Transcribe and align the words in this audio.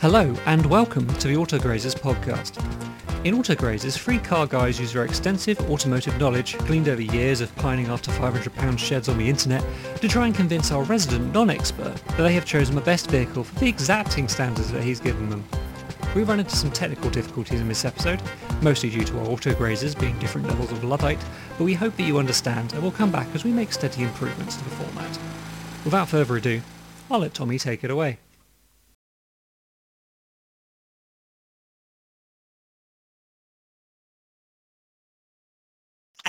Hello 0.00 0.34
and 0.46 0.64
welcome 0.64 1.06
to 1.06 1.28
the 1.28 1.34
Autograzers 1.34 1.94
podcast. 1.94 2.56
In 3.26 3.34
Autograzers, 3.34 3.98
three 3.98 4.16
car 4.16 4.46
guys 4.46 4.80
use 4.80 4.94
their 4.94 5.04
extensive 5.04 5.60
automotive 5.70 6.18
knowledge, 6.18 6.56
gleaned 6.60 6.88
over 6.88 7.02
years 7.02 7.42
of 7.42 7.54
pining 7.56 7.88
after 7.88 8.10
500 8.12 8.54
pound 8.54 8.80
sheds 8.80 9.10
on 9.10 9.18
the 9.18 9.28
internet, 9.28 9.62
to 10.00 10.08
try 10.08 10.24
and 10.24 10.34
convince 10.34 10.72
our 10.72 10.84
resident 10.84 11.34
non-expert 11.34 11.94
that 11.96 12.16
they 12.16 12.32
have 12.32 12.46
chosen 12.46 12.74
the 12.74 12.80
best 12.80 13.10
vehicle 13.10 13.44
for 13.44 13.60
the 13.60 13.68
exacting 13.68 14.26
standards 14.26 14.72
that 14.72 14.82
he's 14.82 15.00
given 15.00 15.28
them. 15.28 15.44
We 16.16 16.22
run 16.22 16.40
into 16.40 16.56
some 16.56 16.72
technical 16.72 17.10
difficulties 17.10 17.60
in 17.60 17.68
this 17.68 17.84
episode, 17.84 18.22
mostly 18.62 18.88
due 18.88 19.04
to 19.04 19.18
our 19.18 19.26
Autograzers 19.26 20.00
being 20.00 20.18
different 20.18 20.48
levels 20.48 20.72
of 20.72 20.82
Luddite, 20.82 21.22
but 21.58 21.64
we 21.64 21.74
hope 21.74 21.94
that 21.98 22.04
you 22.04 22.16
understand 22.16 22.72
and 22.72 22.82
will 22.82 22.90
come 22.90 23.12
back 23.12 23.28
as 23.34 23.44
we 23.44 23.52
make 23.52 23.70
steady 23.70 24.04
improvements 24.04 24.56
to 24.56 24.64
the 24.64 24.70
format. 24.70 25.18
Without 25.84 26.08
further 26.08 26.38
ado, 26.38 26.62
I'll 27.10 27.18
let 27.18 27.34
Tommy 27.34 27.58
take 27.58 27.84
it 27.84 27.90
away. 27.90 28.16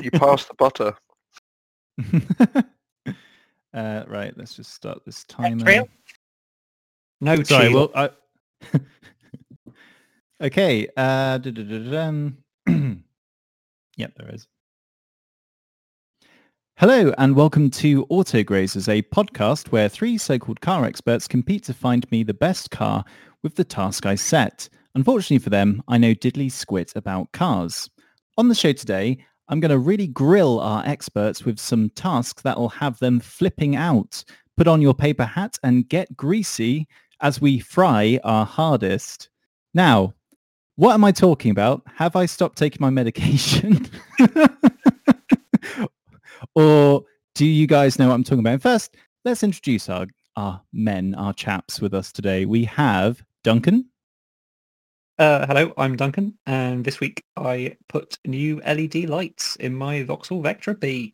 You 0.01 0.09
pass 0.09 0.45
the 0.45 0.55
butter. 0.55 0.95
uh, 3.73 4.03
right, 4.07 4.35
let's 4.35 4.55
just 4.55 4.73
start 4.73 5.05
this 5.05 5.23
timer. 5.25 5.63
Real? 5.63 5.87
No 7.19 7.43
Sorry, 7.43 7.67
cheat. 7.67 7.75
well, 7.75 7.91
I... 7.93 8.09
okay. 10.41 10.87
Uh, 10.97 11.37
yep, 13.95 14.15
there 14.15 14.33
is. 14.33 14.47
Hello 16.77 17.13
and 17.19 17.35
welcome 17.35 17.69
to 17.69 18.07
Autograzers, 18.07 18.89
a 18.91 19.03
podcast 19.03 19.67
where 19.71 19.87
three 19.87 20.17
so-called 20.17 20.61
car 20.61 20.83
experts 20.83 21.27
compete 21.27 21.63
to 21.65 21.75
find 21.75 22.09
me 22.09 22.23
the 22.23 22.33
best 22.33 22.71
car 22.71 23.05
with 23.43 23.53
the 23.53 23.63
task 23.63 24.07
I 24.07 24.15
set. 24.15 24.67
Unfortunately 24.95 25.37
for 25.37 25.51
them, 25.51 25.83
I 25.87 25.99
know 25.99 26.15
diddly 26.15 26.51
squit 26.51 26.95
about 26.95 27.31
cars. 27.33 27.87
On 28.37 28.47
the 28.47 28.55
show 28.55 28.73
today, 28.73 29.23
I'm 29.51 29.59
going 29.59 29.71
to 29.71 29.79
really 29.79 30.07
grill 30.07 30.61
our 30.61 30.81
experts 30.85 31.43
with 31.43 31.59
some 31.59 31.89
tasks 31.89 32.41
that 32.43 32.57
will 32.57 32.69
have 32.69 32.97
them 32.99 33.19
flipping 33.19 33.75
out. 33.75 34.23
Put 34.55 34.69
on 34.69 34.81
your 34.81 34.93
paper 34.93 35.25
hat 35.25 35.59
and 35.61 35.89
get 35.89 36.15
greasy 36.15 36.87
as 37.19 37.41
we 37.41 37.59
fry 37.59 38.17
our 38.23 38.45
hardest. 38.45 39.29
Now, 39.73 40.13
what 40.77 40.93
am 40.93 41.03
I 41.03 41.11
talking 41.11 41.51
about? 41.51 41.81
Have 41.95 42.15
I 42.15 42.27
stopped 42.27 42.57
taking 42.57 42.77
my 42.79 42.89
medication? 42.89 43.89
or 46.55 47.03
do 47.35 47.45
you 47.45 47.67
guys 47.67 47.99
know 47.99 48.07
what 48.07 48.13
I'm 48.13 48.23
talking 48.23 48.39
about? 48.39 48.61
First, 48.61 48.95
let's 49.25 49.43
introduce 49.43 49.89
our, 49.89 50.07
our 50.37 50.61
men, 50.71 51.13
our 51.15 51.33
chaps 51.33 51.81
with 51.81 51.93
us 51.93 52.13
today. 52.13 52.45
We 52.45 52.63
have 52.65 53.21
Duncan. 53.43 53.90
Uh, 55.21 55.45
hello, 55.45 55.71
I'm 55.77 55.95
Duncan, 55.97 56.35
and 56.47 56.83
this 56.83 56.99
week 56.99 57.23
I 57.37 57.77
put 57.87 58.17
new 58.25 58.59
LED 58.61 59.07
lights 59.07 59.55
in 59.57 59.75
my 59.75 60.01
Vauxhall 60.01 60.41
Vectra 60.41 60.79
B. 60.79 61.13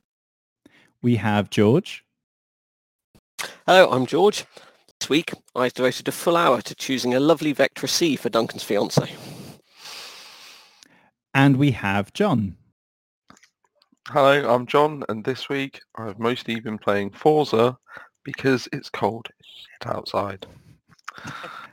We 1.02 1.18
have 1.18 1.50
George. 1.50 2.06
Hello, 3.66 3.90
I'm 3.92 4.06
George. 4.06 4.46
This 4.98 5.10
week 5.10 5.34
I've 5.58 5.74
devoted 5.74 6.08
a 6.08 6.14
full 6.14 6.38
hour 6.38 6.62
to 6.62 6.74
choosing 6.74 7.16
a 7.16 7.20
lovely 7.20 7.54
Vectra 7.54 7.90
C 7.90 8.16
for 8.16 8.30
Duncan's 8.30 8.64
fiance. 8.64 9.12
And 11.34 11.58
we 11.58 11.72
have 11.72 12.14
John. 12.14 12.56
Hello, 14.08 14.50
I'm 14.50 14.68
John, 14.68 15.04
and 15.10 15.26
this 15.26 15.50
week 15.50 15.82
I've 15.98 16.18
mostly 16.18 16.62
been 16.62 16.78
playing 16.78 17.10
Forza 17.10 17.78
because 18.24 18.70
it's 18.72 18.90
cold 18.90 19.28
outside. 19.86 20.48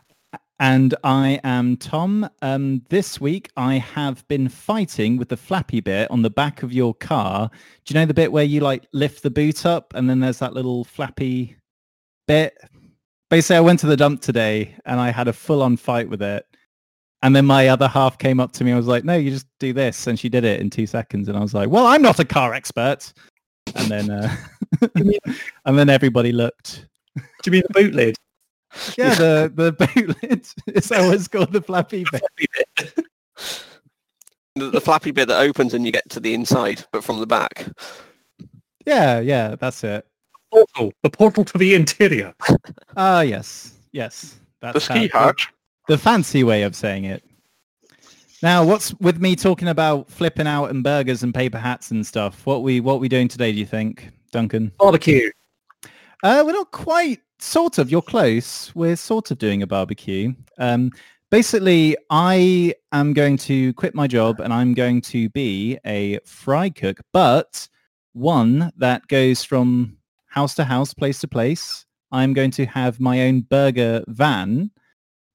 And 0.61 0.95
I 1.03 1.41
am 1.43 1.77
Tom. 1.77 2.29
Um, 2.41 2.83
this 2.89 3.21
week 3.21 3.51
I 3.57 3.75
have 3.75 4.27
been 4.29 4.49
fighting 4.49 5.17
with 5.17 5.29
the 5.29 5.37
flappy 5.37 5.81
bit 5.81 6.09
on 6.13 6.23
the 6.23 6.31
back 6.31 6.63
of 6.63 6.73
your 6.73 6.95
car. 6.95 7.51
Do 7.85 7.93
you 7.93 8.01
know 8.01 8.07
the 8.07 8.15
bit 8.15 8.31
where 8.31 8.45
you 8.45 8.61
like 8.61 8.87
lift 8.93 9.25
the 9.25 9.31
boot 9.31 9.67
up 9.67 9.93
and 9.97 10.09
then 10.09 10.21
there's 10.21 10.39
that 10.39 10.55
little 10.55 10.85
flappy 10.85 11.57
bit? 12.29 12.57
Basically, 13.31 13.57
I 13.57 13.61
went 13.61 13.81
to 13.81 13.87
the 13.87 13.97
dump 13.97 14.21
today 14.21 14.77
and 14.85 15.01
I 15.01 15.11
had 15.11 15.27
a 15.27 15.33
full-on 15.33 15.77
fight 15.77 16.09
with 16.09 16.23
it. 16.23 16.47
And 17.23 17.35
then 17.35 17.47
my 17.47 17.69
other 17.69 17.89
half 17.89 18.19
came 18.19 18.39
up 18.39 18.53
to 18.53 18.65
me. 18.65 18.73
I 18.73 18.77
was 18.77 18.87
like, 18.87 19.03
no, 19.03 19.17
you 19.17 19.31
just 19.31 19.47
do 19.59 19.73
this. 19.73 20.07
And 20.07 20.19
she 20.19 20.29
did 20.29 20.45
it 20.45 20.61
in 20.61 20.71
two 20.71 20.87
seconds. 20.87 21.27
And 21.27 21.37
I 21.37 21.41
was 21.41 21.55
like, 21.55 21.71
well, 21.71 21.87
I'm 21.87 22.03
not 22.03 22.21
a 22.21 22.25
car 22.25 22.55
expert. 22.55 23.13
And 23.75 23.91
then, 23.91 24.11
uh, 24.11 24.37
and 25.65 25.79
then 25.79 25.89
everybody 25.89 26.33
looked. 26.33 26.87
Do 27.17 27.23
you 27.47 27.53
mean 27.53 27.63
the 27.67 27.73
boot 27.73 27.95
lid? 27.95 28.17
Yeah, 28.99 29.15
the, 29.15 29.53
the 29.55 29.73
boot 29.73 30.23
lid. 30.23 30.47
It's 30.67 30.91
always 30.93 31.29
called 31.29 31.53
the 31.53 31.63
flappy 31.63 32.05
bit. 32.11 32.95
The, 34.57 34.71
the 34.71 34.81
flappy 34.81 35.11
bit 35.11 35.29
that 35.29 35.41
opens 35.41 35.75
and 35.75 35.85
you 35.85 35.93
get 35.93 36.09
to 36.11 36.21
the 36.21 36.35
inside, 36.35 36.85
but 36.93 37.03
from 37.03 37.19
the 37.21 37.27
back. 37.27 37.67
Yeah, 38.87 39.19
yeah, 39.21 39.57
that's 39.57 39.83
it. 39.85 40.07
Portal, 40.53 40.93
the 41.03 41.11
portal 41.11 41.45
to 41.45 41.59
the 41.59 41.75
interior. 41.75 42.35
Ah, 42.97 43.23
yes, 43.23 43.73
yes. 43.93 44.37
The 44.61 44.73
That's 44.73 44.85
ski 44.85 45.09
how- 45.13 45.27
hatch. 45.27 45.53
the 45.89 45.99
fancy 45.99 46.45
way 46.45 46.63
of 46.63 46.77
saying 46.77 47.05
it. 47.05 47.25
Now, 48.41 48.65
what's 48.65 48.95
with 49.01 49.21
me 49.21 49.35
talking 49.35 49.67
about 49.69 50.09
flipping 50.11 50.47
out 50.47 50.67
and 50.67 50.85
burgers 50.85 51.25
and 51.25 51.35
paper 51.35 51.59
hats 51.59 51.91
and 51.91 52.07
stuff? 52.07 52.47
What 52.47 52.63
we 52.63 52.79
what 52.81 53.01
we 53.01 53.09
doing 53.09 53.27
today? 53.27 53.51
Do 53.51 53.59
you 53.59 53.67
think, 53.67 54.11
Duncan? 54.31 54.71
Barbecue. 54.79 55.31
Uh, 56.23 56.45
we're 56.47 56.53
not 56.53 56.71
quite. 56.71 57.21
Sort 57.39 57.79
of. 57.79 57.91
You're 57.91 58.03
close. 58.03 58.75
We're 58.75 58.97
sort 58.97 59.31
of 59.31 59.39
doing 59.39 59.63
a 59.63 59.67
barbecue. 59.67 60.35
Um, 60.59 60.91
basically, 61.31 61.97
I 62.11 62.75
am 62.93 63.13
going 63.13 63.37
to 63.39 63.73
quit 63.75 63.95
my 63.95 64.07
job 64.07 64.41
and 64.41 64.53
I'm 64.53 64.75
going 64.75 65.01
to 65.03 65.29
be 65.31 65.79
a 65.85 66.21
fry 66.25 66.71
cook, 66.71 67.01
but 67.13 67.69
one 68.13 68.73
that 68.77 69.07
goes 69.09 69.45
from 69.45 69.97
house 70.27 70.55
to 70.55 70.65
house, 70.65 70.95
place 70.95 71.21
to 71.21 71.29
place. 71.29 71.85
I'm 72.13 72.33
going 72.33 72.53
to 72.53 72.67
have 72.67 73.01
my 73.01 73.23
own 73.23 73.41
burger 73.41 74.05
van. 74.09 74.71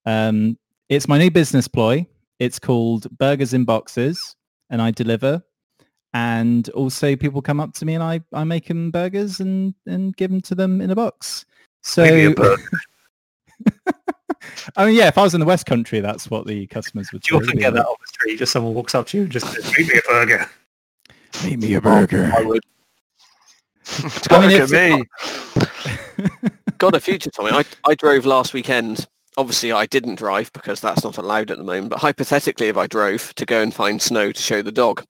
Um, 0.06 0.58
it's 0.88 1.08
my 1.08 1.18
new 1.18 1.30
business 1.30 1.68
ploy. 1.68 2.08
It's 2.40 2.58
called 2.58 3.06
Burgers 3.18 3.54
in 3.54 3.66
Boxes, 3.66 4.36
and 4.70 4.82
I 4.82 4.92
deliver. 4.92 5.44
And 6.14 6.70
also, 6.70 7.16
people 7.16 7.42
come 7.42 7.59
up 7.59 7.74
to 7.76 7.86
me 7.86 7.94
and 7.94 8.04
I, 8.04 8.22
I 8.34 8.44
make 8.44 8.68
them 8.68 8.90
burgers 8.92 9.40
and, 9.40 9.76
and 9.86 10.16
give 10.16 10.32
them 10.32 10.42
to 10.42 10.56
them 10.56 10.82
in 10.82 10.90
a 10.90 10.96
box. 10.96 11.46
So, 11.81 12.03
Maybe. 12.03 12.35
I 14.75 14.85
mean, 14.85 14.95
yeah, 14.95 15.07
if 15.07 15.17
I 15.17 15.23
was 15.23 15.34
in 15.34 15.40
the 15.40 15.45
West 15.45 15.66
Country, 15.66 16.00
that's 16.00 16.29
what 16.29 16.45
the 16.45 16.67
customers 16.67 17.12
would 17.12 17.22
Do 17.23 17.35
you 17.35 17.41
say, 17.41 17.47
often 17.47 17.59
get 17.59 17.73
that 17.73 17.85
on 17.85 17.95
the 18.00 18.07
street? 18.07 18.38
Just 18.38 18.51
someone 18.51 18.73
walks 18.73 18.95
up 18.95 19.07
to 19.07 19.17
you 19.17 19.23
and 19.23 19.31
just 19.31 19.51
says, 19.51 19.72
"Make 19.78 19.88
me 19.88 20.00
a 20.00 20.09
burger." 20.09 20.50
Make 21.44 21.59
me 21.59 21.73
a 21.73 21.78
oh, 21.78 21.81
burger. 21.81 22.31
I 22.35 22.41
would. 22.41 22.63
I 24.29 24.47
mean, 24.47 24.59
Look 24.59 24.72
at 24.72 24.90
me. 24.90 26.50
Got 26.78 26.95
a 26.95 27.00
future, 27.00 27.31
Tommy. 27.31 27.51
I, 27.51 27.66
I 27.88 27.96
drove 27.96 28.25
last 28.25 28.53
weekend. 28.53 29.07
Obviously, 29.38 29.72
I 29.72 29.85
didn't 29.85 30.16
drive 30.16 30.51
because 30.53 30.81
that's 30.81 31.03
not 31.03 31.17
allowed 31.17 31.51
at 31.51 31.57
the 31.57 31.63
moment. 31.63 31.90
But 31.90 32.00
hypothetically, 32.00 32.67
if 32.67 32.78
I 32.78 32.88
drove 32.88 33.34
to 33.35 33.46
go 33.46 33.61
and 33.61 33.73
find 33.73 34.01
snow 34.01 34.31
to 34.31 34.41
show 34.41 34.61
the 34.61 34.72
dog, 34.72 35.06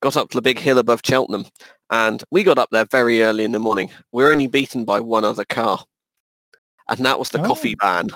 got 0.00 0.16
up 0.16 0.30
to 0.30 0.38
the 0.38 0.42
big 0.42 0.58
hill 0.58 0.78
above 0.78 1.02
Cheltenham, 1.04 1.46
and 1.90 2.22
we 2.30 2.42
got 2.42 2.58
up 2.58 2.70
there 2.70 2.86
very 2.86 3.22
early 3.22 3.44
in 3.44 3.52
the 3.52 3.58
morning. 3.58 3.90
We 4.12 4.24
were 4.24 4.32
only 4.32 4.46
beaten 4.46 4.84
by 4.84 5.00
one 5.00 5.24
other 5.24 5.44
car, 5.44 5.84
and 6.88 7.04
that 7.04 7.18
was 7.18 7.30
the 7.30 7.40
Oh. 7.40 7.44
coffee 7.44 7.76
van. 7.80 8.08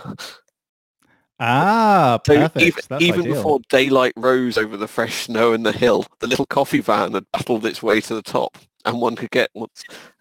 Ah, 1.42 2.20
So 2.26 2.34
perfect. 2.34 2.56
even, 2.62 2.82
That's 2.88 3.02
even 3.02 3.20
ideal. 3.20 3.34
before 3.34 3.60
daylight 3.70 4.12
rose 4.16 4.58
over 4.58 4.76
the 4.76 4.88
fresh 4.88 5.24
snow 5.24 5.52
and 5.52 5.64
the 5.64 5.72
hill, 5.72 6.06
the 6.18 6.26
little 6.26 6.46
coffee 6.46 6.80
van 6.80 7.12
had 7.14 7.24
battled 7.32 7.64
its 7.64 7.82
way 7.82 8.00
to 8.02 8.14
the 8.14 8.22
top, 8.22 8.58
and 8.84 9.00
one 9.00 9.16
could 9.16 9.30
get 9.30 9.50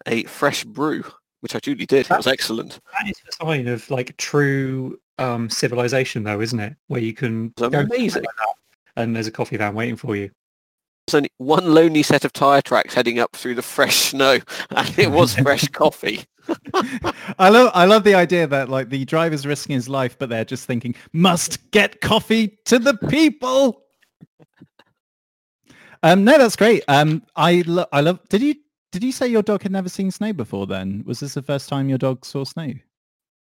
a 0.06 0.24
fresh 0.24 0.64
brew, 0.64 1.04
which 1.40 1.54
I 1.54 1.58
duly 1.58 1.84
did. 1.84 2.10
It 2.10 2.16
was 2.16 2.26
excellent. 2.26 2.80
That 2.98 3.10
is 3.10 3.20
a 3.28 3.32
sign 3.44 3.68
of 3.68 3.90
like 3.90 4.16
true 4.16 4.98
um, 5.18 5.50
civilization, 5.50 6.22
though, 6.24 6.40
isn't 6.40 6.58
it? 6.60 6.74
Where 6.86 7.02
you 7.02 7.12
can 7.12 7.52
It's 7.58 7.68
go 7.68 7.80
amazing. 7.80 8.22
like 8.22 8.34
and 8.96 9.14
there's 9.14 9.26
a 9.26 9.30
coffee 9.30 9.56
van 9.58 9.74
waiting 9.74 9.96
for 9.96 10.16
you. 10.16 10.30
Only 11.14 11.30
one 11.38 11.74
lonely 11.74 12.02
set 12.02 12.24
of 12.24 12.32
tyre 12.32 12.62
tracks 12.62 12.94
heading 12.94 13.18
up 13.18 13.34
through 13.34 13.54
the 13.54 13.62
fresh 13.62 13.96
snow, 13.96 14.38
and 14.70 14.98
it 14.98 15.10
was 15.10 15.34
fresh 15.34 15.68
coffee. 15.72 16.24
I 17.38 17.48
love 17.48 17.70
I 17.74 17.84
love 17.84 18.04
the 18.04 18.14
idea 18.14 18.46
that 18.46 18.68
like 18.68 18.88
the 18.88 19.04
driver's 19.04 19.46
risking 19.46 19.74
his 19.74 19.88
life, 19.88 20.18
but 20.18 20.28
they're 20.28 20.44
just 20.44 20.66
thinking, 20.66 20.94
must 21.12 21.70
get 21.70 22.00
coffee 22.00 22.58
to 22.66 22.78
the 22.78 22.94
people. 23.08 23.84
Um, 26.02 26.24
no, 26.24 26.38
that's 26.38 26.56
great. 26.56 26.82
Um, 26.88 27.22
I 27.36 27.62
lo- 27.66 27.86
I 27.92 28.00
love. 28.00 28.20
Did 28.28 28.42
you 28.42 28.54
did 28.92 29.04
you 29.04 29.12
say 29.12 29.28
your 29.28 29.42
dog 29.42 29.62
had 29.62 29.72
never 29.72 29.88
seen 29.88 30.10
snow 30.10 30.32
before? 30.32 30.66
Then 30.66 31.02
was 31.06 31.20
this 31.20 31.34
the 31.34 31.42
first 31.42 31.68
time 31.68 31.88
your 31.88 31.98
dog 31.98 32.24
saw 32.24 32.44
snow? 32.44 32.72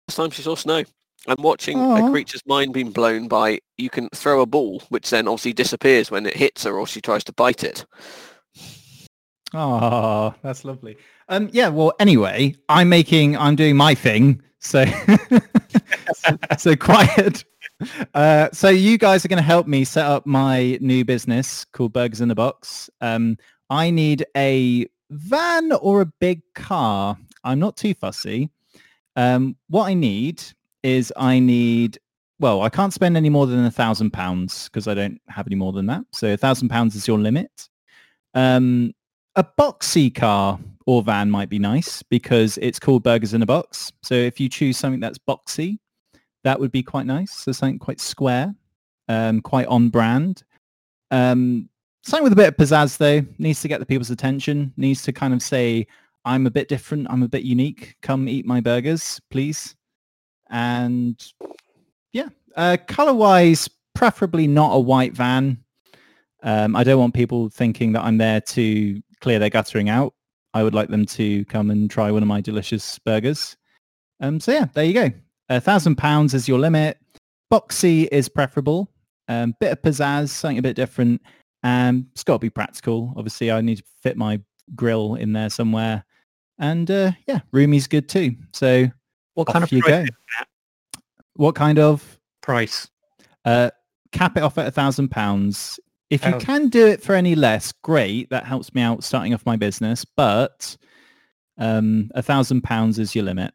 First 0.07 0.17
time 0.17 0.29
she 0.31 0.41
saw 0.41 0.55
snow. 0.55 0.83
I'm 1.27 1.41
watching 1.41 1.77
Aw. 1.77 2.07
a 2.07 2.11
creature's 2.11 2.45
mind 2.45 2.73
being 2.73 2.91
blown 2.91 3.27
by 3.27 3.59
you 3.77 3.89
can 3.89 4.09
throw 4.15 4.41
a 4.41 4.45
ball, 4.45 4.81
which 4.89 5.09
then 5.09 5.27
obviously 5.27 5.53
disappears 5.53 6.09
when 6.09 6.25
it 6.25 6.35
hits 6.35 6.63
her 6.63 6.79
or 6.79 6.87
she 6.87 7.01
tries 7.01 7.23
to 7.25 7.33
bite 7.33 7.63
it. 7.63 7.85
Oh, 9.53 10.33
that's 10.41 10.63
lovely. 10.63 10.97
Um, 11.27 11.49
yeah. 11.51 11.69
Well, 11.69 11.93
anyway, 11.99 12.55
I'm 12.69 12.89
making, 12.89 13.37
I'm 13.37 13.55
doing 13.55 13.75
my 13.75 13.95
thing. 13.95 14.41
So, 14.59 14.85
so 16.57 16.75
quiet, 16.75 17.43
Uh, 18.13 18.49
so 18.51 18.69
you 18.69 18.97
guys 18.97 19.23
are 19.23 19.29
going 19.29 19.37
to 19.37 19.43
help 19.43 19.67
me 19.67 19.83
set 19.83 20.05
up 20.05 20.25
my 20.25 20.77
new 20.81 21.05
business 21.05 21.65
called 21.65 21.93
Burgers 21.93 22.21
in 22.21 22.27
the 22.27 22.35
Box. 22.35 22.89
Um, 23.01 23.37
I 23.69 23.89
need 23.89 24.25
a 24.35 24.87
van 25.09 25.71
or 25.73 26.01
a 26.01 26.05
big 26.05 26.41
car. 26.55 27.17
I'm 27.43 27.59
not 27.59 27.77
too 27.77 27.93
fussy. 27.93 28.49
Um, 29.15 29.55
what 29.69 29.87
I 29.87 29.93
need 29.93 30.43
is 30.83 31.11
I 31.17 31.39
need, 31.39 31.99
well, 32.39 32.61
I 32.61 32.69
can't 32.69 32.93
spend 32.93 33.17
any 33.17 33.29
more 33.29 33.47
than 33.47 33.65
a 33.65 33.71
thousand 33.71 34.11
pounds 34.11 34.69
because 34.69 34.87
I 34.87 34.93
don't 34.93 35.19
have 35.27 35.47
any 35.47 35.55
more 35.55 35.73
than 35.73 35.85
that. 35.87 36.03
So 36.11 36.33
a 36.33 36.37
thousand 36.37 36.69
pounds 36.69 36.95
is 36.95 37.07
your 37.07 37.19
limit. 37.19 37.69
Um, 38.33 38.93
a 39.35 39.43
boxy 39.43 40.13
car 40.13 40.59
or 40.85 41.03
van 41.03 41.29
might 41.29 41.49
be 41.49 41.59
nice 41.59 42.01
because 42.03 42.57
it's 42.61 42.79
called 42.79 43.03
Burgers 43.03 43.33
in 43.33 43.41
a 43.41 43.45
Box. 43.45 43.91
So 44.01 44.15
if 44.15 44.39
you 44.39 44.49
choose 44.49 44.77
something 44.77 44.99
that's 44.99 45.17
boxy, 45.17 45.77
that 46.43 46.59
would 46.59 46.71
be 46.71 46.83
quite 46.83 47.05
nice. 47.05 47.31
So 47.31 47.51
something 47.51 47.79
quite 47.79 47.99
square, 47.99 48.53
um, 49.07 49.41
quite 49.41 49.67
on 49.67 49.89
brand. 49.89 50.43
Um, 51.11 51.69
something 52.03 52.23
with 52.23 52.33
a 52.33 52.35
bit 52.35 52.49
of 52.49 52.57
pizzazz 52.57 52.97
though 52.97 53.25
needs 53.37 53.61
to 53.61 53.67
get 53.67 53.79
the 53.79 53.85
people's 53.85 54.11
attention. 54.11 54.73
Needs 54.77 55.03
to 55.03 55.11
kind 55.11 55.33
of 55.33 55.41
say, 55.41 55.85
"I'm 56.25 56.47
a 56.47 56.51
bit 56.51 56.67
different. 56.67 57.07
I'm 57.09 57.23
a 57.23 57.27
bit 57.27 57.43
unique. 57.43 57.95
Come 58.01 58.27
eat 58.27 58.45
my 58.45 58.61
burgers, 58.61 59.19
please." 59.29 59.75
And 60.49 61.21
yeah, 62.13 62.29
uh, 62.55 62.77
color-wise, 62.87 63.69
preferably 63.93 64.47
not 64.47 64.73
a 64.73 64.79
white 64.79 65.13
van. 65.13 65.63
Um, 66.41 66.75
I 66.75 66.83
don't 66.83 66.99
want 66.99 67.13
people 67.13 67.49
thinking 67.49 67.91
that 67.93 68.03
I'm 68.03 68.17
there 68.17 68.41
to 68.41 69.01
clear 69.21 69.39
their 69.39 69.49
guttering 69.49 69.89
out. 69.89 70.13
I 70.53 70.63
would 70.63 70.73
like 70.73 70.89
them 70.89 71.05
to 71.05 71.45
come 71.45 71.69
and 71.69 71.91
try 71.91 72.11
one 72.11 72.23
of 72.23 72.27
my 72.27 72.41
delicious 72.41 72.97
burgers. 72.99 73.57
Um, 74.19 74.39
so 74.39 74.51
yeah, 74.51 74.65
there 74.73 74.85
you 74.85 74.93
go. 74.93 75.11
A 75.49 75.61
thousand 75.61 75.97
pounds 75.97 76.33
is 76.33 76.47
your 76.47 76.59
limit. 76.59 76.97
Boxy 77.51 78.07
is 78.11 78.29
preferable. 78.29 78.89
Um, 79.27 79.55
bit 79.59 79.71
of 79.71 79.81
pizzazz, 79.81 80.29
something 80.29 80.57
a 80.57 80.61
bit 80.61 80.75
different. 80.75 81.21
Um, 81.63 82.07
it's 82.13 82.23
got 82.23 82.33
to 82.33 82.39
be 82.39 82.49
practical. 82.49 83.13
Obviously, 83.15 83.51
I 83.51 83.61
need 83.61 83.77
to 83.77 83.83
fit 84.01 84.17
my 84.17 84.41
grill 84.75 85.15
in 85.15 85.33
there 85.33 85.49
somewhere. 85.49 86.05
And 86.57 86.89
uh, 86.89 87.11
yeah, 87.27 87.39
roomy's 87.51 87.87
good 87.87 88.09
too. 88.09 88.35
So 88.53 88.87
What 89.39 89.47
kind 89.47 89.63
of 89.63 89.71
you 89.71 89.81
price? 89.81 90.09
go. 90.09 90.15
What 91.35 91.55
kind 91.55 91.79
of 91.79 92.19
price? 92.41 92.89
uh, 93.45 93.71
cap 94.11 94.37
it 94.37 94.43
off 94.43 94.57
at 94.57 94.67
a 94.67 94.71
thousand 94.71 95.09
pounds. 95.09 95.79
If 96.09 96.25
you 96.25 96.33
can 96.39 96.69
do 96.69 96.87
it 96.87 97.03
for 97.03 97.13
any 97.13 97.35
less, 97.35 97.71
great. 97.71 98.31
That 98.31 98.45
helps 98.45 98.73
me 98.73 98.81
out 98.81 99.03
starting 99.03 99.33
off 99.33 99.45
my 99.45 99.55
business. 99.55 100.05
But 100.05 100.75
um, 101.59 102.09
a 102.15 102.23
thousand 102.23 102.61
pounds 102.63 102.97
is 102.97 103.13
your 103.13 103.25
limit. 103.25 103.53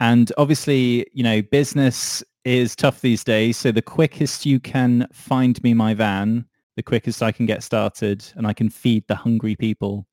And 0.00 0.32
obviously, 0.36 1.06
you 1.12 1.22
know, 1.22 1.40
business 1.40 2.22
is 2.44 2.74
tough 2.74 3.00
these 3.00 3.22
days. 3.22 3.56
So 3.56 3.70
the 3.70 3.80
quickest 3.80 4.44
you 4.44 4.58
can 4.58 5.06
find 5.12 5.62
me 5.62 5.72
my 5.72 5.94
van, 5.94 6.44
the 6.74 6.82
quickest 6.82 7.22
I 7.22 7.30
can 7.30 7.46
get 7.46 7.62
started 7.62 8.24
and 8.34 8.46
I 8.46 8.52
can 8.52 8.68
feed 8.68 9.04
the 9.06 9.14
hungry 9.14 9.54
people. 9.54 10.06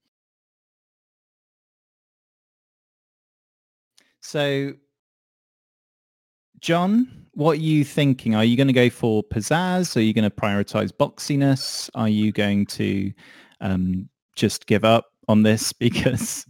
So 4.23 4.73
John, 6.61 7.27
what 7.33 7.57
are 7.57 7.61
you 7.61 7.83
thinking? 7.83 8.35
Are 8.35 8.45
you 8.45 8.55
going 8.55 8.67
to 8.67 8.73
go 8.73 8.89
for 8.89 9.21
pizzazz? 9.21 9.97
Are 9.97 10.01
you 10.01 10.13
going 10.13 10.23
to 10.23 10.29
prioritize 10.29 10.91
boxiness? 10.91 11.89
Are 11.93 12.07
you 12.07 12.31
going 12.31 12.65
to 12.67 13.11
um, 13.59 14.07
just 14.37 14.65
give 14.65 14.85
up 14.85 15.07
on 15.27 15.43
this 15.43 15.73
because 15.79 16.45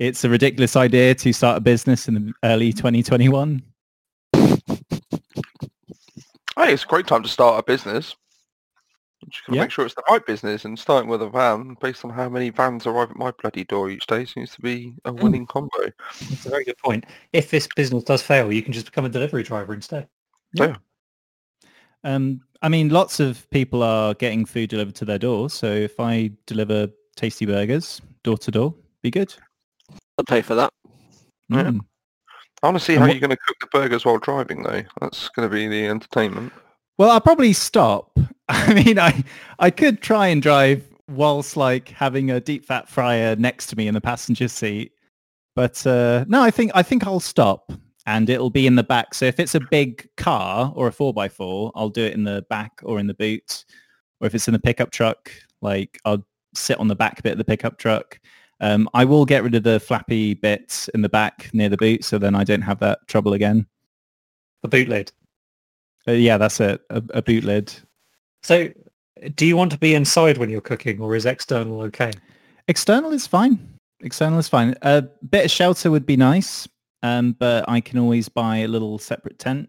it's 0.00 0.24
a 0.24 0.28
ridiculous 0.28 0.74
idea 0.74 1.14
to 1.14 1.32
start 1.32 1.56
a 1.56 1.60
business 1.60 2.08
in 2.08 2.14
the 2.14 2.32
early 2.42 2.72
2021? 2.72 3.62
Hey, 4.34 4.58
it's 6.56 6.82
a 6.82 6.86
great 6.86 7.06
time 7.06 7.22
to 7.22 7.28
start 7.28 7.60
a 7.60 7.62
business. 7.62 8.16
You 9.28 9.32
just 9.32 9.44
got 9.46 9.52
to 9.52 9.56
Yeah. 9.56 9.62
make 9.64 9.70
sure 9.70 9.84
it's 9.84 9.94
the 9.94 10.02
right 10.08 10.24
business 10.24 10.64
and 10.64 10.78
starting 10.78 11.10
with 11.10 11.20
a 11.20 11.28
van 11.28 11.76
based 11.82 12.02
on 12.02 12.10
how 12.10 12.30
many 12.30 12.48
vans 12.48 12.86
arrive 12.86 13.10
at 13.10 13.16
my 13.16 13.30
bloody 13.30 13.62
door 13.62 13.90
each 13.90 14.06
day 14.06 14.24
seems 14.24 14.52
to 14.52 14.60
be 14.62 14.94
a 15.04 15.12
Mm. 15.12 15.22
winning 15.22 15.46
combo. 15.46 15.92
That's 16.30 16.46
a 16.46 16.48
very 16.48 16.64
good 16.64 16.78
point. 16.78 17.04
If 17.34 17.50
this 17.50 17.68
business 17.76 18.04
does 18.04 18.22
fail, 18.22 18.50
you 18.50 18.62
can 18.62 18.72
just 18.72 18.86
become 18.86 19.04
a 19.04 19.10
delivery 19.10 19.42
driver 19.42 19.74
instead. 19.74 20.08
Yeah. 20.54 20.76
Um, 22.04 22.40
I 22.62 22.70
mean, 22.70 22.88
lots 22.88 23.20
of 23.20 23.48
people 23.50 23.82
are 23.82 24.14
getting 24.14 24.46
food 24.46 24.70
delivered 24.70 24.94
to 24.96 25.04
their 25.04 25.18
door. 25.18 25.50
So 25.50 25.66
if 25.66 26.00
I 26.00 26.30
deliver 26.46 26.88
tasty 27.14 27.44
burgers 27.44 28.00
door 28.24 28.38
to 28.38 28.50
door, 28.50 28.74
be 29.02 29.10
good. 29.10 29.34
I'll 30.16 30.24
pay 30.24 30.40
for 30.40 30.54
that. 30.54 30.72
Yeah. 31.50 31.64
Mm. 31.64 31.80
I 32.62 32.66
want 32.66 32.78
to 32.78 32.84
see 32.84 32.94
And 32.94 33.00
how 33.02 33.06
what- 33.08 33.14
you're 33.14 33.20
going 33.20 33.30
to 33.30 33.36
cook 33.36 33.56
the 33.60 33.66
burgers 33.66 34.06
while 34.06 34.16
driving 34.18 34.62
though. 34.62 34.82
That's 35.02 35.28
going 35.28 35.46
to 35.48 35.54
be 35.54 35.68
the 35.68 35.86
entertainment. 35.86 36.50
Well, 36.98 37.10
I'll 37.10 37.20
probably 37.20 37.52
stop. 37.52 38.18
I 38.48 38.74
mean, 38.74 38.98
I 38.98 39.24
I 39.58 39.70
could 39.70 40.00
try 40.02 40.28
and 40.28 40.42
drive 40.42 40.84
whilst 41.08 41.56
like 41.56 41.88
having 41.88 42.30
a 42.30 42.40
deep 42.40 42.64
fat 42.64 42.88
fryer 42.88 43.36
next 43.36 43.68
to 43.68 43.76
me 43.76 43.88
in 43.88 43.94
the 43.94 44.00
passenger 44.00 44.48
seat, 44.48 44.92
but 45.54 45.86
uh, 45.86 46.24
no, 46.28 46.42
I 46.42 46.50
think 46.50 46.72
I 46.74 46.82
think 46.82 47.06
I'll 47.06 47.20
stop 47.20 47.72
and 48.06 48.30
it'll 48.30 48.50
be 48.50 48.66
in 48.66 48.74
the 48.74 48.82
back. 48.82 49.14
So 49.14 49.26
if 49.26 49.38
it's 49.38 49.54
a 49.54 49.60
big 49.60 50.08
car 50.16 50.72
or 50.74 50.88
a 50.88 50.92
four 50.92 51.12
x 51.22 51.34
four, 51.34 51.70
I'll 51.74 51.90
do 51.90 52.04
it 52.04 52.14
in 52.14 52.24
the 52.24 52.44
back 52.48 52.80
or 52.82 52.98
in 52.98 53.06
the 53.06 53.14
boot. 53.14 53.64
Or 54.20 54.26
if 54.26 54.34
it's 54.34 54.48
in 54.48 54.52
the 54.52 54.58
pickup 54.58 54.90
truck, 54.90 55.30
like 55.62 56.00
I'll 56.04 56.24
sit 56.54 56.78
on 56.80 56.88
the 56.88 56.96
back 56.96 57.22
bit 57.22 57.32
of 57.32 57.38
the 57.38 57.44
pickup 57.44 57.78
truck. 57.78 58.18
Um, 58.60 58.88
I 58.94 59.04
will 59.04 59.24
get 59.24 59.44
rid 59.44 59.54
of 59.54 59.62
the 59.62 59.78
flappy 59.78 60.34
bits 60.34 60.88
in 60.88 61.02
the 61.02 61.08
back 61.08 61.50
near 61.52 61.68
the 61.68 61.76
boot, 61.76 62.02
so 62.02 62.18
then 62.18 62.34
I 62.34 62.44
don't 62.44 62.62
have 62.62 62.80
that 62.80 63.06
trouble 63.06 63.34
again. 63.34 63.66
The 64.62 64.68
boot 64.68 64.88
lid. 64.88 65.12
Uh, 66.08 66.12
yeah, 66.12 66.38
that's 66.38 66.58
it. 66.58 66.80
A, 66.88 67.02
a 67.10 67.22
boot 67.22 67.44
lid. 67.44 67.72
So 68.42 68.70
do 69.34 69.46
you 69.46 69.56
want 69.56 69.72
to 69.72 69.78
be 69.78 69.94
inside 69.94 70.38
when 70.38 70.48
you're 70.48 70.60
cooking 70.60 71.00
or 71.00 71.14
is 71.14 71.26
external 71.26 71.82
okay? 71.82 72.12
External 72.68 73.12
is 73.12 73.26
fine. 73.26 73.58
External 74.00 74.38
is 74.38 74.48
fine. 74.48 74.74
A 74.82 75.02
bit 75.02 75.44
of 75.44 75.50
shelter 75.50 75.90
would 75.90 76.06
be 76.06 76.16
nice, 76.16 76.68
um, 77.02 77.32
but 77.38 77.68
I 77.68 77.80
can 77.80 77.98
always 77.98 78.28
buy 78.28 78.58
a 78.58 78.68
little 78.68 78.98
separate 78.98 79.38
tent. 79.38 79.68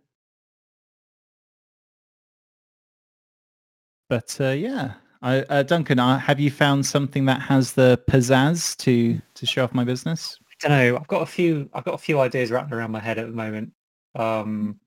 But 4.08 4.38
uh, 4.40 4.50
yeah, 4.50 4.94
I, 5.22 5.42
uh, 5.42 5.64
Duncan, 5.64 6.00
uh, 6.00 6.20
have 6.20 6.40
you 6.40 6.52
found 6.52 6.86
something 6.86 7.26
that 7.26 7.42
has 7.42 7.74
the 7.74 8.02
pizzazz 8.10 8.78
to 8.78 9.20
to 9.36 9.46
show 9.46 9.64
off 9.64 9.74
my 9.74 9.84
business? 9.84 10.38
I 10.64 10.68
don't 10.68 10.78
know. 10.78 10.98
I've 10.98 11.08
got 11.08 11.22
a 11.22 11.28
few. 11.28 11.70
I've 11.74 11.86
got 11.86 11.94
a 11.96 12.00
few 12.00 12.20
ideas 12.20 12.50
wrapped 12.50 12.72
around 12.72 12.92
my 12.92 13.00
head 13.00 13.20
at 13.20 13.28
the 13.28 13.36
moment. 13.36 13.72
Um, 14.16 14.80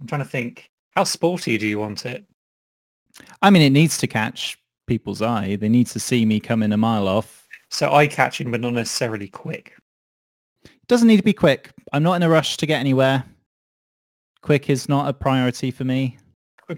I'm 0.00 0.06
trying 0.06 0.22
to 0.22 0.28
think. 0.28 0.70
How 0.94 1.04
sporty 1.04 1.58
do 1.58 1.66
you 1.66 1.78
want 1.78 2.06
it? 2.06 2.24
I 3.42 3.50
mean, 3.50 3.62
it 3.62 3.70
needs 3.70 3.98
to 3.98 4.06
catch 4.06 4.58
people's 4.86 5.22
eye. 5.22 5.56
They 5.56 5.68
need 5.68 5.86
to 5.88 6.00
see 6.00 6.24
me 6.24 6.40
coming 6.40 6.72
a 6.72 6.76
mile 6.76 7.08
off. 7.08 7.46
So 7.70 7.92
eye 7.92 8.06
catching, 8.06 8.50
but 8.50 8.60
not 8.60 8.72
necessarily 8.74 9.28
quick. 9.28 9.76
It 10.64 10.86
doesn't 10.88 11.08
need 11.08 11.16
to 11.16 11.22
be 11.22 11.32
quick. 11.32 11.70
I'm 11.92 12.02
not 12.02 12.14
in 12.14 12.22
a 12.22 12.28
rush 12.28 12.56
to 12.58 12.66
get 12.66 12.80
anywhere. 12.80 13.24
Quick 14.42 14.70
is 14.70 14.88
not 14.88 15.08
a 15.08 15.12
priority 15.12 15.70
for 15.70 15.84
me. 15.84 16.18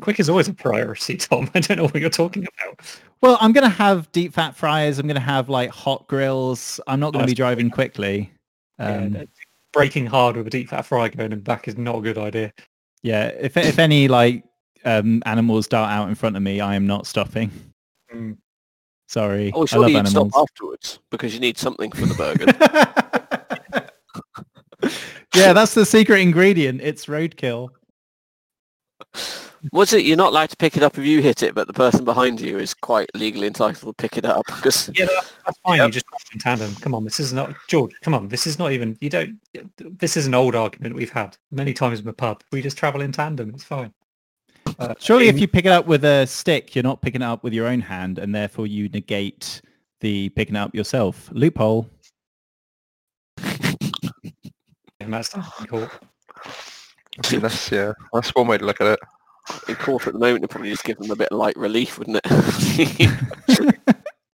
Quick 0.00 0.20
is 0.20 0.28
always 0.28 0.48
a 0.48 0.54
priority, 0.54 1.16
Tom. 1.16 1.50
I 1.54 1.60
don't 1.60 1.76
know 1.78 1.84
what 1.84 1.96
you're 1.96 2.10
talking 2.10 2.46
about. 2.46 3.00
Well, 3.20 3.36
I'm 3.40 3.52
going 3.52 3.68
to 3.68 3.76
have 3.76 4.10
deep 4.12 4.32
fat 4.32 4.54
fries. 4.56 4.98
I'm 4.98 5.06
going 5.06 5.16
to 5.16 5.20
have 5.20 5.48
like 5.48 5.70
hot 5.70 6.06
grills. 6.08 6.80
I'm 6.86 7.00
not 7.00 7.12
going 7.12 7.24
to 7.24 7.30
be 7.30 7.34
driving 7.34 7.70
quickly. 7.70 8.32
Um, 8.78 9.10
that- 9.10 9.28
braking 9.72 10.06
hard 10.06 10.36
with 10.36 10.46
a 10.46 10.50
deep 10.50 10.68
fat 10.70 10.82
fry 10.82 11.08
going 11.08 11.32
and 11.32 11.44
back 11.44 11.68
is 11.68 11.76
not 11.76 11.96
a 11.96 12.00
good 12.00 12.18
idea. 12.18 12.52
Yeah, 13.02 13.28
if 13.28 13.56
if 13.56 13.78
any 13.78 14.08
like 14.08 14.44
um, 14.84 15.22
animals 15.26 15.68
dart 15.68 15.90
out 15.90 16.08
in 16.08 16.14
front 16.14 16.36
of 16.36 16.42
me, 16.42 16.60
I 16.60 16.74
am 16.74 16.86
not 16.86 17.06
stopping. 17.06 17.50
Mm. 18.14 18.36
Sorry, 19.08 19.50
Oh, 19.54 19.66
I 19.72 19.76
love 19.76 19.90
you'd 19.90 20.06
stop 20.06 20.26
animals. 20.26 20.32
afterwards 20.36 20.98
because 21.10 21.32
you 21.32 21.40
need 21.40 21.56
something 21.56 21.90
for 21.92 22.04
the 22.06 22.14
burger. 22.14 22.44
yeah, 25.34 25.52
that's 25.52 25.74
the 25.74 25.86
secret 25.86 26.20
ingredient. 26.20 26.80
It's 26.82 27.06
roadkill. 27.06 27.70
Was 29.72 29.92
it 29.92 30.04
you're 30.04 30.16
not 30.16 30.28
allowed 30.32 30.50
to 30.50 30.56
pick 30.56 30.76
it 30.76 30.82
up 30.82 30.96
if 30.98 31.04
you 31.04 31.20
hit 31.20 31.42
it, 31.42 31.54
but 31.54 31.66
the 31.66 31.72
person 31.72 32.04
behind 32.04 32.40
you 32.40 32.58
is 32.58 32.74
quite 32.74 33.08
legally 33.14 33.46
entitled 33.46 33.96
to 33.96 34.02
pick 34.02 34.16
it 34.16 34.24
up? 34.24 34.44
Because 34.56 34.90
Yeah, 34.94 35.06
that- 35.06 35.32
that's 35.46 35.58
fine. 35.60 35.78
Yep. 35.78 35.86
You 35.86 35.92
just 35.92 36.06
travel 36.06 36.26
in 36.32 36.38
tandem. 36.40 36.74
Come 36.80 36.94
on, 36.94 37.04
this 37.04 37.18
is 37.20 37.32
not 37.32 37.54
George. 37.68 37.92
Come 38.02 38.14
on, 38.14 38.28
this 38.28 38.46
is 38.46 38.58
not 38.58 38.72
even. 38.72 38.96
You 39.00 39.10
don't. 39.10 39.38
This 39.98 40.16
is 40.16 40.26
an 40.26 40.34
old 40.34 40.54
argument 40.54 40.94
we've 40.94 41.10
had 41.12 41.36
many 41.50 41.72
times 41.72 42.00
in 42.00 42.06
the 42.06 42.12
pub. 42.12 42.42
We 42.52 42.62
just 42.62 42.76
travel 42.78 43.00
in 43.00 43.12
tandem. 43.12 43.50
It's 43.54 43.64
fine. 43.64 43.92
Uh, 44.78 44.94
Surely, 44.98 45.28
if 45.28 45.38
you 45.40 45.48
pick 45.48 45.64
it 45.64 45.72
up 45.72 45.86
with 45.86 46.04
a 46.04 46.26
stick, 46.26 46.74
you're 46.74 46.82
not 46.82 47.00
picking 47.00 47.22
it 47.22 47.24
up 47.24 47.42
with 47.42 47.52
your 47.54 47.66
own 47.66 47.80
hand, 47.80 48.18
and 48.18 48.34
therefore 48.34 48.66
you 48.66 48.88
negate 48.90 49.60
the 50.00 50.28
picking 50.30 50.54
it 50.56 50.58
up 50.58 50.74
yourself. 50.74 51.30
Loophole. 51.32 51.88
and 55.00 55.12
that's 55.12 55.30
cool. 55.68 55.88
I 57.18 57.22
think 57.26 57.42
that's 57.42 57.72
yeah, 57.72 57.92
that's 58.12 58.34
one 58.34 58.46
way 58.46 58.58
to 58.58 58.64
look 58.64 58.80
at 58.80 58.86
it. 58.88 59.00
In 59.68 59.76
court 59.76 60.06
at 60.06 60.12
the 60.12 60.18
moment, 60.18 60.38
it'd 60.38 60.50
probably 60.50 60.70
just 60.70 60.84
give 60.84 60.98
them 60.98 61.10
a 61.10 61.16
bit 61.16 61.28
of 61.30 61.38
light 61.38 61.56
relief, 61.56 61.98
wouldn't 61.98 62.20
it? 62.24 63.76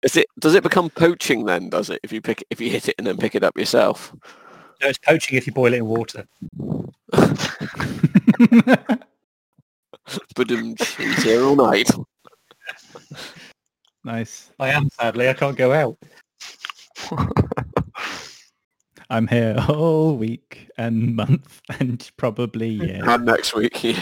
is 0.03 0.17
it? 0.17 0.27
Does 0.39 0.55
it 0.55 0.63
become 0.63 0.91
poaching 0.91 1.45
then? 1.45 1.69
Does 1.69 1.91
it? 1.91 2.01
If 2.03 2.13
you 2.13 2.21
pick, 2.21 2.45
if 2.51 2.61
you 2.61 2.71
hit 2.71 2.89
it 2.89 2.95
and 2.99 3.07
then 3.07 3.17
pick 3.17 3.35
it 3.35 3.45
up 3.45 3.57
yourself? 3.57 4.15
No, 4.81 4.89
it's 4.89 4.99
poaching 4.99 5.39
if 5.39 5.47
you 5.47 5.53
boil 5.53 5.73
it 5.73 5.79
in 5.79 5.87
water. 5.87 6.27
But 10.35 10.51
um, 10.51 10.75
he's 10.99 11.23
here 11.23 11.43
all 11.43 11.57
night. 11.57 11.91
nice. 14.05 14.51
I 14.59 14.71
am 14.71 14.89
sadly. 14.91 15.29
I 15.29 15.35
can't 15.35 15.57
go 15.57 15.73
out. 15.73 15.97
I'm 19.11 19.27
here 19.27 19.57
all 19.69 20.17
week 20.17 20.71
and 20.79 21.15
month 21.15 21.61
and 21.81 22.11
probably 22.17 22.69
year. 22.69 23.09
And 23.09 23.27
next 23.27 23.55
week, 23.55 23.85
yeah. 23.85 24.01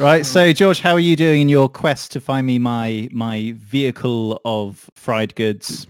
Right. 0.00 0.26
So 0.26 0.52
George, 0.52 0.80
how 0.80 0.92
are 0.92 1.00
you 1.00 1.16
doing 1.16 1.42
in 1.42 1.48
your 1.48 1.68
quest 1.68 2.10
to 2.12 2.20
find 2.20 2.46
me 2.46 2.58
my 2.58 3.08
my 3.12 3.54
vehicle 3.56 4.40
of 4.44 4.90
fried 4.94 5.34
goods? 5.34 5.86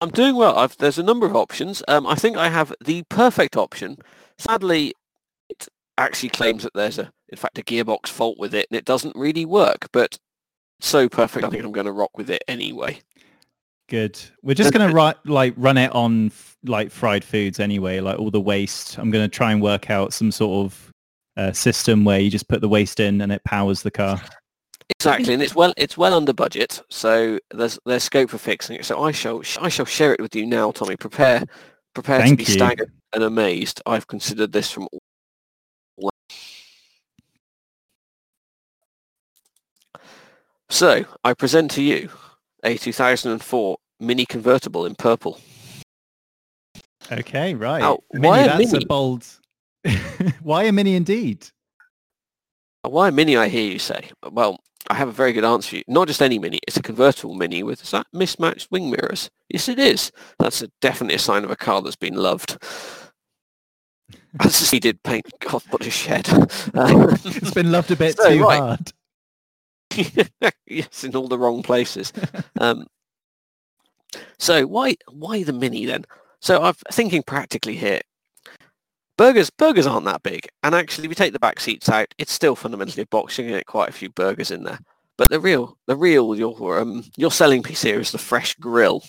I'm 0.00 0.10
doing 0.10 0.36
well. 0.36 0.56
I've, 0.56 0.76
there's 0.76 0.98
a 0.98 1.02
number 1.02 1.26
of 1.26 1.34
options. 1.34 1.82
Um, 1.88 2.06
I 2.06 2.14
think 2.14 2.36
I 2.36 2.48
have 2.48 2.72
the 2.84 3.02
perfect 3.08 3.56
option. 3.56 3.98
Sadly, 4.38 4.94
it 5.48 5.66
actually 5.96 6.28
claims 6.28 6.62
that 6.62 6.72
there's 6.74 6.98
a, 6.98 7.10
in 7.30 7.36
fact, 7.36 7.58
a 7.58 7.62
gearbox 7.62 8.06
fault 8.06 8.38
with 8.38 8.54
it, 8.54 8.68
and 8.70 8.78
it 8.78 8.84
doesn't 8.84 9.16
really 9.16 9.44
work. 9.44 9.88
But 9.92 10.18
so 10.80 11.08
perfect, 11.08 11.44
I 11.44 11.50
think 11.50 11.64
I'm 11.64 11.72
going 11.72 11.86
to 11.86 11.92
rock 11.92 12.16
with 12.16 12.30
it 12.30 12.44
anyway. 12.46 13.00
Good. 13.88 14.20
We're 14.42 14.54
just 14.54 14.72
gonna 14.72 14.92
ru- 15.24 15.32
like 15.32 15.54
run 15.56 15.78
it 15.78 15.90
on 15.92 16.26
f- 16.26 16.56
like 16.64 16.90
fried 16.90 17.24
foods 17.24 17.58
anyway, 17.58 18.00
like 18.00 18.18
all 18.18 18.30
the 18.30 18.40
waste. 18.40 18.98
I'm 18.98 19.10
gonna 19.10 19.28
try 19.28 19.50
and 19.50 19.62
work 19.62 19.90
out 19.90 20.12
some 20.12 20.30
sort 20.30 20.66
of 20.66 20.92
uh, 21.38 21.52
system 21.52 22.04
where 22.04 22.20
you 22.20 22.30
just 22.30 22.48
put 22.48 22.60
the 22.60 22.68
waste 22.68 23.00
in 23.00 23.20
and 23.20 23.32
it 23.32 23.42
powers 23.44 23.82
the 23.82 23.90
car. 23.90 24.20
Exactly, 24.98 25.32
and 25.32 25.42
it's 25.42 25.54
well 25.54 25.72
it's 25.76 25.96
well 25.96 26.14
under 26.14 26.32
budget, 26.32 26.82
so 26.90 27.38
there's 27.52 27.78
there's 27.86 28.02
scope 28.02 28.30
for 28.30 28.38
fixing 28.38 28.76
it. 28.76 28.84
So 28.84 29.02
I 29.02 29.12
shall 29.12 29.42
I 29.60 29.68
shall 29.68 29.86
share 29.86 30.12
it 30.12 30.20
with 30.20 30.34
you 30.34 30.46
now, 30.46 30.72
Tommy. 30.72 30.96
Prepare 30.96 31.44
prepare 31.94 32.20
Thank 32.20 32.40
to 32.40 32.44
be 32.44 32.52
you. 32.52 32.58
staggered 32.58 32.90
and 33.12 33.22
amazed. 33.22 33.80
I've 33.86 34.06
considered 34.06 34.52
this 34.52 34.70
from 34.70 34.88
all 34.92 35.00
So 40.70 41.04
I 41.24 41.34
present 41.34 41.70
to 41.72 41.82
you 41.82 42.10
a 42.62 42.76
2004 42.76 43.78
Mini 44.00 44.26
convertible 44.26 44.86
in 44.86 44.94
purple. 44.94 45.40
Okay, 47.10 47.54
right. 47.54 47.80
Now, 47.80 48.00
Mini, 48.12 48.28
why 48.28 48.42
that's 48.46 48.72
mini? 48.72 48.84
a 48.84 48.86
bold. 48.86 49.26
why 50.42 50.64
a 50.64 50.72
mini 50.72 50.94
indeed? 50.94 51.48
Why 52.82 53.08
a 53.08 53.12
mini, 53.12 53.36
I 53.36 53.48
hear 53.48 53.70
you 53.72 53.78
say? 53.78 54.10
Well, 54.30 54.58
I 54.88 54.94
have 54.94 55.08
a 55.08 55.12
very 55.12 55.32
good 55.32 55.44
answer 55.44 55.70
for 55.70 55.76
you. 55.76 55.82
Not 55.88 56.08
just 56.08 56.22
any 56.22 56.38
mini, 56.38 56.60
it's 56.66 56.76
a 56.76 56.82
convertible 56.82 57.34
mini 57.34 57.62
with 57.62 57.82
is 57.82 57.90
that 57.90 58.06
mismatched 58.12 58.70
wing 58.70 58.90
mirrors. 58.90 59.30
Yes, 59.48 59.68
it 59.68 59.78
is. 59.78 60.10
That's 60.38 60.62
a, 60.62 60.68
definitely 60.80 61.16
a 61.16 61.18
sign 61.20 61.44
of 61.44 61.50
a 61.50 61.56
car 61.56 61.82
that's 61.82 61.96
been 61.96 62.14
loved. 62.14 62.56
As 64.40 64.70
he 64.70 64.78
did 64.80 65.02
paint, 65.02 65.26
God, 65.40 65.62
what 65.70 65.86
a 65.86 65.90
shed. 65.90 66.28
Uh, 66.74 67.16
It's 67.24 67.52
been 67.52 67.72
loved 67.72 67.90
a 67.90 67.96
bit 67.96 68.16
So, 68.16 68.30
too 68.30 68.42
right. 68.44 68.58
hard. 68.58 68.92
yes, 70.66 71.04
in 71.04 71.16
all 71.16 71.28
the 71.28 71.38
wrong 71.38 71.62
places. 71.62 72.12
Um, 72.60 72.86
so 74.38 74.66
why 74.66 74.96
why 75.10 75.42
the 75.42 75.52
mini 75.52 75.86
then? 75.86 76.04
So 76.40 76.62
I'm 76.62 76.74
thinking 76.92 77.22
practically 77.22 77.76
here. 77.76 78.00
Burgers 79.18 79.50
burgers 79.50 79.86
aren't 79.86 80.06
that 80.06 80.22
big, 80.22 80.48
and 80.62 80.74
actually, 80.74 81.04
if 81.04 81.10
you 81.10 81.14
take 81.16 81.32
the 81.34 81.38
back 81.40 81.60
seats 81.60 81.88
out, 81.90 82.06
it's 82.18 82.32
still 82.32 82.54
fundamentally 82.56 83.02
a 83.02 83.06
box. 83.06 83.36
You 83.36 83.44
can 83.44 83.52
get 83.52 83.66
quite 83.66 83.88
a 83.90 83.92
few 83.92 84.08
burgers 84.10 84.50
in 84.50 84.62
there. 84.62 84.78
But 85.18 85.28
the 85.28 85.40
real 85.40 85.76
the 85.88 85.96
real 85.96 86.34
your 86.36 86.78
um, 86.80 87.04
your 87.16 87.32
selling 87.32 87.62
piece 87.64 87.82
here 87.82 87.98
is 88.00 88.12
the 88.12 88.18
fresh 88.18 88.54
grill. 88.54 89.02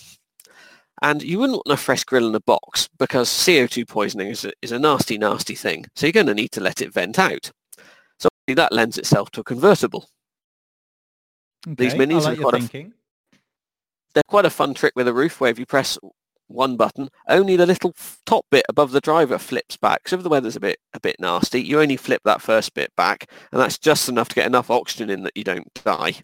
And 1.02 1.22
you 1.22 1.38
wouldn't 1.38 1.62
want 1.64 1.78
a 1.78 1.82
fresh 1.82 2.04
grill 2.04 2.28
in 2.28 2.34
a 2.34 2.40
box 2.40 2.86
because 2.98 3.30
CO2 3.30 3.88
poisoning 3.88 4.28
is 4.28 4.44
a, 4.44 4.52
is 4.60 4.70
a 4.72 4.78
nasty, 4.78 5.16
nasty 5.16 5.54
thing. 5.54 5.86
So 5.96 6.04
you're 6.06 6.12
going 6.12 6.26
to 6.26 6.34
need 6.34 6.50
to 6.52 6.60
let 6.60 6.82
it 6.82 6.92
vent 6.92 7.18
out. 7.18 7.50
So 8.18 8.28
that 8.48 8.70
lends 8.72 8.98
itself 8.98 9.30
to 9.30 9.40
a 9.40 9.44
convertible. 9.44 10.10
These 11.66 11.94
Okay, 11.94 12.02
I 12.02 12.06
minis 12.06 12.24
like 12.24 12.38
are 12.38 12.42
quite 12.42 12.54
a- 12.54 12.58
thinking. 12.58 12.92
they're 14.12 14.22
quite 14.28 14.44
a 14.44 14.50
fun 14.50 14.74
trick 14.74 14.92
with 14.94 15.08
a 15.08 15.14
roof 15.14 15.40
where 15.40 15.50
if 15.50 15.58
you 15.58 15.64
press 15.64 15.96
one 16.50 16.76
button, 16.76 17.10
only 17.28 17.56
the 17.56 17.66
little 17.66 17.94
top 18.26 18.46
bit 18.50 18.64
above 18.68 18.92
the 18.92 19.00
driver 19.00 19.38
flips 19.38 19.76
back. 19.76 20.08
So 20.08 20.16
if 20.16 20.22
the 20.22 20.28
weather's 20.28 20.56
a 20.56 20.60
bit 20.60 20.78
a 20.92 21.00
bit 21.00 21.16
nasty, 21.18 21.62
you 21.62 21.80
only 21.80 21.96
flip 21.96 22.22
that 22.24 22.42
first 22.42 22.74
bit 22.74 22.94
back, 22.96 23.30
and 23.52 23.60
that's 23.60 23.78
just 23.78 24.08
enough 24.08 24.28
to 24.28 24.34
get 24.34 24.46
enough 24.46 24.70
oxygen 24.70 25.10
in 25.10 25.22
that 25.22 25.36
you 25.36 25.44
don't 25.44 25.72
die, 25.74 26.14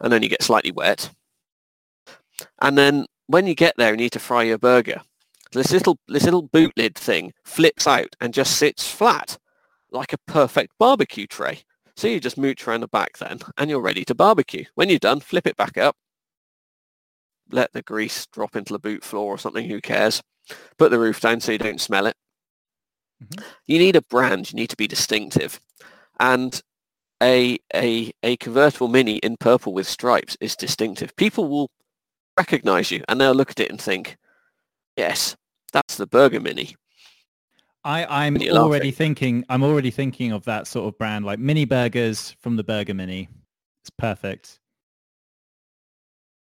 and 0.00 0.12
then 0.12 0.22
you 0.22 0.28
get 0.28 0.42
slightly 0.42 0.72
wet. 0.72 1.10
And 2.60 2.78
then 2.78 3.06
when 3.26 3.46
you 3.46 3.54
get 3.54 3.74
there, 3.76 3.90
and 3.90 4.00
you 4.00 4.06
need 4.06 4.12
to 4.12 4.18
fry 4.18 4.44
your 4.44 4.58
burger. 4.58 5.02
This 5.52 5.72
little 5.72 5.98
this 6.08 6.24
little 6.24 6.42
boot 6.42 6.72
lid 6.76 6.94
thing 6.94 7.32
flips 7.44 7.86
out 7.86 8.14
and 8.20 8.34
just 8.34 8.56
sits 8.56 8.86
flat, 8.90 9.38
like 9.90 10.12
a 10.12 10.18
perfect 10.18 10.72
barbecue 10.78 11.26
tray. 11.26 11.62
So 11.96 12.06
you 12.06 12.20
just 12.20 12.38
mooch 12.38 12.68
around 12.68 12.80
the 12.80 12.88
back 12.88 13.18
then, 13.18 13.40
and 13.56 13.70
you're 13.70 13.80
ready 13.80 14.04
to 14.04 14.14
barbecue. 14.14 14.64
When 14.74 14.88
you're 14.88 14.98
done, 14.98 15.20
flip 15.20 15.46
it 15.46 15.56
back 15.56 15.78
up, 15.78 15.96
let 17.50 17.72
the 17.72 17.82
grease 17.82 18.26
drop 18.26 18.56
into 18.56 18.72
the 18.72 18.78
boot 18.78 19.04
floor 19.04 19.34
or 19.34 19.38
something, 19.38 19.68
who 19.68 19.80
cares? 19.80 20.22
Put 20.78 20.90
the 20.90 20.98
roof 20.98 21.20
down 21.20 21.40
so 21.40 21.52
you 21.52 21.58
don't 21.58 21.80
smell 21.80 22.06
it. 22.06 22.16
Mhm. 23.22 23.42
You 23.66 23.78
need 23.78 23.96
a 23.96 24.02
brand, 24.02 24.52
you 24.52 24.56
need 24.56 24.70
to 24.70 24.76
be 24.76 24.86
distinctive. 24.86 25.60
And 26.20 26.60
a, 27.22 27.58
a, 27.74 28.12
a 28.22 28.36
convertible 28.36 28.88
Mini 28.88 29.16
in 29.18 29.36
purple 29.38 29.72
with 29.72 29.86
stripes 29.88 30.36
is 30.40 30.54
distinctive. 30.56 31.14
People 31.16 31.48
will 31.48 31.70
recognize 32.36 32.90
you 32.90 33.02
and 33.08 33.20
they'll 33.20 33.34
look 33.34 33.50
at 33.50 33.60
it 33.60 33.70
and 33.70 33.80
think, 33.80 34.16
yes, 34.96 35.36
that's 35.72 35.96
the 35.96 36.06
Burger 36.06 36.40
Mini. 36.40 36.76
I, 37.84 38.26
I'm 38.26 38.36
already 38.52 38.90
thinking. 38.90 39.44
I'm 39.48 39.62
already 39.62 39.90
thinking 39.90 40.32
of 40.32 40.44
that 40.44 40.66
sort 40.66 40.88
of 40.88 40.98
brand, 40.98 41.24
like 41.24 41.38
mini 41.38 41.64
burgers 41.64 42.34
from 42.40 42.56
the 42.56 42.64
Burger 42.64 42.92
Mini. 42.92 43.28
It's 43.82 43.90
perfect. 43.90 44.60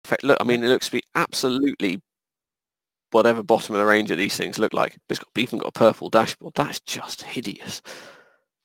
In 0.08 0.10
fact, 0.10 0.24
look, 0.24 0.38
I 0.40 0.44
mean, 0.44 0.64
it 0.64 0.68
looks 0.68 0.86
to 0.86 0.92
be 0.92 1.02
absolutely 1.16 2.00
whatever 3.10 3.42
bottom 3.42 3.74
of 3.74 3.78
the 3.78 3.84
range 3.84 4.10
of 4.10 4.16
these 4.16 4.38
things 4.38 4.58
look 4.58 4.72
like. 4.72 4.96
It's 5.10 5.18
got, 5.18 5.28
even 5.36 5.58
got 5.58 5.68
a 5.68 5.72
purple 5.72 6.08
dashboard. 6.08 6.54
That's 6.54 6.80
just 6.80 7.20
hideous. 7.20 7.82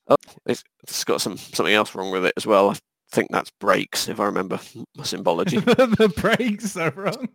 Oh, 0.07 0.15
it's, 0.45 0.63
it's 0.83 1.03
got 1.03 1.19
some 1.19 1.35
something 1.35 1.73
else 1.73 1.93
wrong 1.95 2.11
with 2.11 2.25
it 2.25 2.33
as 2.37 2.47
well. 2.47 2.69
I 2.69 2.77
think 3.11 3.29
that's 3.29 3.51
brakes, 3.59 4.07
if 4.07 4.21
I 4.21 4.25
remember 4.25 4.57
my 4.95 5.03
symbology. 5.03 5.57
the 5.59 6.13
brakes 6.15 6.77
are 6.77 6.91
wrong. 6.91 7.27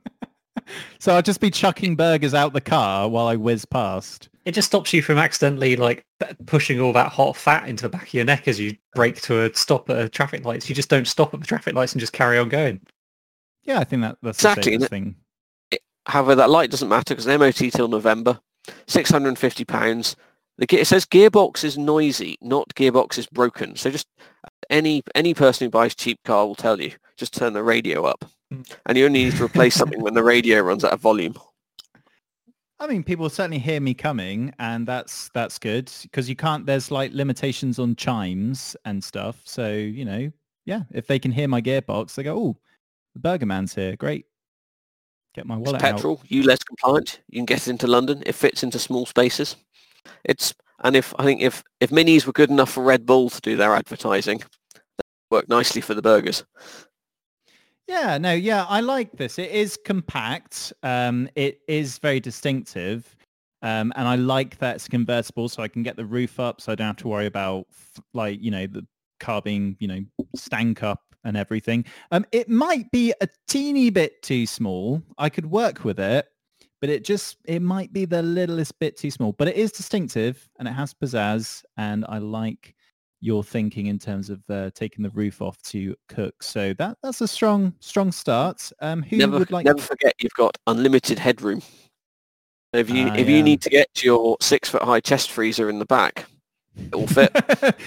so 0.98 1.14
I'll 1.14 1.20
just 1.20 1.42
be 1.42 1.50
chucking 1.50 1.94
burgers 1.94 2.32
out 2.32 2.54
the 2.54 2.62
car 2.62 3.10
while 3.10 3.26
I 3.26 3.36
whiz 3.36 3.66
past. 3.66 4.30
It 4.46 4.52
just 4.52 4.68
stops 4.68 4.94
you 4.94 5.02
from 5.02 5.18
accidentally 5.18 5.76
like 5.76 6.06
pushing 6.46 6.80
all 6.80 6.94
that 6.94 7.12
hot 7.12 7.36
fat 7.36 7.68
into 7.68 7.82
the 7.82 7.90
back 7.90 8.06
of 8.06 8.14
your 8.14 8.24
neck 8.24 8.48
as 8.48 8.58
you 8.58 8.74
brake 8.94 9.20
to 9.22 9.42
a 9.42 9.54
stop 9.54 9.90
at 9.90 9.98
a 9.98 10.08
traffic 10.08 10.46
lights. 10.46 10.66
You 10.66 10.74
just 10.74 10.88
don't 10.88 11.06
stop 11.06 11.34
at 11.34 11.40
the 11.40 11.46
traffic 11.46 11.74
lights 11.74 11.92
and 11.92 12.00
just 12.00 12.14
carry 12.14 12.38
on 12.38 12.48
going. 12.48 12.80
Yeah, 13.64 13.80
I 13.80 13.84
think 13.84 14.02
that 14.02 14.18
that's 14.22 14.38
Exactly, 14.38 14.76
the 14.76 14.88
thing. 14.88 15.16
However, 16.06 16.34
that 16.36 16.50
light 16.50 16.70
doesn't 16.70 16.88
matter 16.88 17.14
because 17.14 17.26
MOT 17.26 17.72
till 17.72 17.88
November, 17.88 18.40
£650. 18.86 20.16
The, 20.56 20.66
it 20.80 20.86
says 20.86 21.04
gearbox 21.04 21.64
is 21.64 21.78
noisy, 21.78 22.36
not 22.40 22.74
gearbox 22.74 23.18
is 23.18 23.26
broken. 23.26 23.76
So 23.76 23.90
just 23.90 24.08
any 24.70 25.02
any 25.14 25.34
person 25.34 25.66
who 25.66 25.70
buys 25.70 25.94
cheap 25.94 26.18
car 26.24 26.46
will 26.46 26.54
tell 26.54 26.80
you, 26.80 26.92
just 27.16 27.34
turn 27.34 27.52
the 27.52 27.62
radio 27.62 28.04
up. 28.04 28.24
Mm. 28.52 28.74
And 28.86 28.98
you 28.98 29.04
only 29.04 29.24
need 29.24 29.36
to 29.36 29.44
replace 29.44 29.74
something 29.74 30.02
when 30.02 30.14
the 30.14 30.24
radio 30.24 30.60
runs 30.60 30.84
out 30.84 30.92
of 30.92 31.00
volume. 31.00 31.34
I 32.80 32.86
mean, 32.86 33.02
people 33.02 33.28
certainly 33.28 33.58
hear 33.58 33.80
me 33.80 33.92
coming, 33.92 34.54
and 34.58 34.86
that's 34.86 35.30
that's 35.34 35.58
good 35.58 35.92
because 36.02 36.28
you 36.28 36.36
can't. 36.36 36.64
There's 36.64 36.90
like 36.90 37.12
limitations 37.12 37.78
on 37.78 37.96
chimes 37.96 38.76
and 38.84 39.02
stuff. 39.02 39.40
So 39.44 39.72
you 39.72 40.04
know, 40.04 40.30
yeah, 40.64 40.82
if 40.92 41.06
they 41.06 41.18
can 41.18 41.32
hear 41.32 41.48
my 41.48 41.60
gearbox, 41.60 42.14
they 42.14 42.22
go, 42.22 42.38
"Oh, 42.38 42.56
the 43.14 43.20
Burger 43.20 43.46
Man's 43.46 43.74
here. 43.74 43.96
Great, 43.96 44.26
get 45.34 45.46
my 45.46 45.56
It's 45.56 45.66
wallet 45.66 45.82
out." 45.82 45.94
petrol, 45.96 46.22
ULEZ 46.30 46.64
compliant. 46.66 47.20
You 47.28 47.38
can 47.38 47.46
get 47.46 47.66
it 47.66 47.70
into 47.70 47.86
London. 47.86 48.22
It 48.26 48.34
fits 48.34 48.62
into 48.62 48.78
small 48.78 49.06
spaces. 49.06 49.56
It's 50.24 50.54
and 50.84 50.96
if 50.96 51.14
I 51.18 51.24
think 51.24 51.40
if 51.40 51.62
if 51.80 51.90
minis 51.90 52.26
were 52.26 52.32
good 52.32 52.50
enough 52.50 52.70
for 52.70 52.82
Red 52.82 53.06
Bull 53.06 53.30
to 53.30 53.40
do 53.40 53.56
their 53.56 53.74
advertising, 53.74 54.38
that 54.38 55.04
would 55.30 55.36
work 55.36 55.48
nicely 55.48 55.80
for 55.80 55.94
the 55.94 56.02
burgers. 56.02 56.44
Yeah, 57.88 58.18
no, 58.18 58.34
yeah, 58.34 58.66
I 58.68 58.80
like 58.80 59.12
this. 59.12 59.38
It 59.38 59.50
is 59.50 59.78
compact. 59.82 60.74
Um, 60.82 61.28
it 61.34 61.60
is 61.66 61.98
very 61.98 62.20
distinctive. 62.20 63.16
Um, 63.62 63.92
and 63.96 64.06
I 64.06 64.14
like 64.14 64.58
that 64.58 64.76
it's 64.76 64.88
convertible 64.88 65.48
so 65.48 65.62
I 65.62 65.68
can 65.68 65.82
get 65.82 65.96
the 65.96 66.04
roof 66.04 66.38
up 66.38 66.60
so 66.60 66.70
I 66.70 66.74
don't 66.74 66.86
have 66.86 66.96
to 66.98 67.08
worry 67.08 67.26
about 67.26 67.66
like, 68.14 68.40
you 68.40 68.50
know, 68.50 68.66
the 68.66 68.86
car 69.18 69.42
being, 69.42 69.76
you 69.80 69.88
know, 69.88 70.00
stank 70.36 70.82
up 70.82 71.02
and 71.24 71.36
everything. 71.36 71.84
Um, 72.10 72.24
it 72.32 72.48
might 72.48 72.90
be 72.90 73.12
a 73.20 73.28
teeny 73.46 73.90
bit 73.90 74.22
too 74.22 74.46
small. 74.46 75.02
I 75.18 75.28
could 75.28 75.46
work 75.46 75.84
with 75.84 75.98
it, 75.98 76.26
but 76.80 76.90
it 76.90 77.04
just, 77.04 77.38
it 77.44 77.60
might 77.60 77.92
be 77.92 78.04
the 78.04 78.22
littlest 78.22 78.78
bit 78.78 78.96
too 78.96 79.10
small, 79.10 79.32
but 79.32 79.48
it 79.48 79.56
is 79.56 79.72
distinctive 79.72 80.48
and 80.58 80.68
it 80.68 80.72
has 80.72 80.94
pizzazz 80.94 81.62
and 81.76 82.04
I 82.08 82.18
like 82.18 82.74
your 83.20 83.42
thinking 83.42 83.86
in 83.86 83.98
terms 83.98 84.30
of 84.30 84.40
uh, 84.48 84.70
taking 84.74 85.02
the 85.02 85.10
roof 85.10 85.42
off 85.42 85.60
to 85.62 85.94
cook. 86.08 86.40
So 86.42 86.72
that 86.74 86.98
that's 87.02 87.20
a 87.20 87.28
strong 87.28 87.74
strong 87.80 88.12
start. 88.12 88.70
Um, 88.80 89.02
who 89.02 89.16
never, 89.16 89.40
would 89.40 89.50
like? 89.50 89.66
never 89.66 89.80
forget 89.80 90.14
you've 90.20 90.34
got 90.34 90.56
unlimited 90.68 91.18
headroom. 91.18 91.60
If 92.72 92.90
you 92.90 93.08
Ah, 93.08 93.14
if 93.14 93.28
yeah. 93.28 93.36
you 93.36 93.42
need 93.42 93.60
to 93.62 93.70
get 93.70 94.04
your 94.04 94.36
six 94.40 94.68
foot 94.68 94.82
high 94.82 95.00
chest 95.00 95.30
freezer 95.32 95.68
in 95.68 95.78
the 95.78 95.86
back, 95.86 96.26
it 96.78 96.94
will 96.94 97.06
fit. 97.06 97.34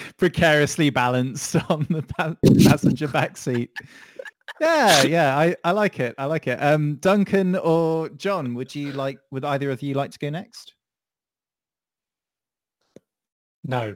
precariously 0.18 0.90
balanced 0.90 1.56
on 1.70 1.88
the 1.90 2.02
pa- 2.04 2.36
passenger 2.64 3.08
back 3.08 3.38
seat. 3.38 3.72
Yeah, 4.60 5.04
yeah, 5.04 5.38
I, 5.38 5.56
I 5.64 5.72
like 5.72 6.00
it. 6.00 6.14
I 6.18 6.26
like 6.26 6.48
it. 6.48 6.62
Um, 6.62 6.96
Duncan 6.96 7.56
or 7.56 8.10
John, 8.10 8.54
would 8.56 8.76
you 8.76 8.92
like? 8.92 9.18
Would 9.32 9.46
either 9.46 9.72
of 9.72 9.82
you 9.82 9.96
like 9.96 10.12
to 10.12 10.20
go 10.20 10.30
next? 10.30 10.74
No. 13.64 13.96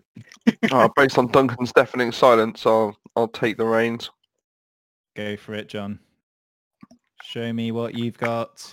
Uh, 0.71 0.89
based 0.95 1.17
on 1.17 1.27
Duncan's 1.27 1.73
deafening 1.73 2.11
silence, 2.11 2.65
I'll 2.65 2.97
I'll 3.15 3.27
take 3.27 3.57
the 3.57 3.65
reins. 3.65 4.09
Go 5.15 5.37
for 5.37 5.53
it, 5.53 5.69
John. 5.69 5.99
Show 7.23 7.51
me 7.53 7.71
what 7.71 7.95
you've 7.95 8.17
got. 8.17 8.69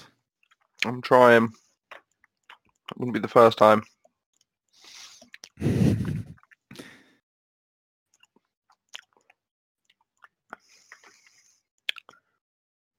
I'm 0.84 1.00
trying. 1.00 1.44
It 1.44 2.98
wouldn't 2.98 3.14
be 3.14 3.20
the 3.20 3.28
first 3.28 3.58
time. 3.58 3.82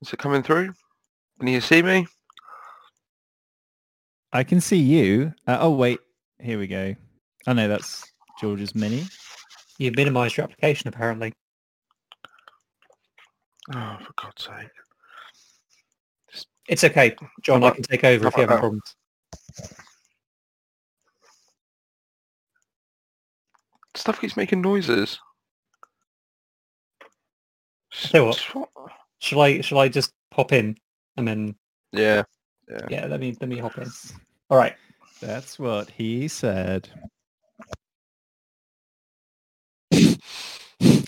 Is 0.03 0.11
it 0.11 0.19
coming 0.19 0.43
through? 0.43 0.73
Can 1.39 1.47
you 1.47 1.61
see 1.61 1.81
me? 1.81 2.05
I 4.33 4.43
can 4.43 4.59
see 4.59 4.77
you. 4.77 5.33
Uh, 5.47 5.59
oh 5.61 5.69
wait, 5.69 6.01
here 6.41 6.59
we 6.59 6.67
go. 6.67 6.93
Oh 7.47 7.53
no, 7.53 7.69
that's 7.69 8.03
George's 8.41 8.75
mini. 8.75 9.05
You've 9.77 9.95
minimised 9.95 10.35
your 10.35 10.43
application 10.43 10.89
apparently. 10.89 11.31
Oh, 13.73 13.97
for 14.05 14.11
God's 14.21 14.43
sake. 14.43 16.45
It's 16.67 16.83
okay, 16.83 17.15
John. 17.41 17.61
How 17.61 17.69
I 17.69 17.71
can 17.71 17.83
take 17.83 18.03
over 18.03 18.27
if 18.27 18.35
you 18.35 18.41
have 18.41 18.49
about 18.49 18.55
any 18.55 18.59
problems. 18.59 18.95
Stuff 23.95 24.19
keeps 24.19 24.35
making 24.35 24.61
noises. 24.61 25.17
Tell 27.93 28.23
you 28.23 28.27
what. 28.27 28.69
Shall 29.23 29.39
I? 29.39 29.61
Shall 29.61 29.79
I 29.79 29.87
just 29.87 30.11
pop 30.31 30.51
in 30.51 30.75
and 31.15 31.25
then? 31.25 31.55
Yeah. 31.93 32.23
Yeah. 32.89 33.05
Let 33.05 33.21
me. 33.21 33.37
Let 33.39 33.49
me 33.49 33.57
hop 33.57 33.77
in. 33.77 33.89
All 34.49 34.57
right. 34.57 34.75
That's 35.21 35.57
what 35.57 35.89
he 35.89 36.27
said. 36.27 36.89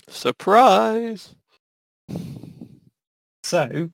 Surprise! 0.08 1.34
So, 3.44 3.90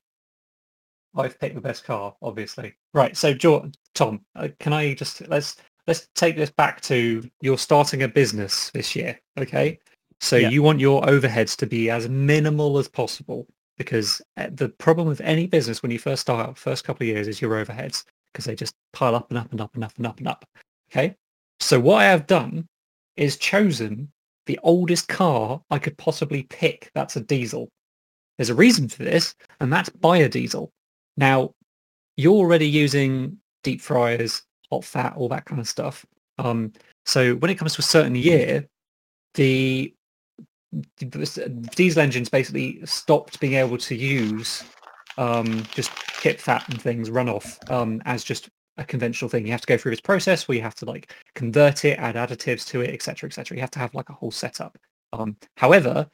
I've 1.15 1.37
picked 1.37 1.55
the 1.55 1.61
best 1.61 1.83
car, 1.83 2.15
obviously. 2.21 2.75
Right. 2.93 3.17
So, 3.17 3.33
jo- 3.33 3.69
Tom, 3.93 4.21
uh, 4.37 4.47
can 4.59 4.71
I 4.71 4.93
just 4.93 5.27
let's 5.27 5.57
let's 5.85 6.07
take 6.15 6.37
this 6.37 6.49
back 6.49 6.79
to 6.81 7.29
you're 7.41 7.57
starting 7.57 8.03
a 8.03 8.07
business 8.07 8.69
this 8.71 8.95
year, 8.95 9.19
okay? 9.37 9.79
So 10.21 10.37
Yeah. 10.37 10.49
you 10.49 10.63
want 10.63 10.79
your 10.79 11.01
overheads 11.01 11.57
to 11.57 11.67
be 11.67 11.89
as 11.89 12.07
minimal 12.07 12.77
as 12.77 12.87
possible 12.87 13.45
because 13.77 14.21
uh, 14.37 14.47
the 14.51 14.69
problem 14.69 15.07
with 15.07 15.21
any 15.21 15.47
business 15.47 15.81
when 15.81 15.91
you 15.91 15.99
first 15.99 16.21
start 16.21 16.49
out, 16.49 16.57
first 16.57 16.83
couple 16.83 17.03
of 17.03 17.07
years, 17.07 17.27
is 17.27 17.41
your 17.41 17.63
overheads 17.63 18.03
because 18.31 18.45
they 18.45 18.55
just 18.55 18.75
pile 18.93 19.15
up 19.15 19.29
and 19.29 19.37
up 19.37 19.51
and 19.51 19.61
up 19.61 19.73
and 19.75 19.83
up 19.83 19.93
and 19.97 20.07
up 20.07 20.17
and 20.19 20.27
up. 20.27 20.45
Okay. 20.91 21.15
So 21.59 21.79
what 21.79 21.97
I 21.97 22.05
have 22.05 22.27
done 22.27 22.67
is 23.15 23.37
chosen 23.37 24.11
the 24.45 24.59
oldest 24.63 25.07
car 25.07 25.61
I 25.69 25.79
could 25.79 25.97
possibly 25.97 26.43
pick. 26.43 26.91
That's 26.93 27.15
a 27.15 27.21
diesel. 27.21 27.69
There's 28.37 28.49
a 28.49 28.55
reason 28.55 28.89
for 28.89 29.03
this, 29.03 29.35
and 29.59 29.71
that's 29.71 29.89
biodiesel. 29.89 30.69
Now, 31.17 31.51
you're 32.17 32.33
already 32.33 32.67
using 32.67 33.37
deep 33.63 33.79
fryers, 33.79 34.43
hot 34.69 34.83
fat, 34.83 35.13
all 35.15 35.29
that 35.29 35.45
kind 35.45 35.61
of 35.61 35.67
stuff. 35.67 36.05
Um, 36.39 36.73
so 37.05 37.35
when 37.35 37.51
it 37.51 37.55
comes 37.55 37.75
to 37.75 37.79
a 37.79 37.83
certain 37.83 38.15
year, 38.15 38.67
the 39.35 39.93
the 39.93 39.93
diesel 41.75 42.01
engines 42.01 42.29
basically 42.29 42.85
stopped 42.85 43.39
being 43.39 43.53
able 43.53 43.77
to 43.77 43.95
use 43.95 44.63
um, 45.17 45.63
just 45.73 45.91
kit 46.07 46.39
fat 46.39 46.67
and 46.69 46.81
things 46.81 47.09
run 47.09 47.29
off 47.29 47.57
um, 47.69 48.01
as 48.05 48.23
just 48.23 48.49
a 48.77 48.83
conventional 48.83 49.29
thing. 49.29 49.45
You 49.45 49.51
have 49.51 49.61
to 49.61 49.67
go 49.67 49.77
through 49.77 49.91
this 49.91 50.01
process 50.01 50.47
where 50.47 50.55
you 50.55 50.63
have 50.63 50.75
to 50.75 50.85
like 50.85 51.13
convert 51.35 51.85
it, 51.85 51.99
add 51.99 52.15
additives 52.15 52.65
to 52.67 52.81
it, 52.81 52.91
etc., 52.91 53.27
etc. 53.27 53.55
You 53.55 53.61
have 53.61 53.71
to 53.71 53.79
have 53.79 53.93
like 53.93 54.09
a 54.09 54.13
whole 54.13 54.31
setup. 54.31 54.77
Um, 55.11 55.37
however, 55.57 56.09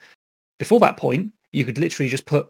before 0.57 0.79
that 0.81 0.97
point, 0.97 1.31
you 1.51 1.65
could 1.65 1.77
literally 1.77 2.09
just 2.09 2.25
put 2.25 2.49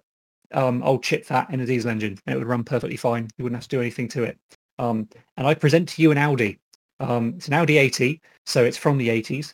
um, 0.53 0.81
old 0.83 1.03
chip 1.03 1.25
fat 1.25 1.49
in 1.51 1.59
a 1.59 1.65
diesel 1.65 1.91
engine 1.91 2.17
and 2.25 2.35
it 2.35 2.37
would 2.37 2.47
run 2.47 2.63
perfectly 2.63 2.97
fine. 2.97 3.27
You 3.37 3.43
wouldn't 3.43 3.57
have 3.57 3.67
to 3.67 3.75
do 3.75 3.81
anything 3.81 4.07
to 4.09 4.23
it. 4.23 4.37
Um, 4.79 5.07
and 5.37 5.45
I 5.45 5.53
present 5.53 5.89
to 5.89 6.01
you 6.01 6.11
an 6.11 6.17
Audi. 6.17 6.59
Um, 6.99 7.35
it's 7.37 7.47
an 7.47 7.53
Audi 7.53 7.77
80, 7.77 8.21
so 8.45 8.63
it's 8.63 8.77
from 8.77 8.97
the 8.97 9.09
80s. 9.09 9.53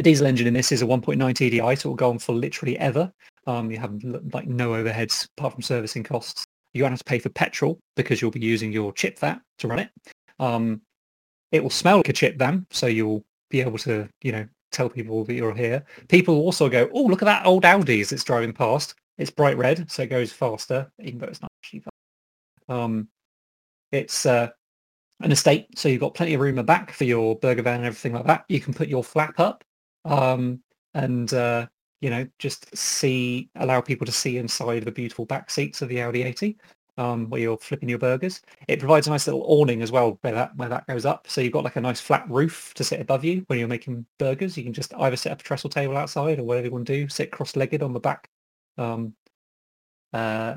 The 0.00 0.04
diesel 0.04 0.28
engine 0.28 0.46
in 0.46 0.54
this 0.54 0.72
is 0.72 0.80
a 0.80 0.86
1.9 0.86 1.18
TDI, 1.18 1.78
so 1.78 1.86
it 1.86 1.90
will 1.90 1.94
go 1.94 2.08
on 2.08 2.18
for 2.18 2.32
literally 2.32 2.78
ever. 2.78 3.12
Um, 3.46 3.70
you 3.70 3.76
have 3.76 4.02
like 4.32 4.48
no 4.48 4.70
overheads 4.70 5.28
apart 5.36 5.52
from 5.52 5.60
servicing 5.60 6.04
costs. 6.04 6.42
You 6.72 6.84
won't 6.84 6.92
have 6.92 7.00
to 7.00 7.04
pay 7.04 7.18
for 7.18 7.28
petrol 7.28 7.78
because 7.96 8.22
you'll 8.22 8.30
be 8.30 8.40
using 8.40 8.72
your 8.72 8.94
chip 8.94 9.18
fat 9.18 9.42
to 9.58 9.68
run 9.68 9.80
it. 9.80 9.90
Um, 10.38 10.80
it 11.52 11.62
will 11.62 11.68
smell 11.68 11.98
like 11.98 12.08
a 12.08 12.14
chip 12.14 12.38
van, 12.38 12.66
so 12.70 12.86
you'll 12.86 13.22
be 13.50 13.60
able 13.60 13.76
to, 13.76 14.08
you 14.22 14.32
know, 14.32 14.48
tell 14.72 14.88
people 14.88 15.22
that 15.26 15.34
you're 15.34 15.54
here. 15.54 15.84
People 16.08 16.36
also 16.36 16.70
go, 16.70 16.88
oh, 16.94 17.02
look 17.02 17.20
at 17.20 17.26
that 17.26 17.44
old 17.44 17.66
Audi 17.66 18.02
that's 18.02 18.24
driving 18.24 18.54
past. 18.54 18.94
It's 19.18 19.30
bright 19.30 19.58
red, 19.58 19.90
so 19.90 20.04
it 20.04 20.08
goes 20.08 20.32
faster, 20.32 20.90
even 21.00 21.18
though 21.18 21.26
it's 21.26 21.42
not 21.42 21.52
actually 21.62 21.80
fast. 21.80 22.70
Um, 22.70 23.08
it's 23.92 24.24
uh, 24.24 24.48
an 25.20 25.30
estate, 25.30 25.78
so 25.78 25.90
you've 25.90 26.00
got 26.00 26.14
plenty 26.14 26.32
of 26.32 26.40
room 26.40 26.52
in 26.52 26.56
the 26.56 26.62
back 26.62 26.90
for 26.90 27.04
your 27.04 27.36
burger 27.36 27.60
van 27.60 27.80
and 27.80 27.84
everything 27.84 28.14
like 28.14 28.24
that. 28.24 28.46
You 28.48 28.60
can 28.60 28.72
put 28.72 28.88
your 28.88 29.04
flap 29.04 29.38
up 29.38 29.62
um, 30.04 30.60
and, 30.94 31.32
uh, 31.32 31.66
you 32.00 32.10
know, 32.10 32.26
just 32.38 32.74
see, 32.76 33.50
allow 33.56 33.80
people 33.80 34.06
to 34.06 34.12
see 34.12 34.38
inside 34.38 34.84
the 34.84 34.92
beautiful 34.92 35.26
back 35.26 35.50
seats 35.50 35.82
of 35.82 35.88
the 35.88 36.00
Audi 36.00 36.22
80 36.22 36.56
um, 36.98 37.30
where 37.30 37.40
you're 37.40 37.56
flipping 37.58 37.88
your 37.88 37.98
burgers. 37.98 38.40
It 38.68 38.78
provides 38.78 39.06
a 39.06 39.10
nice 39.10 39.26
little 39.26 39.44
awning 39.46 39.82
as 39.82 39.92
well 39.92 40.18
where 40.22 40.34
that, 40.34 40.56
where 40.56 40.68
that 40.68 40.86
goes 40.86 41.04
up. 41.06 41.26
So 41.28 41.40
you've 41.40 41.52
got 41.52 41.64
like 41.64 41.76
a 41.76 41.80
nice 41.80 42.00
flat 42.00 42.28
roof 42.28 42.72
to 42.74 42.84
sit 42.84 43.00
above 43.00 43.24
you 43.24 43.44
when 43.46 43.58
you're 43.58 43.68
making 43.68 44.04
burgers. 44.18 44.56
You 44.56 44.64
can 44.64 44.72
just 44.72 44.92
either 44.94 45.16
set 45.16 45.32
up 45.32 45.40
a 45.40 45.44
trestle 45.44 45.70
table 45.70 45.96
outside 45.96 46.38
or 46.38 46.44
whatever 46.44 46.66
you 46.66 46.72
want 46.72 46.86
to 46.86 46.92
do, 46.92 47.08
sit 47.08 47.30
cross-legged 47.30 47.82
on 47.82 47.92
the 47.92 48.00
back. 48.00 48.28
Um, 48.76 49.14
uh, 50.12 50.56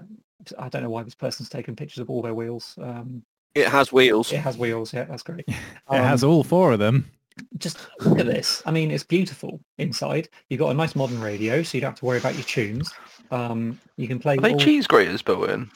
I 0.57 0.69
don't 0.69 0.83
know 0.83 0.89
why 0.89 1.03
this 1.03 1.15
person's 1.15 1.49
taken 1.49 1.75
pictures 1.75 1.99
of 1.99 2.09
all 2.09 2.21
their 2.21 2.33
wheels. 2.33 2.75
Um, 2.81 3.23
It 3.55 3.67
has 3.67 3.93
wheels. 3.93 4.31
it 4.31 4.39
has 4.39 4.57
wheels. 4.57 4.93
Yeah, 4.93 5.05
that's 5.05 5.23
great. 5.23 5.45
It 5.47 5.55
Um, 5.87 6.03
has 6.03 6.23
all 6.23 6.43
four 6.43 6.71
of 6.73 6.79
them. 6.79 7.09
Just 7.57 7.87
look 8.01 8.19
at 8.19 8.25
this. 8.25 8.61
I 8.65 8.71
mean, 8.71 8.91
it's 8.91 9.03
beautiful 9.03 9.59
inside. 9.77 10.29
You've 10.49 10.59
got 10.59 10.69
a 10.71 10.73
nice 10.73 10.95
modern 10.95 11.21
radio, 11.21 11.63
so 11.63 11.77
you 11.77 11.81
don't 11.81 11.91
have 11.91 11.99
to 11.99 12.05
worry 12.05 12.17
about 12.17 12.35
your 12.35 12.43
tunes. 12.43 12.93
Um, 13.31 13.79
you 13.97 14.07
can 14.07 14.19
play. 14.19 14.37
Are 14.37 14.41
they 14.41 14.55
cheese 14.55 14.87
graters 14.87 15.21
built 15.21 15.49
in? 15.49 15.69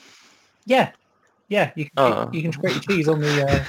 Yeah, 0.65 0.91
yeah. 1.50 1.72
You 1.76 1.86
can 1.86 1.93
Ah. 1.98 2.30
you, 2.32 2.41
you 2.41 2.50
can 2.50 2.60
grate 2.60 2.74
your 2.76 2.84
cheese 2.84 3.08
on 3.08 3.20
the 3.20 3.48
uh, 3.48 3.63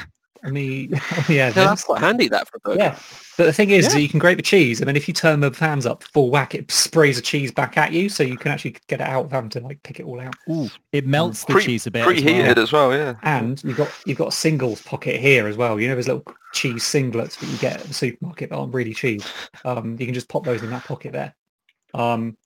on 0.44 0.55
the 0.55 0.88
on 0.92 1.24
the 1.29 1.40
air 1.40 1.48
Yeah, 1.48 1.51
that's 1.51 1.85
quite 1.85 2.01
handy 2.01 2.29
that 2.29 2.48
for 2.48 2.57
a 2.57 2.61
burger. 2.61 2.79
Yeah, 2.81 2.98
but 3.37 3.44
the 3.46 3.53
thing 3.53 3.70
is, 3.70 3.87
Yeah. 3.87 3.92
that 3.94 4.01
you 4.03 4.09
can 4.09 4.18
grate 4.18 4.37
the 4.37 4.42
cheese, 4.42 4.81
and 4.81 4.88
then 4.88 4.96
if 4.96 5.09
you 5.09 5.14
turn 5.14 5.40
the 5.40 5.53
fans 5.53 5.87
up 5.87 6.03
full 6.05 6.31
whack, 6.31 6.55
it 6.55 6.70
sprays 6.70 7.16
the 7.16 7.22
cheese 7.22 7.51
back 7.53 7.77
at 7.77 7.92
you, 7.92 8.09
so 8.09 8.22
you 8.22 8.37
can 8.37 8.51
actually 8.53 8.77
get 8.87 9.01
it 9.01 9.07
out 9.07 9.24
of 9.27 9.33
having 9.33 9.51
to 9.51 9.61
like 9.61 9.83
pick 9.83 10.01
it 10.01 10.05
all 10.07 10.20
out. 10.20 10.35
Ooh, 10.51 10.68
it 10.92 11.07
melts 11.07 11.44
the 11.44 11.53
Pre- 11.55 11.64
cheese 11.64 11.87
a 11.87 11.90
bit. 11.90 12.01
as 12.01 12.07
well. 12.07 12.14
Preheated 12.16 12.57
as 12.59 12.72
well, 12.72 12.92
yeah. 12.92 13.14
And 13.22 13.62
you've 13.64 13.77
got 13.77 13.90
you've 14.07 14.18
got 14.18 14.29
a 14.29 14.33
singles 14.33 14.83
pocket 14.83 15.20
here 15.20 15.46
as 15.46 15.57
well. 15.57 15.81
You 15.81 15.88
know 15.88 15.94
those 15.96 16.09
little 16.09 16.24
cheese 16.53 16.83
singlets 16.85 17.38
that 17.38 17.46
you 17.46 17.57
get 17.59 17.81
at 17.81 17.87
the 17.87 17.94
supermarket 17.94 18.51
that 18.51 18.57
aren't 18.57 18.74
really 18.74 18.94
cheese. 18.94 19.27
Um, 19.64 19.96
you 19.98 20.07
can 20.07 20.14
just 20.14 20.29
pop 20.29 20.44
those 20.44 20.62
in 20.62 20.70
that 20.70 20.85
pocket 20.85 21.12
there. 21.12 21.35
Um, 21.94 22.37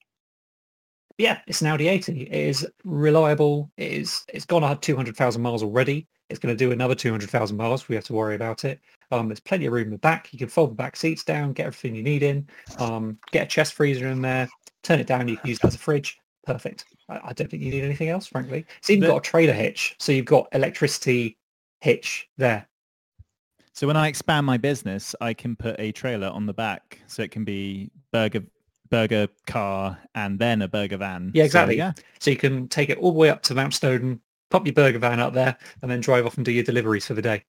yeah, 1.18 1.38
it's 1.46 1.60
an 1.60 1.68
Audi 1.68 1.88
80. 1.88 2.22
It 2.22 2.32
is 2.32 2.66
reliable. 2.84 3.70
It 3.76 3.92
is. 3.92 4.24
It's 4.32 4.44
gone 4.46 4.64
on 4.64 4.78
200,000 4.80 5.40
miles 5.42 5.62
already. 5.62 6.06
It's 6.30 6.38
going 6.38 6.54
to 6.54 6.58
do 6.58 6.72
another 6.72 6.94
200,000 6.94 7.56
miles. 7.56 7.88
We 7.88 7.94
have 7.94 8.04
to 8.04 8.12
worry 8.14 8.34
about 8.34 8.64
it. 8.64 8.80
Um, 9.10 9.28
there's 9.28 9.40
plenty 9.40 9.66
of 9.66 9.72
room 9.72 9.86
in 9.88 9.90
the 9.90 9.98
back. 9.98 10.32
You 10.32 10.38
can 10.38 10.48
fold 10.48 10.70
the 10.70 10.74
back 10.74 10.96
seats 10.96 11.24
down, 11.24 11.52
get 11.52 11.66
everything 11.66 11.94
you 11.94 12.02
need 12.02 12.22
in. 12.22 12.48
Um, 12.78 13.18
get 13.32 13.42
a 13.44 13.46
chest 13.46 13.74
freezer 13.74 14.08
in 14.08 14.22
there. 14.22 14.48
Turn 14.82 14.98
it 14.98 15.06
down. 15.06 15.28
You 15.28 15.36
can 15.36 15.48
use 15.48 15.58
it 15.58 15.64
as 15.66 15.74
a 15.74 15.78
fridge. 15.78 16.18
Perfect. 16.46 16.86
I, 17.08 17.20
I 17.24 17.32
don't 17.34 17.50
think 17.50 17.62
you 17.62 17.70
need 17.70 17.84
anything 17.84 18.08
else, 18.08 18.26
frankly. 18.26 18.64
It's 18.78 18.88
even 18.90 19.02
The- 19.02 19.08
got 19.08 19.16
a 19.18 19.20
trailer 19.30 19.52
hitch, 19.52 19.94
so 19.98 20.12
you've 20.12 20.24
got 20.24 20.48
electricity 20.52 21.36
hitch 21.80 22.28
there. 22.38 22.66
So 23.74 23.86
when 23.86 23.96
I 23.96 24.08
expand 24.08 24.46
my 24.46 24.56
business, 24.58 25.14
I 25.20 25.34
can 25.34 25.56
put 25.56 25.76
a 25.78 25.92
trailer 25.92 26.28
on 26.28 26.46
the 26.46 26.52
back, 26.52 27.00
so 27.06 27.22
it 27.22 27.30
can 27.30 27.44
be 27.44 27.90
burger, 28.12 28.42
burger 28.90 29.28
car, 29.46 29.98
and 30.14 30.38
then 30.38 30.62
a 30.62 30.68
burger 30.68 30.98
van. 30.98 31.30
Yeah, 31.34 31.42
So, 31.42 31.46
exactly. 31.46 31.76
yeah, 31.78 31.92
So 32.18 32.30
you 32.30 32.36
can 32.36 32.68
take 32.68 32.90
it 32.90 32.98
all 32.98 33.12
the 33.12 33.18
way 33.18 33.30
up 33.30 33.42
to 33.44 33.54
Mount 33.54 33.72
Snowdon, 33.74 34.20
pop 34.52 34.66
your 34.66 34.74
burger 34.74 34.98
van 34.98 35.18
up 35.18 35.32
there, 35.32 35.56
and 35.80 35.90
then 35.90 36.00
drive 36.00 36.26
off 36.26 36.36
and 36.36 36.44
do 36.44 36.52
your 36.52 36.62
deliveries 36.62 37.06
for 37.06 37.14
the 37.14 37.22
day. 37.22 37.42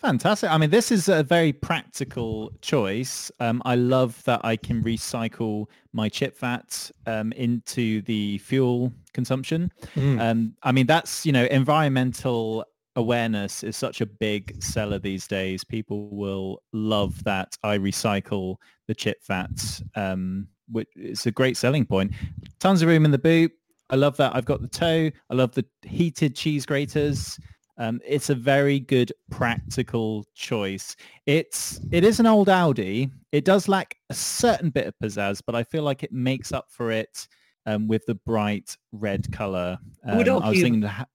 fantastic. 0.00 0.50
I 0.50 0.58
mean, 0.58 0.70
this 0.70 0.90
is 0.90 1.08
a 1.08 1.22
very 1.22 1.52
practical 1.52 2.52
choice. 2.60 3.30
Um, 3.38 3.62
I 3.64 3.76
love 3.76 4.22
that 4.24 4.40
I 4.44 4.56
can 4.56 4.82
recycle 4.82 5.66
my 5.92 6.08
chip 6.08 6.36
fat 6.36 6.90
um, 7.06 7.32
into 7.32 8.02
the 8.02 8.38
fuel 8.38 8.92
consumption. 9.12 9.70
Mm. 9.94 10.20
Um, 10.20 10.56
I 10.62 10.72
mean, 10.72 10.86
that's 10.86 11.24
you 11.24 11.32
know 11.32 11.44
environmental 11.44 12.64
awareness 12.96 13.62
is 13.62 13.76
such 13.76 14.00
a 14.00 14.06
big 14.06 14.62
seller 14.62 14.98
these 14.98 15.26
days. 15.26 15.64
People 15.64 16.08
will 16.10 16.62
love 16.72 17.22
that 17.24 17.56
I 17.62 17.76
recycle 17.78 18.56
the 18.86 18.94
chip 18.94 19.22
fats. 19.22 19.82
Um, 19.94 20.48
which 20.70 20.88
it's 20.96 21.26
a 21.26 21.30
great 21.30 21.56
selling 21.58 21.84
point. 21.84 22.12
Tons 22.58 22.80
of 22.80 22.88
room 22.88 23.04
in 23.04 23.10
the 23.10 23.18
boot. 23.18 23.52
I 23.90 23.96
love 23.96 24.16
that. 24.16 24.34
I've 24.34 24.44
got 24.46 24.60
the 24.62 24.68
tow. 24.68 25.10
I 25.30 25.34
love 25.34 25.52
the 25.52 25.64
heated 25.82 26.34
cheese 26.34 26.64
graters. 26.66 27.38
Um, 27.76 28.00
it's 28.06 28.30
a 28.30 28.34
very 28.34 28.78
good 28.80 29.12
practical 29.30 30.24
choice. 30.34 30.94
It's 31.26 31.80
it 31.90 32.04
is 32.04 32.20
an 32.20 32.26
old 32.26 32.48
Audi. 32.48 33.10
It 33.32 33.44
does 33.44 33.68
lack 33.68 33.96
a 34.10 34.14
certain 34.14 34.70
bit 34.70 34.86
of 34.86 34.94
pizzazz, 35.02 35.40
but 35.44 35.54
I 35.54 35.64
feel 35.64 35.82
like 35.82 36.02
it 36.02 36.12
makes 36.12 36.52
up 36.52 36.66
for 36.70 36.90
it 36.92 37.26
um, 37.66 37.88
with 37.88 38.06
the 38.06 38.14
bright 38.14 38.76
red 38.92 39.30
color. 39.32 39.78
I 40.06 40.16
would 40.16 40.28
Um, 40.28 40.34
I 40.34 40.36
was 40.36 40.44
argue- 40.46 40.62
thinking 40.62 40.82
ha- 40.82 41.06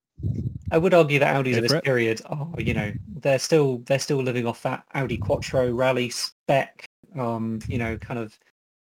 I 0.71 0.77
would 0.77 0.93
argue 0.93 1.17
that 1.19 1.33
Audis 1.43 1.55
of 1.57 1.63
this 1.63 1.71
it. 1.71 1.83
period 1.83 2.21
are, 2.25 2.49
you 2.57 2.73
know, 2.73 2.91
they're 3.21 3.39
still 3.39 3.77
they're 3.85 3.99
still 3.99 4.21
living 4.21 4.45
off 4.45 4.61
that 4.63 4.83
Audi 4.93 5.17
Quattro 5.17 5.71
rally 5.71 6.09
spec, 6.09 6.85
um, 7.17 7.59
you 7.69 7.77
know, 7.77 7.97
kind 7.97 8.19
of 8.19 8.37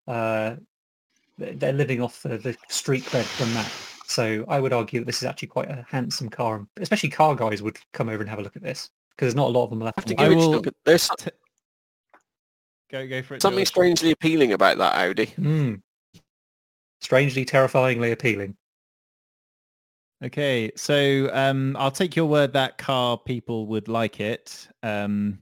uh, 0.08 0.56
they're 1.38 1.74
living 1.74 2.02
off 2.02 2.22
the, 2.24 2.38
the 2.38 2.56
street 2.70 3.04
cred 3.04 3.24
from 3.24 3.54
that. 3.54 3.72
So 4.08 4.46
I 4.48 4.60
would 4.60 4.74
argue 4.74 5.00
that 5.00 5.06
this 5.06 5.18
is 5.18 5.24
actually 5.24 5.48
quite 5.48 5.70
a 5.70 5.86
handsome 5.90 6.30
car, 6.30 6.58
and 6.58 6.68
especially 6.78 7.10
car 7.10 7.36
guys 7.36 7.62
would 7.64 7.78
come 7.94 8.10
over 8.10 8.22
and 8.22 8.30
have 8.30 8.40
a 8.40 8.44
look 8.44 8.56
at 8.56 8.62
this 8.62 8.90
because 9.12 9.28
there's 9.28 9.36
not 9.36 9.48
a 9.48 9.52
lot 9.52 9.64
of 9.66 9.70
them 9.72 9.80
left. 9.80 9.98
have 9.98 10.06
to 10.06 10.14
on 10.16 10.18
the 10.18 10.24
I 10.24 10.30
give 10.30 10.38
it 10.38 10.42
a 10.44 10.48
will- 10.48 10.52
look 10.56 10.68
at- 10.68 10.74
There's 10.86 11.10
go 12.92 13.08
go 13.08 13.22
for 13.24 13.36
it. 13.36 13.42
something 13.42 13.60
George. 13.60 13.68
strangely 13.70 14.12
appealing 14.12 14.54
about 14.54 14.78
that 14.78 14.96
Audi. 14.98 15.28
Mm. 15.38 15.82
Strangely, 17.02 17.44
terrifyingly 17.46 18.12
appealing. 18.12 18.56
Okay, 20.24 20.72
so 20.78 21.30
um, 21.34 21.76
I'll 21.78 21.92
take 21.92 22.16
your 22.16 22.26
word 22.28 22.54
that 22.54 22.78
car 22.78 23.18
people 23.18 23.68
would 23.68 23.90
like 23.90 24.22
it. 24.22 24.68
Um, 24.82 25.40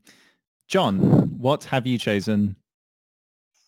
John, 0.67 0.97
what 1.37 1.63
have 1.65 1.85
you 1.85 1.99
chosen? 1.99 2.55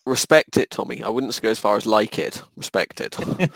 Respect 0.05 0.57
it, 0.57 0.69
Tommy. 0.69 1.01
I 1.01 1.09
wouldn't 1.09 1.41
go 1.41 1.49
as 1.49 1.59
far 1.59 1.77
as 1.77 1.85
like 1.85 2.19
it. 2.19 2.41
Respect 2.57 2.99
it. 2.99 3.17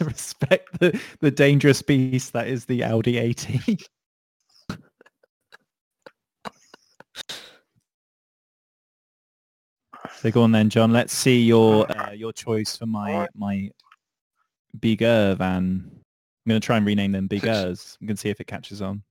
Respect 0.00 0.78
the, 0.78 1.00
the 1.20 1.30
dangerous 1.30 1.82
beast 1.82 2.32
that 2.32 2.46
is 2.46 2.64
the 2.66 2.84
Audi 2.84 3.18
80. 3.18 3.78
so 10.16 10.30
go 10.30 10.42
on 10.42 10.52
then, 10.52 10.70
John. 10.70 10.92
Let's 10.92 11.12
see 11.12 11.40
your 11.40 11.90
uh, 11.90 12.12
your 12.12 12.32
choice 12.32 12.76
for 12.76 12.86
my 12.86 13.12
Alright. 13.12 13.30
my 13.34 13.70
bigger 14.78 15.34
van. 15.36 15.90
I'm 16.46 16.48
going 16.48 16.60
to 16.60 16.64
try 16.64 16.76
and 16.76 16.86
rename 16.86 17.12
them 17.12 17.28
Bigers. 17.28 17.98
We 18.00 18.06
can 18.06 18.16
see 18.16 18.30
if 18.30 18.40
it 18.40 18.46
catches 18.46 18.80
on. 18.80 19.02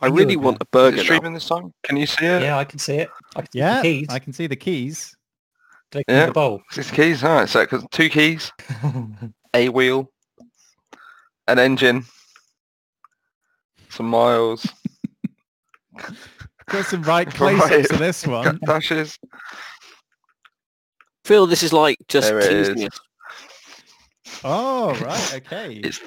I 0.00 0.08
really 0.08 0.36
want 0.36 0.58
a 0.60 0.64
burger 0.66 0.96
Is 0.96 1.02
it 1.02 1.10
now. 1.10 1.16
streaming 1.18 1.34
this 1.34 1.46
time? 1.48 1.72
Can 1.84 1.96
you 1.96 2.06
see 2.06 2.24
it? 2.24 2.42
Yeah, 2.42 2.56
I 2.58 2.64
can 2.64 2.78
see 2.78 2.96
it. 2.96 3.10
I 3.36 3.42
can 3.42 3.52
see 3.52 3.58
Yeah, 3.58 3.82
the 3.82 3.82
keys. 3.82 4.06
I 4.10 4.18
can 4.18 4.32
see 4.32 4.46
the 4.46 4.56
keys. 4.56 5.16
Do 5.90 5.98
they 5.98 6.04
come 6.04 6.14
in 6.14 6.20
Yeah. 6.20 6.26
the 6.26 6.32
bowl? 6.32 6.62
Six 6.70 6.90
keys. 6.90 7.22
All 7.22 7.34
right. 7.34 7.48
So 7.48 7.64
cause 7.66 7.84
two 7.90 8.08
keys, 8.08 8.50
a 9.54 9.68
wheel, 9.68 10.10
an 11.46 11.58
engine, 11.58 12.04
some 13.90 14.06
miles, 14.06 14.66
Got 16.68 16.86
some 16.86 17.02
right 17.02 17.26
Right. 17.38 17.58
close-ups 17.58 17.88
to 17.90 17.96
this 17.98 18.26
one. 18.26 18.58
dashes. 18.64 19.18
feel 21.24 21.46
this 21.46 21.62
is 21.62 21.72
like 21.72 21.98
just 22.08 22.28
There 22.28 22.38
it 22.40 22.48
teasing 22.48 22.88
us. 22.88 23.00
Oh, 24.44 24.94
right. 24.96 25.32
Okay. 25.34 25.80
It's 25.84 26.00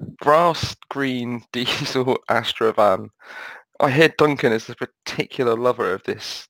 the 0.00 0.10
grass 0.20 0.76
green 0.88 1.42
diesel 1.52 2.18
Astra 2.28 2.72
van. 2.72 3.10
I 3.80 3.90
hear 3.90 4.08
Duncan 4.18 4.52
is 4.52 4.68
a 4.68 4.74
particular 4.74 5.56
lover 5.56 5.92
of 5.94 6.02
this 6.04 6.46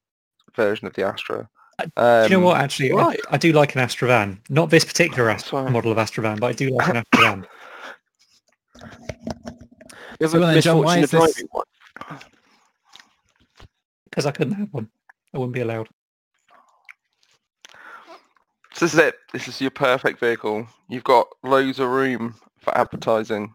version 0.56 0.86
of 0.86 0.94
the 0.94 1.04
Astra. 1.06 1.48
do 1.78 1.84
you 1.86 2.28
know 2.30 2.36
Um, 2.38 2.42
what? 2.42 2.56
Actually, 2.60 2.92
I- 2.92 2.96
right. 2.96 3.20
I, 3.30 3.36
do 3.38 3.52
like 3.52 3.74
an 3.74 3.80
Astra 3.80 4.08
van. 4.08 4.40
Not 4.48 4.70
this 4.70 4.84
particular 4.84 5.28
That's 5.28 5.52
model 5.52 5.92
of 5.92 5.98
Astra 5.98 6.22
van, 6.22 6.38
but 6.38 6.48
I 6.48 6.52
do 6.52 6.70
like 6.70 6.88
an 6.88 6.96
Astra 7.12 7.20
van. 7.20 7.46
You 10.18 10.24
have 10.24 10.30
So 10.32 10.38
a 10.42 10.46
then, 10.46 10.60
John, 10.60 10.78
why 10.84 11.00
misfortune 11.00 11.28
is 11.28 11.34
this- 11.36 11.44
one. 11.50 11.64
Because 14.04 14.26
I 14.26 14.32
couldn't 14.32 14.54
have 14.54 14.68
one. 14.72 14.88
I 15.32 15.38
wouldn't 15.38 15.54
be 15.54 15.60
allowed. 15.60 15.88
So 18.74 18.86
this 18.86 18.94
is 18.94 18.98
it. 18.98 19.14
This 19.32 19.46
is 19.46 19.60
your 19.60 19.70
perfect 19.70 20.18
vehicle. 20.18 20.66
You've 20.88 21.04
got 21.04 21.28
loads 21.44 21.78
of 21.78 21.88
room 21.90 22.34
for 22.60 22.76
advertising 22.76 23.54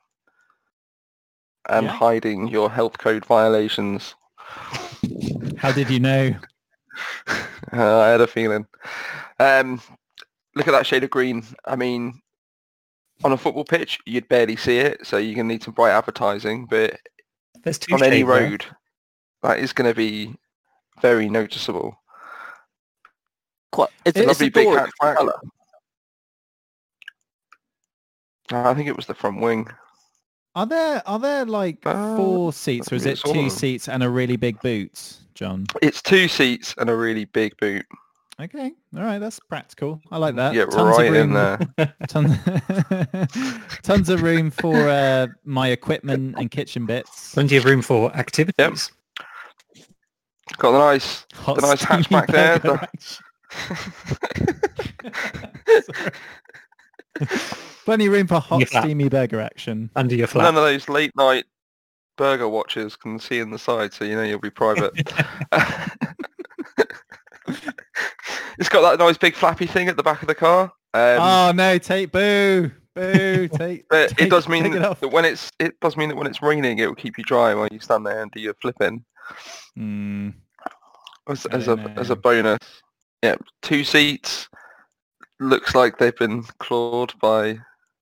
and 1.69 1.85
Yeah. 1.87 1.91
hiding 1.91 2.47
your 2.47 2.69
health 2.71 2.97
code 2.97 3.25
violations. 3.25 4.15
How 5.57 5.71
did 5.71 5.89
you 5.89 5.99
know? 5.99 6.35
Uh, 7.73 7.99
I 7.99 8.07
had 8.09 8.21
a 8.21 8.27
feeling. 8.27 8.65
Um, 9.39 9.81
look 10.53 10.67
at 10.67 10.71
that 10.71 10.85
shade 10.85 11.03
of 11.03 11.09
green. 11.09 11.43
I 11.65 11.75
mean, 11.75 12.21
on 13.23 13.33
a 13.33 13.37
football 13.37 13.65
pitch, 13.65 13.99
you'd 14.05 14.29
barely 14.29 14.55
see 14.55 14.77
it, 14.77 15.05
so 15.05 15.17
you're 15.17 15.35
going 15.35 15.47
to 15.49 15.53
need 15.55 15.63
some 15.63 15.73
bright 15.73 15.91
advertising. 15.91 16.67
But 16.67 16.97
There's 17.63 17.79
two 17.79 17.95
on 17.95 18.03
any 18.03 18.17
shades 18.17 18.29
there. 18.29 18.41
road, 18.49 18.65
that 19.41 19.59
is 19.59 19.73
going 19.73 19.89
to 19.91 19.95
be 19.95 20.35
very 21.01 21.27
noticeable. 21.27 21.97
Quite, 23.73 23.89
it's, 24.05 24.17
It's 24.17 24.25
a 24.25 24.27
lovely 24.27 24.45
lovely 24.47 24.49
big 24.49 24.85
big 25.01 25.15
colour. 25.17 25.33
Uh, 28.51 28.69
I 28.69 28.73
think 28.73 28.87
it 28.87 28.95
was 28.95 29.05
the 29.05 29.13
front 29.15 29.41
wing. 29.41 29.67
Are 30.55 30.65
there 30.65 31.03
are 31.05 31.19
there 31.19 31.45
like 31.45 31.79
Uh, 31.85 32.15
four 32.15 32.53
seats 32.53 32.91
or 32.91 32.95
is 32.95 33.05
it 33.05 33.19
two 33.19 33.49
seats 33.49 33.89
and 33.89 34.01
a 34.03 34.09
really 34.09 34.37
big 34.37 34.59
boot, 34.61 35.17
John? 35.33 35.65
It's 35.81 36.01
two 36.01 36.27
seats 36.27 36.73
and 36.77 36.89
a 36.89 36.95
really 36.95 37.25
big 37.25 37.57
boot. 37.57 37.85
Okay, 38.39 38.71
all 38.95 39.03
right, 39.03 39.19
that's 39.19 39.39
practical. 39.39 40.01
I 40.11 40.17
like 40.17 40.35
that. 40.35 40.53
yeah, 40.53 40.65
Tons 40.65 40.97
right 40.97 41.07
of 41.07 41.15
in 41.15 41.33
room, 41.33 41.73
there. 41.77 41.93
Tons, 42.07 42.37
tons 43.83 44.09
of 44.09 44.21
room 44.21 44.51
for 44.51 44.75
uh, 44.75 45.27
my 45.45 45.69
equipment 45.69 46.35
and 46.37 46.51
kitchen 46.51 46.85
bits. 46.85 47.33
Plenty 47.33 47.55
of 47.55 47.63
room 47.65 47.81
for 47.81 48.13
activities. 48.13 48.91
Got 50.57 50.71
the 50.71 50.79
nice 50.79 51.25
Hot 51.33 51.55
the 51.59 51.61
nice 51.61 51.81
steamy 51.81 52.03
hatchback 52.03 52.27
there, 52.27 52.59
burger 52.59 52.89
action. 52.93 53.23
Plenty 57.85 58.07
of 58.07 58.13
room 58.13 58.27
for 58.27 58.39
hot 58.39 58.59
Your 58.59 58.67
flat. 58.67 58.83
steamy 58.83 59.09
burger 59.09 59.39
action. 59.39 59.89
Under 59.95 60.15
your 60.15 60.27
flat. 60.27 60.43
None 60.45 60.57
of 60.57 60.63
those 60.63 60.89
late 60.89 61.11
night 61.15 61.45
burger 62.17 62.47
watchers 62.47 62.95
can 62.95 63.19
see 63.19 63.39
in 63.39 63.51
the 63.51 63.59
side, 63.59 63.93
so 63.93 64.05
you 64.05 64.15
know 64.15 64.23
you'll 64.23 64.39
be 64.39 64.49
private. 64.49 64.93
it's 68.57 68.69
got 68.69 68.81
that 68.81 69.03
nice 69.03 69.17
big 69.17 69.35
flappy 69.35 69.65
thing 69.65 69.87
at 69.87 69.97
the 69.97 70.03
back 70.03 70.21
of 70.21 70.27
the 70.27 70.35
car. 70.35 70.71
Um, 70.93 71.19
oh 71.19 71.51
no, 71.53 71.77
take 71.77 72.11
boo, 72.11 72.71
boo, 72.95 73.47
take. 73.53 73.87
but 73.89 74.09
take- 74.09 74.21
it 74.21 74.29
does 74.29 74.47
mean 74.47 74.63
take 74.63 74.73
it 74.73 74.79
that 75.01 75.11
when 75.11 75.25
it's 75.25 75.51
it 75.59 75.79
does 75.79 75.97
mean 75.97 76.09
that 76.09 76.15
when 76.15 76.27
it's 76.27 76.41
raining, 76.41 76.79
it 76.79 76.87
will 76.87 76.95
keep 76.95 77.17
you 77.17 77.23
dry 77.23 77.53
while 77.53 77.67
you 77.71 77.79
stand 77.79 78.05
there 78.05 78.21
and 78.21 78.31
do 78.31 78.39
your 78.39 78.53
flipping. 78.55 79.03
Hmm. 79.75 80.29
As, 81.27 81.45
as 81.47 81.67
a 81.67 81.75
don't 81.75 81.97
as 81.97 82.09
a 82.11 82.15
bonus, 82.15 82.59
yeah, 83.23 83.35
two 83.61 83.83
seats. 83.83 84.47
Looks 85.39 85.75
like 85.75 85.97
they've 85.97 86.15
been 86.15 86.43
clawed 86.59 87.13
by 87.19 87.59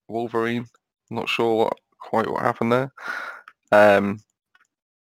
Wolverine. 0.08 0.66
Not 1.10 1.28
sure 1.28 1.56
what 1.64 1.78
quite 2.00 2.30
what 2.30 2.42
happened 2.42 2.72
there. 2.72 2.92
Um, 3.72 4.20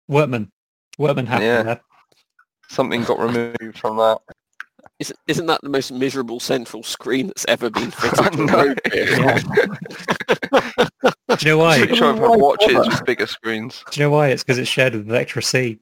Workman. 0.08 0.52
Workman 0.98 1.26
happened 1.26 1.46
Yeah. 1.46 1.62
there. 1.62 1.80
something 2.68 3.02
got 3.04 3.18
removed 3.18 3.78
from 3.78 3.96
that. 3.96 4.18
Isn't, 4.98 5.18
isn't 5.26 5.46
that 5.46 5.60
the 5.62 5.68
most 5.68 5.90
miserable 5.90 6.38
central 6.38 6.82
screen 6.82 7.26
that's 7.26 7.44
ever 7.48 7.68
been 7.70 7.90
fitted 7.90 8.20
I 8.20 8.28
to 8.30 8.42
a 8.42 8.46
road 8.46 8.80
vehicle? 8.90 9.38
Do 11.36 11.36
you 11.40 11.52
know 11.52 11.58
why? 11.58 11.78
Pretty 11.78 11.92
Do 11.92 11.98
sure 11.98 12.12
I've 12.12 12.18
had 12.18 12.40
watches 12.40 12.86
with 12.88 13.04
bigger 13.04 13.26
screens. 13.26 13.82
Do 13.90 14.00
you 14.00 14.06
know 14.06 14.10
why? 14.10 14.28
It's 14.28 14.42
because 14.44 14.58
it's 14.58 14.68
shared 14.70 14.94
with 14.94 15.06
Vectra 15.08 15.42
C. 15.42 15.80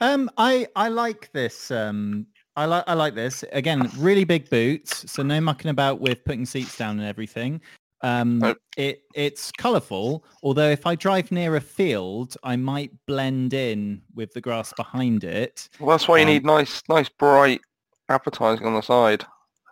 Um, 0.00 0.30
I 0.36 0.66
I 0.76 0.88
like 0.88 1.30
this. 1.32 1.70
Um, 1.70 2.26
I 2.60 2.66
like 2.66 2.84
I 2.86 2.92
like 2.92 3.14
this. 3.14 3.42
Again, 3.52 3.90
really 3.96 4.24
big 4.24 4.50
boots, 4.50 5.10
so 5.10 5.22
no 5.22 5.40
mucking 5.40 5.70
about 5.70 5.98
with 5.98 6.22
putting 6.26 6.44
seats 6.44 6.76
down 6.76 6.98
and 6.98 7.08
everything. 7.08 7.62
Um, 8.02 8.38
Nope. 8.38 8.58
it 8.76 9.00
it's 9.14 9.50
colourful. 9.52 10.26
Although 10.42 10.68
if 10.68 10.86
I 10.86 10.94
drive 10.94 11.32
near 11.32 11.56
a 11.56 11.60
field, 11.60 12.36
I 12.42 12.56
might 12.56 12.90
blend 13.06 13.54
in 13.54 14.02
with 14.14 14.34
the 14.34 14.42
grass 14.42 14.74
behind 14.74 15.24
it. 15.24 15.70
Well, 15.80 15.88
that's 15.96 16.06
why 16.06 16.18
you 16.18 16.24
Um, 16.24 16.28
need 16.28 16.44
nice, 16.44 16.82
nice 16.90 17.08
bright 17.08 17.62
advertising 18.10 18.66
on 18.66 18.74
the 18.74 18.82
side. 18.82 19.24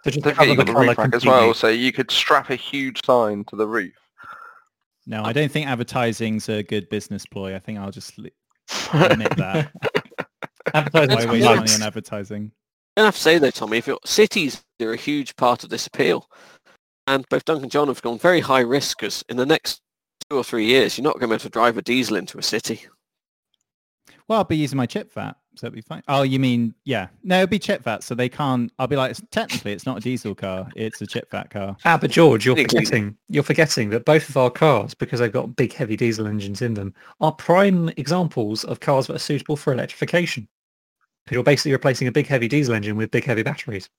So 0.04 0.10
just 0.10 0.24
cover 0.24 0.44
you've 0.46 0.56
the 0.56 0.64
got 0.64 0.72
the 0.72 0.86
roof 0.86 0.96
rack 0.96 1.14
as 1.14 1.26
well, 1.26 1.52
so 1.52 1.68
you 1.68 1.92
could 1.92 2.10
strap 2.10 2.48
a 2.48 2.56
huge 2.56 3.04
sign 3.04 3.44
to 3.48 3.56
the 3.56 3.66
roof. 3.66 3.92
No, 5.06 5.24
I 5.24 5.34
don't 5.34 5.52
think 5.52 5.66
advertising's 5.66 6.48
a 6.48 6.62
good 6.62 6.88
business 6.88 7.26
ploy. 7.26 7.54
I 7.54 7.58
think 7.58 7.78
I'll 7.78 7.90
just 7.90 8.18
admit 8.94 9.36
that. 9.36 9.72
Advertising 10.74 11.28
Why 11.28 11.32
waste 11.32 11.44
money 11.46 11.72
on 11.74 11.82
advertising? 11.82 12.52
I 13.02 13.06
have 13.06 13.14
to 13.14 13.20
say 13.20 13.38
though, 13.38 13.50
Tommy, 13.50 13.78
if 13.78 13.86
your 13.86 13.98
cities 14.04 14.62
they're 14.78 14.92
a 14.92 14.96
huge 14.96 15.36
part 15.36 15.64
of 15.64 15.70
this 15.70 15.86
appeal. 15.86 16.28
And 17.06 17.28
both 17.28 17.44
Duncan 17.44 17.64
and 17.64 17.72
John 17.72 17.88
have 17.88 18.02
gone 18.02 18.18
very 18.18 18.40
high 18.40 18.60
risk 18.60 18.98
because 18.98 19.24
in 19.28 19.36
the 19.36 19.46
next 19.46 19.80
two 20.28 20.36
or 20.36 20.44
three 20.44 20.66
years, 20.66 20.96
you're 20.96 21.04
not 21.04 21.14
going 21.14 21.22
to 21.22 21.28
be 21.28 21.34
able 21.34 21.42
to 21.42 21.48
drive 21.48 21.78
a 21.78 21.82
diesel 21.82 22.16
into 22.16 22.38
a 22.38 22.42
city. 22.42 22.86
Well, 24.28 24.38
I'll 24.38 24.44
be 24.44 24.58
using 24.58 24.76
my 24.76 24.84
chip 24.84 25.10
fat, 25.10 25.36
so 25.56 25.66
it'll 25.66 25.76
be 25.76 25.80
fine. 25.80 26.02
Oh, 26.06 26.20
you 26.20 26.38
mean, 26.38 26.74
yeah. 26.84 27.08
No, 27.24 27.36
it'll 27.36 27.46
be 27.46 27.58
chip 27.58 27.82
fat, 27.82 28.02
so 28.02 28.14
they 28.14 28.28
can't, 28.28 28.70
I'll 28.78 28.86
be 28.86 28.96
like, 28.96 29.16
technically 29.30 29.72
it's 29.72 29.86
not 29.86 29.96
a 29.96 30.00
diesel 30.00 30.34
car, 30.34 30.68
it's 30.76 31.00
a 31.00 31.06
chip 31.06 31.30
fat 31.30 31.48
car. 31.48 31.78
Ah, 31.86 31.96
but 31.96 32.10
George, 32.10 32.44
you're 32.44 32.54
forgetting 32.54 33.16
you're 33.28 33.42
forgetting 33.42 33.88
that 33.88 34.04
both 34.04 34.28
of 34.28 34.36
our 34.36 34.50
cars, 34.50 34.92
because 34.92 35.20
they've 35.20 35.32
got 35.32 35.56
big 35.56 35.72
heavy 35.72 35.96
diesel 35.96 36.26
engines 36.26 36.60
in 36.60 36.74
them, 36.74 36.92
are 37.22 37.32
prime 37.32 37.88
examples 37.96 38.64
of 38.64 38.80
cars 38.80 39.06
that 39.06 39.16
are 39.16 39.20
suitable 39.20 39.56
for 39.56 39.72
electrification. 39.72 40.46
Because 41.28 41.34
you're 41.34 41.44
basically 41.44 41.72
replacing 41.72 42.08
a 42.08 42.12
big 42.12 42.26
heavy 42.26 42.48
diesel 42.48 42.74
engine 42.74 42.96
with 42.96 43.10
big 43.10 43.24
heavy 43.24 43.42
batteries. 43.42 43.90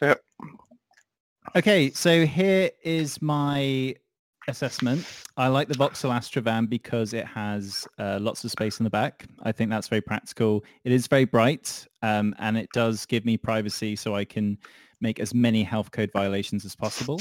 Yep. 0.00 0.22
Okay, 1.54 1.90
so 1.90 2.24
here 2.24 2.70
is 2.82 3.20
my 3.20 3.94
assessment. 4.48 5.06
I 5.36 5.48
like 5.48 5.68
the 5.68 5.74
Vauxhall 5.74 6.10
Astra 6.10 6.40
van 6.40 6.64
because 6.64 7.12
it 7.12 7.26
has 7.26 7.86
uh, 7.98 8.18
lots 8.18 8.44
of 8.44 8.50
space 8.50 8.80
in 8.80 8.84
the 8.84 8.90
back. 8.90 9.26
I 9.42 9.52
think 9.52 9.68
that's 9.68 9.88
very 9.88 10.00
practical. 10.00 10.64
It 10.84 10.92
is 10.92 11.06
very 11.06 11.26
bright 11.26 11.86
um, 12.00 12.34
and 12.38 12.56
it 12.56 12.70
does 12.72 13.04
give 13.04 13.26
me 13.26 13.36
privacy 13.36 13.94
so 13.94 14.14
I 14.14 14.24
can 14.24 14.56
make 15.02 15.20
as 15.20 15.34
many 15.34 15.62
health 15.62 15.90
code 15.90 16.10
violations 16.14 16.64
as 16.64 16.74
possible. 16.74 17.20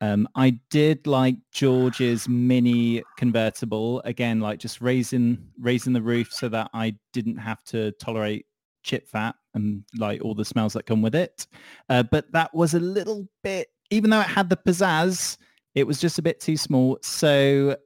Um, 0.00 0.28
I 0.34 0.58
did 0.70 1.06
like 1.06 1.36
George's 1.52 2.28
mini 2.28 3.02
convertible 3.16 4.02
again, 4.04 4.40
like 4.40 4.58
just 4.58 4.80
raising 4.80 5.38
raising 5.58 5.92
the 5.92 6.02
roof 6.02 6.32
so 6.32 6.48
that 6.50 6.70
I 6.74 6.96
didn't 7.12 7.38
have 7.38 7.62
to 7.64 7.92
tolerate 7.92 8.46
chip 8.82 9.08
fat 9.08 9.34
and 9.54 9.84
like 9.96 10.22
all 10.24 10.34
the 10.34 10.44
smells 10.44 10.74
that 10.74 10.86
come 10.86 11.02
with 11.02 11.14
it. 11.14 11.46
Uh, 11.88 12.02
but 12.02 12.30
that 12.32 12.54
was 12.54 12.74
a 12.74 12.80
little 12.80 13.26
bit, 13.42 13.68
even 13.90 14.10
though 14.10 14.20
it 14.20 14.26
had 14.26 14.48
the 14.48 14.56
pizzazz, 14.56 15.36
it 15.74 15.86
was 15.86 16.00
just 16.00 16.18
a 16.18 16.22
bit 16.22 16.40
too 16.40 16.56
small. 16.56 16.98
So 17.02 17.76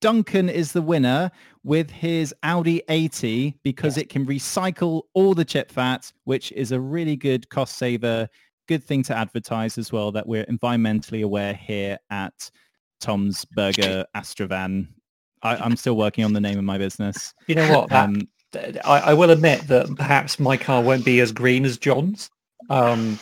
Duncan 0.00 0.48
is 0.48 0.72
the 0.72 0.82
winner 0.82 1.30
with 1.62 1.90
his 1.90 2.34
Audi 2.42 2.82
80 2.88 3.54
because 3.62 3.98
it 3.98 4.08
can 4.08 4.26
recycle 4.26 5.02
all 5.14 5.34
the 5.34 5.44
chip 5.44 5.70
fat, 5.70 6.10
which 6.24 6.52
is 6.52 6.72
a 6.72 6.80
really 6.80 7.16
good 7.16 7.48
cost 7.50 7.76
saver. 7.76 8.28
Good 8.70 8.84
thing 8.84 9.02
to 9.02 9.18
advertise 9.18 9.78
as 9.78 9.90
well 9.90 10.12
that 10.12 10.28
we're 10.28 10.44
environmentally 10.44 11.24
aware 11.24 11.54
here 11.54 11.98
at 12.10 12.48
Tom's 13.00 13.44
Burger 13.44 14.06
Astrovan. 14.14 14.86
I, 15.42 15.56
I'm 15.56 15.74
still 15.74 15.96
working 15.96 16.22
on 16.24 16.32
the 16.34 16.40
name 16.40 16.56
of 16.56 16.62
my 16.62 16.78
business. 16.78 17.34
You 17.48 17.56
know 17.56 17.68
what? 17.76 17.88
That, 17.88 18.04
Um, 18.04 18.28
I, 18.84 19.00
I 19.00 19.14
will 19.14 19.30
admit 19.30 19.66
that 19.66 19.92
perhaps 19.96 20.38
my 20.38 20.56
car 20.56 20.84
won't 20.84 21.04
be 21.04 21.18
as 21.18 21.32
green 21.32 21.64
as 21.64 21.78
John's, 21.78 22.30
um, 22.68 23.18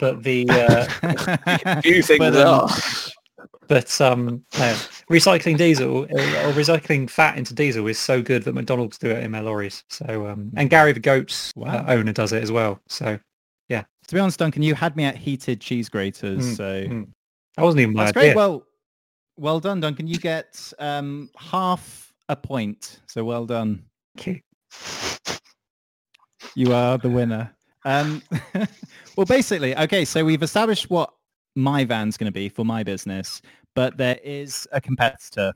but 0.00 0.24
the 0.24 0.50
uh, 0.50 1.80
Few 1.82 2.02
things 2.02 2.18
But, 2.18 2.34
um, 2.34 2.64
are. 2.64 2.68
but 3.68 4.00
um, 4.00 4.44
no, 4.58 4.74
recycling 5.12 5.56
diesel 5.58 6.06
uh, 6.06 6.48
or 6.48 6.52
recycling 6.54 7.08
fat 7.08 7.38
into 7.38 7.54
diesel 7.54 7.86
is 7.86 8.00
so 8.00 8.20
good 8.20 8.42
that 8.42 8.54
McDonald's 8.56 8.98
do 8.98 9.10
it 9.10 9.22
in 9.22 9.30
their 9.30 9.42
lorries. 9.42 9.84
So 9.90 10.26
um, 10.26 10.50
and 10.56 10.68
Gary 10.68 10.90
the 10.92 10.98
goat's 10.98 11.52
uh, 11.64 11.84
owner 11.86 12.12
does 12.12 12.32
it 12.32 12.42
as 12.42 12.50
well. 12.50 12.80
So 12.88 13.20
to 14.08 14.14
be 14.14 14.20
honest, 14.20 14.38
Duncan, 14.38 14.62
you 14.62 14.74
had 14.74 14.96
me 14.96 15.04
at 15.04 15.16
heated 15.16 15.60
cheese 15.60 15.88
graters, 15.88 16.44
Mm, 16.44 16.56
so 16.56 16.82
mm. 16.84 17.08
that 17.56 17.62
wasn't 17.62 17.82
even 17.82 17.94
my 17.94 18.06
That's 18.06 18.16
idea. 18.16 18.30
great. 18.30 18.36
Well, 18.36 18.64
well 19.36 19.60
done, 19.60 19.80
Duncan. 19.80 20.06
You 20.06 20.18
get 20.18 20.72
um, 20.78 21.30
half 21.36 22.12
a 22.28 22.34
point. 22.36 23.00
So 23.06 23.22
well 23.24 23.46
done. 23.46 23.84
Okay. 24.18 24.42
You 26.54 26.72
are 26.72 26.98
the 26.98 27.10
winner. 27.10 27.54
Um, 27.84 28.22
well, 29.16 29.26
basically, 29.26 29.76
okay. 29.76 30.04
So 30.04 30.24
we've 30.24 30.42
established 30.42 30.90
what 30.90 31.12
my 31.54 31.84
van's 31.84 32.16
going 32.16 32.26
to 32.26 32.32
be 32.32 32.48
for 32.48 32.64
my 32.64 32.82
business, 32.82 33.40
but 33.74 33.96
there 33.96 34.18
is 34.24 34.66
a 34.72 34.80
competitor. 34.80 35.52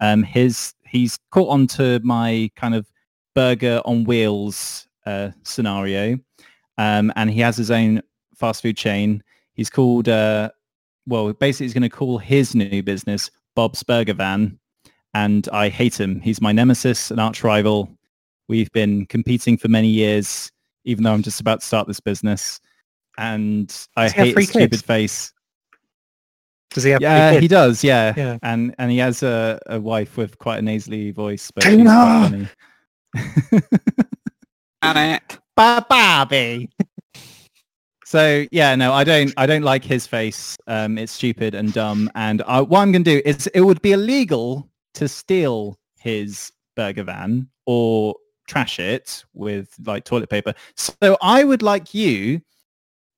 Um, 0.00 0.22
his 0.22 0.74
he's 0.86 1.18
caught 1.30 1.50
on 1.50 1.66
to 1.68 2.00
my 2.02 2.50
kind 2.56 2.74
of 2.74 2.86
burger 3.34 3.82
on 3.84 4.04
wheels 4.04 4.88
uh, 5.06 5.30
scenario, 5.42 6.18
um, 6.80 7.12
and 7.14 7.30
he 7.30 7.40
has 7.40 7.58
his 7.58 7.70
own 7.70 8.00
fast 8.34 8.62
food 8.62 8.76
chain. 8.76 9.22
He's 9.52 9.68
called 9.68 10.08
uh, 10.08 10.48
well, 11.06 11.32
basically 11.34 11.66
he's 11.66 11.74
going 11.74 11.82
to 11.82 11.90
call 11.90 12.16
his 12.18 12.54
new 12.54 12.82
business 12.82 13.30
Bob's 13.54 13.82
Burger 13.82 14.14
Van. 14.14 14.58
And 15.12 15.48
I 15.52 15.68
hate 15.68 15.98
him. 15.98 16.20
He's 16.20 16.40
my 16.40 16.52
nemesis, 16.52 17.10
an 17.10 17.18
arch 17.18 17.42
rival. 17.42 17.92
We've 18.48 18.70
been 18.72 19.06
competing 19.06 19.58
for 19.58 19.68
many 19.68 19.88
years, 19.88 20.50
even 20.84 21.04
though 21.04 21.12
I'm 21.12 21.22
just 21.22 21.40
about 21.40 21.60
to 21.60 21.66
start 21.66 21.86
this 21.88 22.00
business. 22.00 22.60
And 23.18 23.76
I 23.96 24.04
Does 24.04 24.12
he 24.12 24.18
have 24.18 24.26
hate 24.26 24.32
three 24.34 24.42
his 24.42 24.50
stupid 24.50 24.70
kids? 24.70 24.82
face. 24.82 25.32
Does 26.70 26.84
he 26.84 26.90
have? 26.90 27.02
Yeah, 27.02 27.40
he 27.40 27.48
does. 27.48 27.82
Yeah. 27.82 28.14
Yeah. 28.16 28.38
And 28.42 28.74
and 28.78 28.90
he 28.92 28.98
has 28.98 29.24
a, 29.24 29.58
a 29.66 29.80
wife 29.80 30.16
with 30.16 30.38
quite 30.38 30.60
a 30.60 30.62
nasally 30.62 31.10
voice, 31.10 31.50
but 31.50 31.64
Tina! 31.64 31.76
she's 31.82 32.48
quite 33.12 33.50
funny. 33.50 33.60
Ba- 34.82 35.20
Barbie. 35.60 36.70
so 38.04 38.46
yeah, 38.50 38.74
no, 38.76 38.92
I 38.94 39.04
don't. 39.04 39.32
I 39.36 39.44
don't 39.46 39.62
like 39.62 39.84
his 39.84 40.06
face. 40.06 40.56
Um, 40.66 40.96
it's 40.96 41.12
stupid 41.12 41.54
and 41.54 41.72
dumb. 41.72 42.10
And 42.14 42.42
I, 42.42 42.62
what 42.62 42.80
I'm 42.80 42.92
going 42.92 43.04
to 43.04 43.16
do 43.16 43.22
is, 43.26 43.46
it 43.48 43.60
would 43.60 43.82
be 43.82 43.92
illegal 43.92 44.70
to 44.94 45.06
steal 45.06 45.78
his 45.98 46.50
burger 46.76 47.02
van 47.02 47.46
or 47.66 48.14
trash 48.48 48.80
it 48.80 49.22
with 49.34 49.74
like 49.84 50.04
toilet 50.04 50.30
paper. 50.30 50.54
So 50.76 51.18
I 51.20 51.44
would 51.44 51.62
like 51.62 51.92
you 51.92 52.40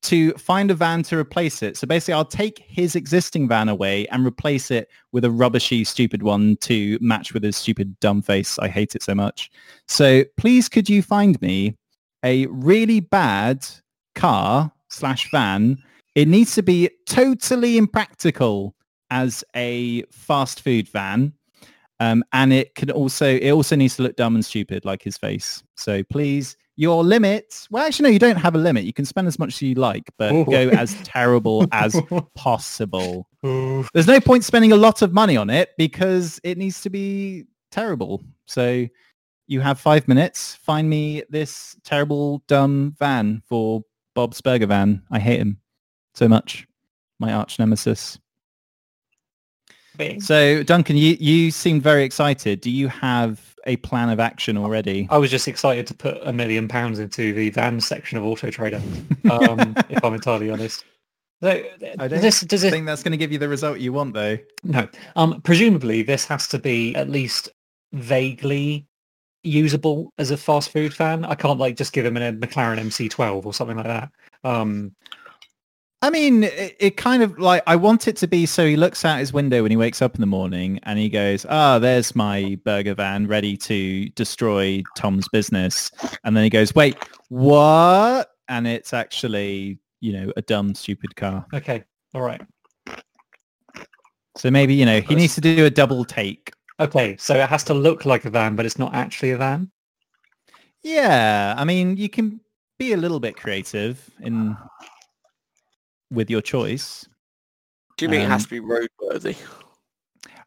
to 0.03 0.33
find 0.33 0.69
a 0.69 0.75
van 0.75 1.01
to 1.03 1.17
replace 1.17 1.63
it. 1.63 1.77
So 1.77 1.87
basically, 1.87 2.15
I'll 2.15 2.25
take 2.25 2.59
his 2.67 2.97
existing 2.97 3.47
van 3.47 3.69
away 3.69 4.05
and 4.07 4.25
replace 4.25 4.69
it 4.69 4.89
with 5.13 5.23
a 5.23 5.31
rubbishy, 5.31 5.85
stupid 5.85 6.23
one 6.23 6.57
to 6.57 6.97
match 6.99 7.33
with 7.33 7.43
his 7.43 7.55
stupid, 7.55 7.97
dumb 8.01 8.21
face. 8.21 8.59
I 8.59 8.67
hate 8.67 8.95
it 8.95 9.01
so 9.03 9.15
much. 9.15 9.49
So 9.87 10.25
please, 10.35 10.67
could 10.67 10.89
you 10.89 11.01
find 11.01 11.41
me 11.41 11.77
a 12.23 12.45
really 12.47 12.99
bad 12.99 13.65
car 14.15 14.71
slash 14.89 15.29
van? 15.31 15.77
It 16.15 16.27
needs 16.27 16.55
to 16.55 16.63
be 16.63 16.89
totally 17.07 17.77
impractical 17.77 18.75
as 19.09 19.43
a 19.55 20.03
fast 20.11 20.61
food 20.61 20.87
van. 20.89 21.33
Um, 21.99 22.23
and 22.33 22.51
it 22.51 22.75
can 22.75 22.91
also, 22.91 23.27
it 23.27 23.51
also 23.51 23.75
needs 23.75 23.95
to 23.97 24.03
look 24.03 24.15
dumb 24.15 24.35
and 24.35 24.43
stupid 24.43 24.85
like 24.85 25.01
his 25.01 25.17
face. 25.17 25.63
So 25.75 26.03
please, 26.03 26.57
your 26.75 27.03
limit, 27.03 27.67
well, 27.69 27.85
actually, 27.85 28.09
no, 28.09 28.13
you 28.13 28.19
don't 28.19 28.35
have 28.35 28.55
a 28.55 28.57
limit. 28.57 28.83
You 28.83 28.93
can 28.93 29.05
spend 29.05 29.27
as 29.27 29.37
much 29.37 29.49
as 29.55 29.61
you 29.61 29.75
like, 29.75 30.09
but 30.17 30.33
Ooh. 30.33 30.45
go 30.45 30.69
as 30.69 30.95
terrible 31.03 31.67
as 31.71 31.95
possible. 32.35 33.27
There's 33.41 34.07
no 34.07 34.19
point 34.19 34.43
spending 34.43 34.71
a 34.71 34.75
lot 34.75 35.01
of 35.01 35.13
money 35.13 35.37
on 35.37 35.49
it 35.49 35.69
because 35.77 36.39
it 36.43 36.57
needs 36.57 36.81
to 36.81 36.89
be 36.89 37.45
terrible. 37.71 38.23
So 38.45 38.87
you 39.47 39.61
have 39.61 39.79
five 39.79 40.07
minutes. 40.07 40.55
Find 40.55 40.89
me 40.89 41.23
this 41.29 41.75
terrible, 41.83 42.43
dumb 42.47 42.95
van 42.97 43.41
for 43.47 43.83
Bob's 44.15 44.41
Burger 44.41 44.67
Van. 44.67 45.01
I 45.11 45.19
hate 45.19 45.39
him 45.39 45.59
so 46.13 46.27
much. 46.27 46.67
My 47.19 47.33
arch 47.33 47.59
nemesis. 47.59 48.19
So 50.19 50.63
Duncan, 50.63 50.97
you, 50.97 51.15
you 51.19 51.51
seem 51.51 51.79
very 51.79 52.03
excited. 52.03 52.61
Do 52.61 52.71
you 52.71 52.87
have 52.87 53.55
a 53.67 53.77
plan 53.77 54.09
of 54.09 54.19
action 54.19 54.57
already? 54.57 55.07
I 55.11 55.17
was 55.17 55.29
just 55.29 55.47
excited 55.47 55.85
to 55.87 55.93
put 55.93 56.17
a 56.23 56.33
million 56.33 56.67
pounds 56.67 56.99
into 56.99 57.33
the 57.33 57.51
van 57.51 57.79
section 57.79 58.17
of 58.17 58.25
Auto 58.25 58.49
Trader, 58.49 58.81
um, 59.29 59.75
if 59.89 60.03
I'm 60.03 60.15
entirely 60.15 60.49
honest. 60.49 60.83
So, 61.41 61.49
I 61.49 61.63
does 61.79 62.09
don't 62.09 62.21
this, 62.21 62.41
does 62.41 62.63
it, 62.63 62.71
think 62.71 62.85
that's 62.85 63.03
going 63.03 63.11
to 63.11 63.17
give 63.17 63.31
you 63.31 63.37
the 63.37 63.49
result 63.49 63.79
you 63.79 63.93
want, 63.93 64.13
though. 64.13 64.37
no. 64.63 64.87
Um, 65.15 65.41
presumably 65.41 66.01
this 66.01 66.25
has 66.25 66.47
to 66.49 66.59
be 66.59 66.95
at 66.95 67.09
least 67.09 67.49
vaguely 67.91 68.87
usable 69.43 70.13
as 70.17 70.31
a 70.31 70.37
fast 70.37 70.71
food 70.71 70.93
fan. 70.93 71.25
I 71.25 71.35
can't 71.35 71.59
like 71.59 71.75
just 71.75 71.93
give 71.93 72.05
him 72.05 72.17
a 72.17 72.33
McLaren 72.33 72.79
MC12 72.79 73.45
or 73.45 73.53
something 73.53 73.77
like 73.77 73.85
that. 73.85 74.09
Um, 74.43 74.95
I 76.03 76.09
mean, 76.09 76.43
it, 76.43 76.75
it 76.79 76.97
kind 76.97 77.23
of 77.23 77.39
like 77.39 77.63
I 77.65 77.77
want 77.77 78.09
it 78.09 78.17
to 78.17 78.27
be 78.27 78.45
so 78.45 78.65
he 78.65 78.75
looks 78.75 79.05
out 79.05 79.19
his 79.19 79.31
window 79.31 79.61
when 79.61 79.71
he 79.71 79.77
wakes 79.77 80.01
up 80.01 80.15
in 80.15 80.21
the 80.21 80.27
morning 80.27 80.81
and 80.83 80.99
he 80.99 81.07
goes, 81.07 81.45
"Ah, 81.47 81.79
there's 81.79 82.13
my 82.13 82.59
burger 82.65 82.93
van 82.93 83.25
ready 83.25 83.55
to 83.57 84.09
destroy 84.09 84.83
Tom's 84.97 85.29
business," 85.29 85.91
and 86.25 86.35
then 86.35 86.43
he 86.43 86.49
goes, 86.49 86.75
"Wait, 86.75 86.97
what?" 87.29 88.31
And 88.49 88.67
it's 88.67 88.93
actually, 88.93 89.79
you 90.01 90.11
know, 90.11 90.33
a 90.35 90.41
dumb, 90.41 90.75
stupid 90.75 91.15
car. 91.15 91.45
okay. 91.53 91.85
All 92.13 92.21
right. 92.21 92.41
So 94.35 94.51
maybe 94.51 94.73
you 94.73 94.85
know 94.85 94.99
he 94.99 95.15
needs 95.15 95.35
to 95.35 95.41
do 95.41 95.65
a 95.65 95.69
double 95.69 96.03
take. 96.03 96.51
Okay. 96.83 97.15
So 97.17 97.35
it 97.35 97.47
has 97.47 97.63
to 97.65 97.73
look 97.73 98.05
like 98.05 98.25
a 98.25 98.29
van, 98.29 98.55
but 98.55 98.65
it's 98.65 98.77
not 98.77 98.93
actually 98.93 99.31
a 99.31 99.37
van. 99.37 99.71
Yeah, 100.83 101.55
I 101.57 101.63
mean, 101.63 101.95
you 101.95 102.09
can 102.09 102.41
be 102.77 102.91
a 102.91 102.97
little 102.97 103.21
bit 103.21 103.37
creative 103.37 104.09
in 104.19 104.57
with 106.11 106.29
your 106.29 106.41
choice. 106.41 107.07
Do 107.95 108.05
you 108.05 108.09
mean 108.09 108.21
it 108.21 108.27
has 108.27 108.43
Um, 108.43 108.49
to 108.49 108.61
be 108.61 108.67
roadworthy? 108.67 109.37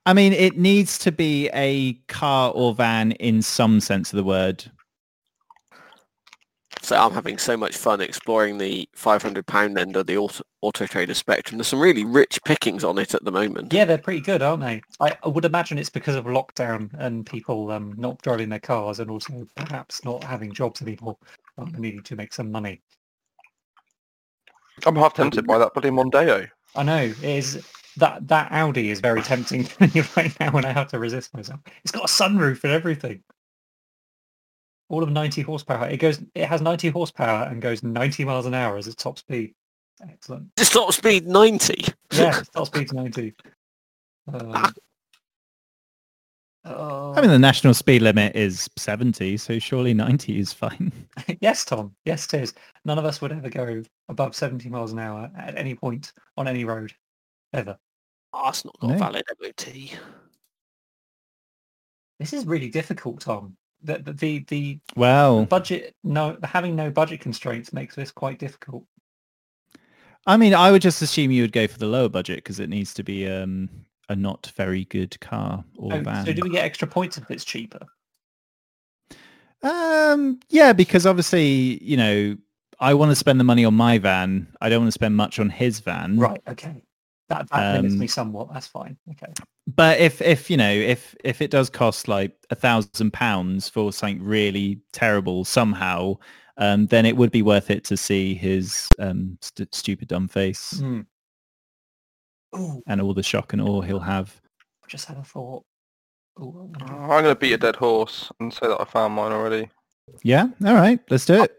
I 0.04 0.12
mean, 0.12 0.34
it 0.34 0.58
needs 0.58 0.98
to 0.98 1.10
be 1.10 1.48
a 1.54 1.94
car 2.06 2.52
or 2.54 2.74
van 2.74 3.12
in 3.12 3.40
some 3.40 3.80
sense 3.80 4.12
of 4.12 4.18
the 4.18 4.24
word. 4.24 4.70
So 6.86 6.94
I'm 6.94 7.10
having 7.10 7.36
so 7.36 7.56
much 7.56 7.76
fun 7.76 8.00
exploring 8.00 8.58
the 8.58 8.88
500 8.94 9.44
pound 9.44 9.76
end 9.76 9.96
of 9.96 10.06
the 10.06 10.16
auto, 10.18 10.44
auto 10.62 10.86
trader 10.86 11.14
spectrum. 11.14 11.58
There's 11.58 11.66
some 11.66 11.80
really 11.80 12.04
rich 12.04 12.38
pickings 12.44 12.84
on 12.84 12.96
it 12.96 13.12
at 13.12 13.24
the 13.24 13.32
moment. 13.32 13.72
Yeah, 13.72 13.86
they're 13.86 13.98
pretty 13.98 14.20
good, 14.20 14.40
aren't 14.40 14.62
they? 14.62 14.80
I, 15.00 15.16
I 15.24 15.28
would 15.28 15.44
imagine 15.44 15.78
it's 15.78 15.90
because 15.90 16.14
of 16.14 16.26
lockdown 16.26 16.94
and 16.96 17.26
people 17.26 17.72
um, 17.72 17.94
not 17.96 18.22
driving 18.22 18.50
their 18.50 18.60
cars 18.60 19.00
and 19.00 19.10
also 19.10 19.48
perhaps 19.56 20.04
not 20.04 20.22
having 20.22 20.52
jobs 20.52 20.80
anymore 20.80 21.18
and 21.56 21.76
needing 21.76 22.04
to 22.04 22.14
make 22.14 22.32
some 22.32 22.52
money. 22.52 22.80
I'm 24.86 24.94
half 24.94 25.14
tempted 25.14 25.44
by 25.44 25.58
that 25.58 25.74
bloody 25.74 25.90
Mondeo. 25.90 26.48
I 26.76 26.82
know 26.84 27.02
it 27.02 27.24
is 27.24 27.66
that 27.96 28.28
that 28.28 28.52
Audi 28.52 28.90
is 28.90 29.00
very 29.00 29.22
tempting 29.22 29.64
to 29.64 29.88
me 29.88 30.04
right 30.16 30.38
now, 30.38 30.56
and 30.56 30.64
I 30.64 30.70
have 30.70 30.86
to 30.92 31.00
resist 31.00 31.34
myself. 31.34 31.58
It's 31.82 31.90
got 31.90 32.04
a 32.04 32.06
sunroof 32.06 32.62
and 32.62 32.72
everything. 32.72 33.24
All 34.88 35.02
of 35.02 35.10
90 35.10 35.42
horsepower. 35.42 35.88
It 35.88 35.96
goes. 35.96 36.22
It 36.34 36.46
has 36.46 36.60
90 36.62 36.90
horsepower 36.90 37.48
and 37.48 37.60
goes 37.60 37.82
90 37.82 38.24
miles 38.24 38.46
an 38.46 38.54
hour 38.54 38.76
as 38.76 38.86
its 38.86 39.02
top 39.02 39.18
speed. 39.18 39.54
Excellent. 40.02 40.54
Just 40.56 40.72
top 40.72 40.92
speed 40.92 41.26
90. 41.26 41.84
Yeah, 42.12 42.38
its 42.38 42.48
top 42.50 42.66
speed's 42.66 42.92
90. 42.92 43.34
Um, 44.32 44.52
ah. 44.54 44.72
uh, 46.64 47.12
I 47.12 47.20
mean, 47.20 47.30
the 47.30 47.38
national 47.38 47.74
speed 47.74 48.02
limit 48.02 48.36
is 48.36 48.68
70, 48.76 49.36
so 49.38 49.58
surely 49.58 49.94
90 49.94 50.38
is 50.38 50.52
fine. 50.52 50.92
yes, 51.40 51.64
Tom. 51.64 51.94
Yes, 52.04 52.32
it 52.32 52.42
is. 52.42 52.54
None 52.84 52.98
of 52.98 53.04
us 53.04 53.20
would 53.20 53.32
ever 53.32 53.48
go 53.48 53.82
above 54.08 54.34
70 54.34 54.68
miles 54.68 54.92
an 54.92 54.98
hour 54.98 55.30
at 55.36 55.56
any 55.56 55.74
point 55.74 56.12
on 56.36 56.46
any 56.46 56.64
road, 56.64 56.92
ever. 57.52 57.78
Oh, 58.32 58.42
that's 58.44 58.64
not 58.64 58.78
got 58.80 58.90
No. 58.90 58.98
valid 58.98 59.24
MOT. 59.40 59.98
This 62.18 62.32
is 62.32 62.46
really 62.46 62.68
difficult, 62.68 63.20
Tom. 63.20 63.56
The 63.86 63.98
the 63.98 64.12
the, 64.12 64.38
the 64.48 64.80
Well, 64.96 65.44
budget 65.46 65.94
no 66.02 66.36
having 66.42 66.74
no 66.76 66.90
budget 66.90 67.20
constraints 67.20 67.72
makes 67.72 67.94
this 67.94 68.10
quite 68.10 68.38
difficult. 68.38 68.84
I 70.26 70.36
mean, 70.36 70.54
I 70.54 70.72
would 70.72 70.82
just 70.82 71.02
assume 71.02 71.30
you 71.30 71.42
would 71.42 71.52
go 71.52 71.66
for 71.68 71.78
the 71.78 71.86
lower 71.86 72.08
budget 72.08 72.38
because 72.38 72.58
it 72.58 72.68
needs 72.68 72.92
to 72.94 73.04
be 73.04 73.28
um, 73.28 73.68
a 74.08 74.16
not 74.16 74.52
very 74.56 74.84
good 74.86 75.18
car 75.20 75.64
or 75.76 75.92
Oh, 75.92 76.00
van. 76.00 76.26
so 76.26 76.32
do 76.32 76.42
we 76.42 76.50
get 76.50 76.64
extra 76.64 76.88
points 76.88 77.16
if 77.16 77.30
it's 77.30 77.44
cheaper? 77.44 77.86
Um, 79.62 80.40
yeah, 80.48 80.72
because 80.72 81.06
obviously, 81.06 81.82
you 81.82 81.96
know, 81.96 82.36
I 82.80 82.94
want 82.94 83.10
to 83.10 83.16
spend 83.16 83.40
the 83.40 83.44
money 83.44 83.64
on 83.64 83.74
my 83.74 83.98
van. 83.98 84.48
I 84.60 84.68
don't 84.68 84.80
want 84.80 84.88
to 84.88 84.92
spend 84.92 85.16
much 85.16 85.38
on 85.38 85.48
his 85.50 85.80
van. 85.80 86.18
Right. 86.18 86.40
Okay. 86.48 86.82
That 87.28 87.48
that 87.50 87.74
limits 87.76 87.94
Um, 87.94 87.98
me 87.98 88.06
somewhat. 88.06 88.52
That's 88.52 88.66
fine. 88.68 88.96
Okay. 89.10 89.32
But 89.66 89.98
if 89.98 90.22
if 90.22 90.48
you 90.48 90.56
know 90.56 90.70
if 90.70 91.14
if 91.24 91.42
it 91.42 91.50
does 91.50 91.68
cost 91.68 92.06
like 92.08 92.36
a 92.50 92.54
thousand 92.54 93.12
pounds 93.12 93.68
for 93.68 93.92
something 93.92 94.22
really 94.22 94.80
terrible 94.92 95.44
somehow, 95.44 96.18
um, 96.56 96.86
then 96.86 97.04
it 97.04 97.16
would 97.16 97.32
be 97.32 97.42
worth 97.42 97.68
it 97.70 97.82
to 97.84 97.96
see 97.96 98.34
his 98.34 98.88
um, 99.00 99.36
st- 99.42 99.74
stupid 99.74 100.06
dumb 100.08 100.28
face. 100.28 100.80
Ooh, 102.56 102.82
and 102.86 103.00
all 103.00 103.12
the 103.12 103.22
shock 103.24 103.52
and 103.52 103.60
awe 103.60 103.80
he'll 103.82 103.98
have. 104.00 104.40
I 104.84 104.86
just 104.88 105.06
had 105.06 105.16
a 105.18 105.24
thought. 105.24 105.64
Ooh, 106.40 106.70
I 106.80 106.84
Oh, 106.92 106.96
wonder- 106.96 107.12
I'm 107.12 107.22
going 107.24 107.24
to 107.24 107.34
beat 107.34 107.52
a 107.54 107.58
dead 107.58 107.76
horse 107.76 108.30
and 108.40 108.52
say 108.52 108.68
that 108.68 108.80
I 108.80 108.84
found 108.84 109.14
mine 109.14 109.32
already. 109.32 109.68
Yeah. 110.22 110.46
All 110.64 110.74
right. 110.74 111.00
Let's 111.10 111.26
do 111.26 111.42
it. 111.42 111.52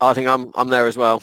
I 0.00 0.14
think 0.14 0.26
I'm 0.26 0.50
I'm 0.54 0.68
there 0.68 0.86
as 0.86 0.96
well. 0.96 1.22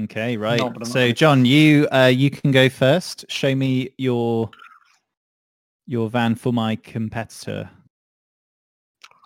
Okay. 0.00 0.36
Right. 0.36 0.58
No, 0.58 0.70
but 0.70 0.80
not 0.80 0.88
so 0.88 1.12
John, 1.12 1.44
you 1.44 1.86
uh, 1.92 2.06
you 2.06 2.30
can 2.30 2.50
go 2.50 2.68
first. 2.68 3.24
Show 3.28 3.54
me 3.54 3.90
your 3.98 4.50
your 5.86 6.08
van 6.08 6.34
for 6.34 6.52
my 6.52 6.76
competitor, 6.76 7.68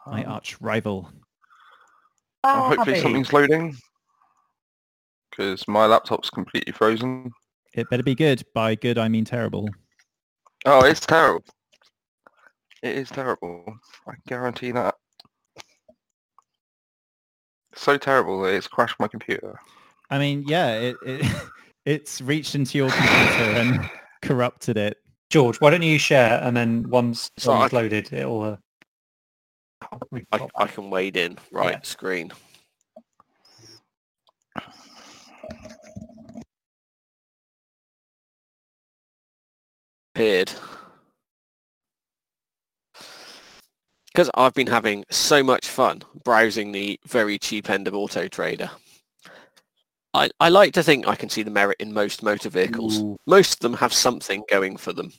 my 0.07 0.25
Um, 0.25 0.33
arch 0.33 0.61
rival. 0.61 1.13
uh, 2.43 2.69
hopefully 2.69 2.93
Happy. 2.93 3.01
something's 3.03 3.33
loading. 3.33 3.77
Because 5.31 5.69
my 5.69 5.87
laptop's 5.87 6.31
completely 6.31 6.73
frozen. 6.73 7.31
It 7.75 7.91
better 7.91 8.03
be 8.03 8.15
good. 8.15 8.43
By 8.55 8.75
good, 8.75 8.97
I 8.97 9.09
mean 9.09 9.25
terrible. 9.25 9.69
Oh, 10.65 10.85
it's 10.85 11.05
terrible. 11.05 11.45
It 12.83 12.97
is 12.97 13.11
terrible. 13.11 13.65
I 14.09 14.15
guarantee 14.27 14.73
that. 14.73 14.95
So 17.75 17.99
terrible 17.99 18.43
that 18.43 18.55
it's 18.55 18.67
crashed 18.67 18.99
my 18.99 19.09
computer. 19.09 19.61
I 20.11 20.19
mean, 20.19 20.45
yeah, 20.47 20.75
it, 20.75 20.97
it 21.05 21.33
it's 21.85 22.21
reached 22.21 22.55
into 22.55 22.79
your 22.79 22.91
computer 22.91 23.51
and 23.61 23.91
corrupted 24.23 24.77
it. 24.77 24.99
George, 25.31 25.61
why 25.61 25.71
don't 25.71 25.83
you 25.83 25.99
share 25.99 26.41
and 26.43 26.57
then 26.57 26.89
once 26.89 27.31
So 27.39 27.51
someone's 27.51 27.73
I- 27.73 27.77
loaded, 27.77 28.13
it'll. 28.13 28.43
Uh, 28.43 28.57
I, 30.33 30.47
I 30.57 30.67
can 30.67 30.91
wade 30.91 31.17
in. 31.17 31.37
Right, 31.53 31.73
Yeah. 31.73 31.81
screen. 31.83 32.33
Appeared. 40.15 40.53
Because 44.07 44.31
I've 44.35 44.55
been 44.55 44.67
having 44.67 45.05
so 45.11 45.43
much 45.43 45.67
fun 45.69 46.03
browsing 46.25 46.73
the 46.73 46.99
very 47.07 47.39
cheap 47.39 47.69
end 47.69 47.87
of 47.87 47.95
Auto 47.95 48.29
Trader. 48.29 48.71
I, 50.17 50.31
I 50.41 50.49
like 50.49 50.73
to 50.73 50.83
think 50.83 51.07
I 51.07 51.15
can 51.15 51.29
see 51.29 51.43
the 51.43 51.51
merit 51.51 51.77
in 51.79 51.93
most 51.93 52.23
motor 52.23 52.49
vehicles. 52.49 53.01
Ooh. 53.01 53.19
Most 53.27 53.55
of 53.55 53.61
them 53.61 53.75
have 53.75 53.93
something 53.93 54.45
going 54.49 54.79
for 54.79 54.95
them. 54.95 55.13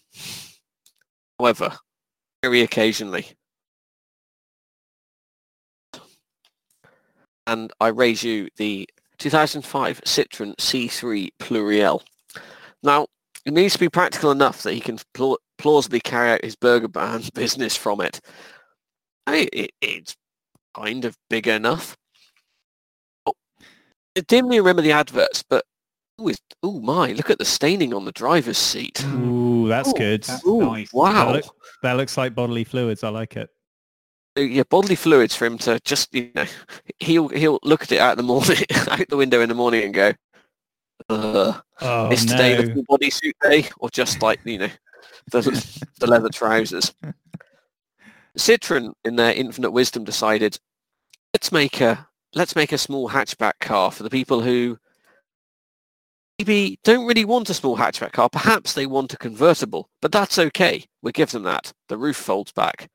However, 1.37 1.71
very 2.41 2.61
occasionally, 2.61 3.27
and 7.45 7.71
I 7.79 7.89
raise 7.89 8.23
you 8.23 8.49
the 8.57 8.89
2005 9.19 10.01
Citroen 10.01 10.55
C3 10.55 11.29
Pluriel. 11.39 12.01
Now, 12.81 13.05
it 13.45 13.53
needs 13.53 13.73
to 13.73 13.79
be 13.79 13.89
practical 13.89 14.31
enough 14.31 14.63
that 14.63 14.73
he 14.73 14.79
can 14.79 14.97
pl- 15.13 15.39
plausibly 15.59 15.99
carry 15.99 16.31
out 16.31 16.43
his 16.43 16.55
burger 16.55 16.87
band 16.87 17.29
business 17.35 17.77
from 17.77 18.01
it. 18.01 18.19
I 19.27 19.31
mean, 19.31 19.47
it, 19.53 19.71
it's 19.79 20.15
kind 20.75 21.05
of 21.05 21.15
big 21.29 21.47
enough. 21.47 21.95
I 24.17 24.21
dimly 24.21 24.59
remember 24.59 24.81
the 24.81 24.91
adverts, 24.91 25.43
but 25.43 25.63
oh, 26.19 26.31
oh 26.63 26.79
my, 26.81 27.11
look 27.11 27.29
at 27.29 27.37
the 27.37 27.45
staining 27.45 27.93
on 27.93 28.05
the 28.05 28.11
driver's 28.11 28.57
seat. 28.57 28.95
Mm, 28.95 29.13
Ooh, 29.19 29.67
that's 29.67 29.89
Ooh, 29.89 29.93
good. 29.93 30.23
that's 30.23 30.45
Ooh, 30.45 30.59
nice. 30.59 30.91
wow. 30.93 31.31
That, 31.31 31.45
look- 31.45 31.55
that 31.83 31.93
looks 31.93 32.17
like 32.17 32.33
bodily 32.35 32.63
fluids. 32.63 33.03
I 33.03 33.09
like 33.09 33.37
it. 33.37 33.49
uh, 34.37 34.41
yeah, 34.41 34.63
bodily 34.69 34.95
fluids 34.95 35.35
for 35.35 35.45
him 35.45 35.57
to 35.59 35.79
just 35.83 36.13
you 36.13 36.31
know 36.33 36.45
he'll 36.99 37.27
he'll 37.29 37.59
look 37.63 37.83
at 37.83 37.91
it 37.91 37.99
out 37.99 38.17
the 38.17 38.23
morning 38.23 38.57
out 38.89 39.07
the 39.09 39.17
window 39.17 39.41
in 39.41 39.49
the 39.49 39.55
morning 39.55 39.83
and 39.83 39.93
go, 39.93 40.13
uh, 41.09 41.59
Oh 41.81 42.11
is 42.11 42.25
today 42.25 42.55
the 42.55 42.63
no! 42.63 42.73
full 42.73 42.97
bodysuit 42.97 43.33
day 43.43 43.69
or 43.77 43.89
just 43.89 44.21
like 44.23 44.39
you 44.43 44.57
know 44.57 44.69
the 45.31 45.41
the 45.99 46.07
leather 46.07 46.29
trousers? 46.29 46.93
Citroen, 48.37 48.93
in 49.03 49.15
their 49.15 49.33
infinite 49.33 49.71
wisdom, 49.71 50.03
decided 50.03 50.59
let's 51.33 51.51
make 51.51 51.81
a 51.81 52.06
let's 52.33 52.55
make 52.55 52.71
a 52.71 52.77
small 52.77 53.09
hatchback 53.09 53.53
car 53.59 53.91
for 53.91 54.03
the 54.03 54.09
people 54.09 54.41
who 54.41 54.77
maybe 56.37 56.79
don't 56.83 57.07
really 57.07 57.25
want 57.25 57.49
a 57.49 57.53
small 57.53 57.77
hatchback 57.77 58.11
car. 58.11 58.29
Perhaps 58.29 58.73
they 58.73 58.85
want 58.85 59.13
a 59.13 59.17
convertible, 59.17 59.89
but 60.01 60.11
that's 60.11 60.37
okay. 60.37 60.85
We 61.01 61.11
give 61.11 61.31
them 61.31 61.43
that. 61.43 61.73
The 61.89 61.97
roof 61.97 62.17
folds 62.17 62.51
back. 62.51 62.89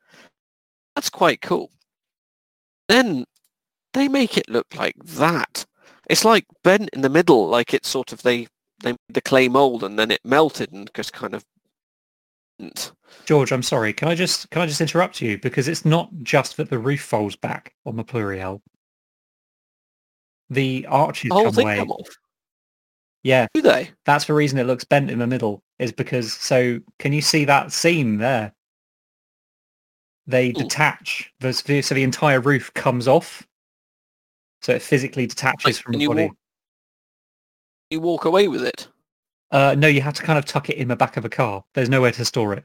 That's 0.95 1.11
quite 1.11 1.41
cool. 1.41 1.71
Then 2.89 3.25
they 3.95 4.09
make 4.09 4.37
it 4.37 4.49
look 4.49 4.75
like 4.77 4.97
that. 5.05 5.65
It's 6.09 6.25
like 6.25 6.47
bent 6.63 6.91
in 6.93 7.01
the 7.01 7.09
middle, 7.09 7.49
like 7.49 7.73
it's 7.73 7.89
sort 7.89 8.13
of 8.13 8.23
they 8.23 8.49
they 8.83 8.93
made 8.93 8.99
the 9.09 9.21
clay 9.21 9.49
mold 9.49 9.85
and 9.85 9.99
then 9.99 10.11
it 10.11 10.21
melted 10.25 10.73
and 10.73 10.91
just 10.95 11.13
kind 11.13 11.35
of. 11.35 11.45
George, 13.25 13.53
I'm 13.53 13.63
sorry. 13.63 13.93
Can 13.93 14.09
I 14.09 14.15
just 14.15 14.51
can 14.51 14.63
I 14.63 14.67
just 14.67 14.81
interrupt 14.81 15.21
you 15.21 15.39
because 15.39 15.69
it's 15.69 15.85
not 15.85 16.11
just 16.23 16.57
that 16.57 16.71
the 16.71 16.79
roof 16.79 17.03
folds 17.03 17.37
back 17.37 17.75
on 17.87 17.97
the 17.97 18.05
Pluriel. 18.05 18.61
The 20.53 20.87
arches 20.89 21.29
The 21.31 21.35
whole 21.35 21.45
come 21.45 21.55
thing 21.55 21.65
away. 21.67 21.77
come 21.79 21.91
off. 21.91 22.09
Yeah, 23.23 23.47
Do 23.55 23.63
they? 23.63 23.91
that's 24.05 24.25
the 24.27 24.35
reason 24.35 24.59
it 24.59 24.67
looks 24.67 24.85
bent 24.85 25.11
in 25.11 25.19
the 25.19 25.27
middle. 25.27 25.63
Is 25.79 25.93
because 25.93 26.33
so 26.33 26.81
can 26.99 27.13
you 27.13 27.21
see 27.23 27.45
that 27.45 27.73
seam 27.73 28.19
there? 28.19 28.53
They 30.27 30.51
Ooh. 30.51 30.53
detach. 30.53 31.33
The, 31.41 31.53
so 31.53 31.95
the 31.95 32.03
entire 32.03 32.41
roof 32.41 32.73
comes 32.75 33.09
off. 33.09 33.47
So 34.61 34.73
it 34.75 34.83
physically 34.83 35.27
detaches 35.27 35.65
Like, 35.65 35.77
from 35.77 35.93
the 35.95 36.07
body. 36.07 36.25
walk- 36.27 36.37
You 37.91 38.01
walk 38.01 38.25
away 38.25 38.49
with 38.49 38.65
it. 38.65 38.89
Uh, 39.51 39.75
no, 39.77 39.87
you 39.89 40.01
have 40.01 40.15
to 40.15 40.23
kind 40.23 40.39
of 40.39 40.45
tuck 40.45 40.71
it 40.71 40.77
in 40.77 40.89
the 40.89 40.97
back 40.97 41.17
of 41.17 41.25
a 41.25 41.29
car. 41.29 41.65
There's 41.75 41.89
nowhere 41.89 42.13
to 42.13 42.25
store 42.25 42.55
it. 42.55 42.65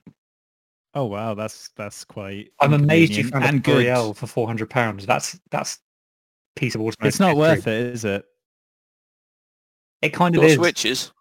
Oh 0.93 1.05
wow, 1.05 1.33
that's 1.33 1.69
that's 1.75 2.03
quite. 2.05 2.51
I'm 2.59 2.73
amazed 2.73 3.13
you 3.13 3.25
found 3.25 3.43
a 3.43 3.47
and 3.47 3.63
good. 3.63 3.85
Pluriel 3.85 4.15
for 4.15 4.25
four 4.25 4.47
hundred 4.47 4.69
pounds. 4.69 5.05
That's 5.05 5.39
that's 5.51 5.75
a 5.75 5.79
piece 6.57 6.75
of 6.75 6.81
automatic. 6.81 7.07
It's 7.07 7.19
not 7.19 7.35
history. 7.35 7.39
worth 7.39 7.67
it, 7.67 7.85
is 7.93 8.05
it? 8.05 8.25
It 10.01 10.09
kind 10.13 10.35
of 10.35 10.41
Got 10.41 10.49
is. 10.51 10.55
switches. 10.55 11.11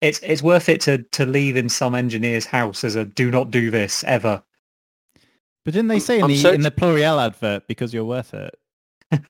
It's 0.00 0.18
it's 0.22 0.42
worth 0.42 0.68
it 0.68 0.80
to 0.82 0.98
to 1.12 1.26
leave 1.26 1.56
in 1.56 1.68
some 1.68 1.94
engineer's 1.94 2.46
house 2.46 2.84
as 2.84 2.96
a 2.96 3.04
do 3.04 3.30
not 3.30 3.50
do 3.50 3.70
this 3.70 4.02
ever. 4.04 4.42
But 5.64 5.74
didn't 5.74 5.88
they 5.88 5.94
I'm- 5.96 6.00
say 6.00 6.16
in 6.18 6.24
I'm 6.24 6.30
the 6.30 6.36
so- 6.38 6.52
in 6.52 6.62
the 6.62 6.70
Pluriel 6.70 7.24
advert 7.24 7.66
because 7.68 7.92
you're 7.92 8.04
worth 8.04 8.34
it? 8.34 8.54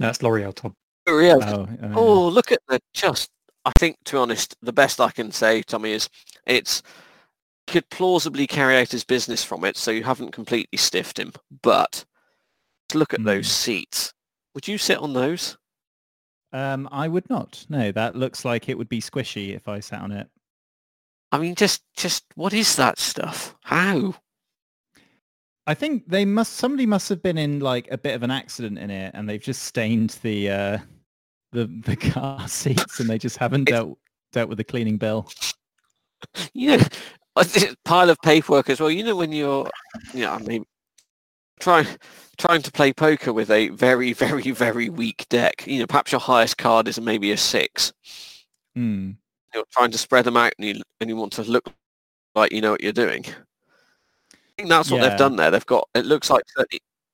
No, 0.00 0.08
it's 0.10 0.22
L'Oreal, 0.22 0.54
Tom. 0.54 0.76
Real. 1.08 1.42
Oh, 1.42 1.66
Oh, 1.94 2.28
look 2.28 2.52
at 2.52 2.60
the 2.68 2.78
just. 2.94 3.30
I 3.64 3.72
think, 3.80 3.96
to 4.04 4.12
be 4.12 4.18
honest, 4.18 4.54
the 4.62 4.72
best 4.72 5.00
I 5.00 5.10
can 5.10 5.32
say, 5.32 5.60
Tommy, 5.62 5.90
is 5.90 6.08
it's 6.46 6.84
could 7.66 7.90
plausibly 7.90 8.46
carry 8.46 8.76
out 8.76 8.92
his 8.92 9.02
business 9.02 9.42
from 9.42 9.64
it, 9.64 9.76
so 9.76 9.90
you 9.90 10.04
haven't 10.04 10.30
completely 10.30 10.78
stiffed 10.78 11.18
him. 11.18 11.32
But 11.62 12.04
look 12.94 13.12
at 13.12 13.18
Hmm. 13.20 13.26
those 13.26 13.48
seats. 13.50 14.14
Would 14.54 14.68
you 14.68 14.78
sit 14.78 14.98
on 14.98 15.12
those? 15.12 15.56
um, 16.52 16.88
I 16.90 17.08
would 17.08 17.28
not. 17.28 17.64
No, 17.68 17.92
that 17.92 18.16
looks 18.16 18.44
like 18.44 18.68
it 18.68 18.78
would 18.78 18.88
be 18.88 19.00
squishy 19.00 19.54
if 19.54 19.68
I 19.68 19.80
sat 19.80 20.00
on 20.00 20.12
it. 20.12 20.28
I 21.30 21.38
mean, 21.38 21.54
just 21.54 21.82
just 21.96 22.24
what 22.36 22.54
is 22.54 22.76
that 22.76 22.98
stuff? 22.98 23.54
How? 23.62 24.14
I 25.66 25.74
think 25.74 26.08
they 26.08 26.24
must. 26.24 26.54
Somebody 26.54 26.86
must 26.86 27.10
have 27.10 27.22
been 27.22 27.36
in 27.36 27.60
like 27.60 27.88
a 27.90 27.98
bit 27.98 28.14
of 28.14 28.22
an 28.22 28.30
accident 28.30 28.78
in 28.78 28.90
it, 28.90 29.10
and 29.14 29.28
they've 29.28 29.42
just 29.42 29.64
stained 29.64 30.18
the 30.22 30.50
uh, 30.50 30.78
the 31.52 31.66
the 31.84 31.96
car 31.96 32.48
seats, 32.48 33.00
and 33.00 33.10
they 33.10 33.18
just 33.18 33.36
haven't 33.36 33.64
dealt 33.64 33.98
dealt 34.32 34.48
with 34.48 34.58
the 34.58 34.64
cleaning 34.64 34.96
bill. 34.96 35.28
You 36.54 36.78
know, 36.78 36.84
a 37.36 37.46
pile 37.84 38.08
of 38.08 38.18
paperwork 38.22 38.70
as 38.70 38.80
well. 38.80 38.90
You 38.90 39.04
know 39.04 39.16
when 39.16 39.32
you're, 39.32 39.68
you 40.14 40.22
know, 40.22 40.32
I 40.32 40.38
mean, 40.38 40.64
trying 41.58 41.86
trying 42.38 42.62
to 42.62 42.72
play 42.72 42.92
poker 42.92 43.32
with 43.32 43.50
a 43.50 43.68
very 43.68 44.12
very 44.12 44.50
very 44.50 44.88
weak 44.88 45.26
deck. 45.28 45.66
You 45.66 45.80
know, 45.80 45.86
perhaps 45.86 46.12
your 46.12 46.20
highest 46.20 46.58
card 46.58 46.88
is 46.88 47.00
maybe 47.00 47.32
a 47.32 47.36
six. 47.36 47.92
Hmm. 48.74 49.12
you're 49.54 49.64
trying 49.72 49.90
to 49.90 49.98
spread 49.98 50.24
them 50.24 50.36
out 50.36 50.52
and 50.58 50.68
you, 50.68 50.82
and 51.00 51.10
you 51.10 51.16
want 51.16 51.32
to 51.32 51.42
look 51.42 51.72
like 52.34 52.52
you 52.52 52.60
know 52.60 52.70
what 52.72 52.82
you're 52.82 52.92
doing. 52.92 53.24
I 53.26 54.36
think 54.56 54.68
that's 54.68 54.90
what 54.90 55.02
Yeah. 55.02 55.10
they've 55.10 55.18
done 55.18 55.36
there. 55.36 55.50
They've 55.50 55.66
got, 55.66 55.88
it 55.94 56.06
looks 56.06 56.30
like 56.30 56.42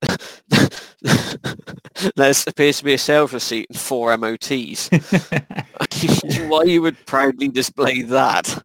there 2.17 2.33
appears 2.47 2.79
to 2.79 2.85
be 2.85 2.95
a 2.95 2.99
sales 2.99 3.33
receipt 3.33 3.67
and 3.71 3.79
four 3.79 4.17
MOTs. 4.17 4.89
Why 6.49 6.63
you 6.65 6.83
would 6.83 7.05
proudly 7.07 7.49
display 7.49 8.03
that? 8.03 8.63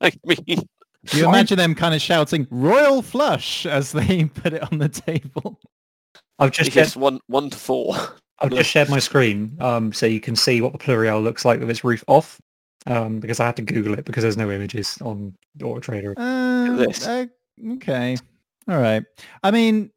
I 0.00 0.12
mean, 0.24 0.68
You 1.12 1.28
imagine 1.28 1.56
them 1.56 1.74
kind 1.74 1.94
of 1.94 2.02
shouting 2.02 2.46
"Royal 2.50 3.02
Flush" 3.02 3.66
as 3.66 3.92
they 3.92 4.24
put 4.24 4.52
it 4.52 4.70
on 4.70 4.78
the 4.78 4.88
table. 4.88 5.58
I've 6.38 6.52
just 6.52 6.72
shared, 6.72 6.94
one, 6.96 7.20
one 7.26 7.50
to 7.50 7.58
four. 7.58 7.94
I've 8.38 8.50
just 8.50 8.70
shared 8.70 8.88
my 8.88 8.98
screen 8.98 9.56
um, 9.60 9.92
so 9.92 10.06
you 10.06 10.20
can 10.20 10.34
see 10.34 10.62
what 10.62 10.72
the 10.72 10.78
Pluriel 10.78 11.22
looks 11.22 11.44
like 11.44 11.60
with 11.60 11.68
its 11.68 11.84
roof 11.84 12.02
off. 12.06 12.40
Um, 12.86 13.20
because 13.20 13.40
I 13.40 13.46
had 13.46 13.56
to 13.56 13.62
Google 13.62 13.92
it 13.92 14.06
because 14.06 14.22
there's 14.22 14.38
no 14.38 14.50
images 14.50 14.96
on 15.02 15.36
Auto 15.62 15.80
Trader. 15.80 16.14
Uh, 16.16 16.76
this. 16.76 17.06
uh, 17.06 17.26
okay, 17.72 18.16
all 18.66 18.78
right. 18.78 19.04
I 19.42 19.50
mean, 19.50 19.90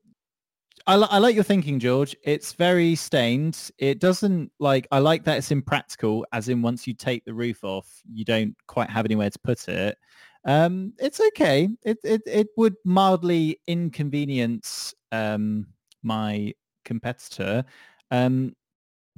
I, 0.85 0.97
li- 0.97 1.07
I 1.09 1.19
like 1.19 1.33
your 1.33 1.45
thinking, 1.45 1.79
George. 1.79 2.13
It's 2.23 2.51
very 2.51 2.95
stained. 2.95 3.71
It 3.77 3.99
doesn't 3.99 4.51
like. 4.59 4.85
I 4.91 4.99
like 4.99 5.23
that 5.23 5.37
it's 5.37 5.51
impractical, 5.51 6.25
as 6.33 6.49
in 6.49 6.61
once 6.61 6.85
you 6.85 6.93
take 6.93 7.23
the 7.23 7.33
roof 7.33 7.63
off, 7.63 8.01
you 8.11 8.25
don't 8.25 8.53
quite 8.67 8.89
have 8.89 9.05
anywhere 9.05 9.29
to 9.29 9.39
put 9.39 9.69
it. 9.69 9.97
Um, 10.45 10.93
it's 10.99 11.19
okay. 11.19 11.69
It 11.83 11.97
it 12.03 12.21
it 12.25 12.47
would 12.57 12.75
mildly 12.83 13.59
inconvenience 13.67 14.93
um 15.11 15.67
my 16.03 16.53
competitor. 16.85 17.63
Um, 18.11 18.55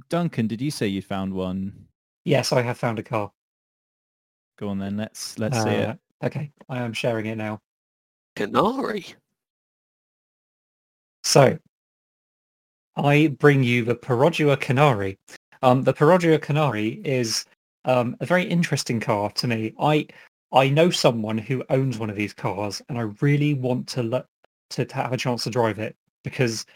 Duncan, 0.08 0.46
did 0.46 0.60
you 0.60 0.70
say 0.70 0.86
you 0.86 1.02
found 1.02 1.32
one? 1.32 1.86
Yes, 2.24 2.52
I 2.52 2.62
have 2.62 2.78
found 2.78 2.98
a 2.98 3.02
car. 3.02 3.32
Go 4.58 4.68
on 4.68 4.78
then. 4.78 4.96
Let's 4.96 5.38
let's 5.38 5.62
see 5.62 5.70
it. 5.70 5.88
Uh, 5.88 5.94
Okay, 6.22 6.50
I 6.68 6.78
am 6.78 6.94
sharing 6.94 7.26
it 7.26 7.36
now. 7.36 7.60
Canary. 8.36 9.04
So, 11.24 11.58
I 12.96 13.28
bring 13.38 13.62
you 13.62 13.84
the 13.84 13.94
Perodua 13.94 14.58
Canary. 14.58 15.18
Um, 15.62 15.82
the 15.82 15.92
Perodua 15.92 16.40
Canary 16.40 17.00
is 17.04 17.44
um, 17.84 18.16
a 18.20 18.26
very 18.26 18.44
interesting 18.44 18.98
car 18.98 19.30
to 19.32 19.46
me. 19.46 19.74
I 19.78 20.06
I 20.52 20.68
know 20.68 20.90
someone 20.90 21.38
who 21.38 21.64
owns 21.70 21.98
one 21.98 22.10
of 22.10 22.16
these 22.16 22.32
cars, 22.32 22.82
and 22.88 22.98
I 22.98 23.02
really 23.20 23.54
want 23.54 23.86
to 23.88 24.02
look 24.02 24.26
to, 24.70 24.84
to 24.84 24.94
have 24.94 25.12
a 25.12 25.16
chance 25.16 25.44
to 25.44 25.50
drive 25.50 25.78
it 25.78 25.96
because 26.24 26.66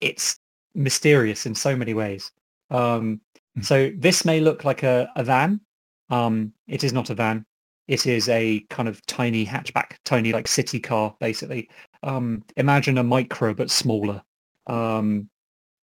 it's 0.00 0.38
mysterious 0.74 1.46
in 1.46 1.54
so 1.54 1.76
many 1.76 1.94
ways. 1.94 2.32
Um, 2.70 3.20
so 3.60 3.90
this 3.96 4.24
may 4.24 4.40
look 4.40 4.64
like 4.64 4.82
a, 4.82 5.10
a 5.16 5.24
van. 5.24 5.60
Um, 6.08 6.52
it 6.66 6.84
is 6.84 6.92
not 6.92 7.10
a 7.10 7.14
van. 7.14 7.44
It 7.88 8.06
is 8.06 8.28
a 8.28 8.60
kind 8.70 8.88
of 8.88 9.04
tiny 9.06 9.44
hatchback, 9.44 9.96
tiny 10.04 10.32
like 10.32 10.46
city 10.48 10.78
car, 10.78 11.14
basically 11.18 11.68
um, 12.02 12.44
imagine 12.56 12.98
a 12.98 13.04
micro 13.04 13.54
but 13.54 13.70
smaller. 13.70 14.22
Um, 14.66 15.28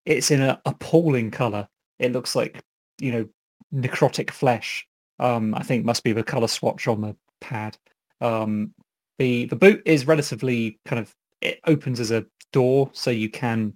it's 0.05 0.31
in 0.31 0.41
an 0.41 0.57
appalling 0.65 1.31
color. 1.31 1.67
It 1.99 2.11
looks 2.11 2.35
like 2.35 2.63
you 2.99 3.11
know 3.11 3.29
necrotic 3.73 4.31
flesh. 4.31 4.87
Um, 5.19 5.55
I 5.55 5.63
think 5.63 5.85
must 5.85 6.03
be 6.03 6.13
the 6.13 6.23
color 6.23 6.47
swatch 6.47 6.87
on 6.87 7.01
the 7.01 7.15
pad. 7.41 7.77
Um, 8.21 8.73
the 9.19 9.45
the 9.45 9.55
boot 9.55 9.81
is 9.85 10.07
relatively 10.07 10.79
kind 10.85 10.99
of 10.99 11.15
it 11.41 11.59
opens 11.65 11.99
as 11.99 12.11
a 12.11 12.25
door, 12.51 12.89
so 12.93 13.11
you 13.11 13.29
can, 13.29 13.73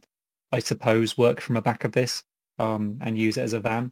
I 0.51 0.59
suppose, 0.59 1.17
work 1.17 1.41
from 1.41 1.55
the 1.55 1.61
back 1.61 1.83
of 1.83 1.91
this 1.91 2.23
um, 2.59 2.97
and 3.01 3.17
use 3.17 3.37
it 3.37 3.41
as 3.43 3.53
a 3.53 3.59
van. 3.59 3.91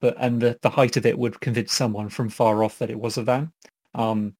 But 0.00 0.16
and 0.18 0.40
the, 0.40 0.58
the 0.62 0.70
height 0.70 0.96
of 0.96 1.06
it 1.06 1.18
would 1.18 1.40
convince 1.40 1.72
someone 1.72 2.08
from 2.08 2.28
far 2.28 2.62
off 2.62 2.78
that 2.78 2.90
it 2.90 2.98
was 2.98 3.16
a 3.16 3.22
van. 3.22 3.52
Um, 3.94 4.34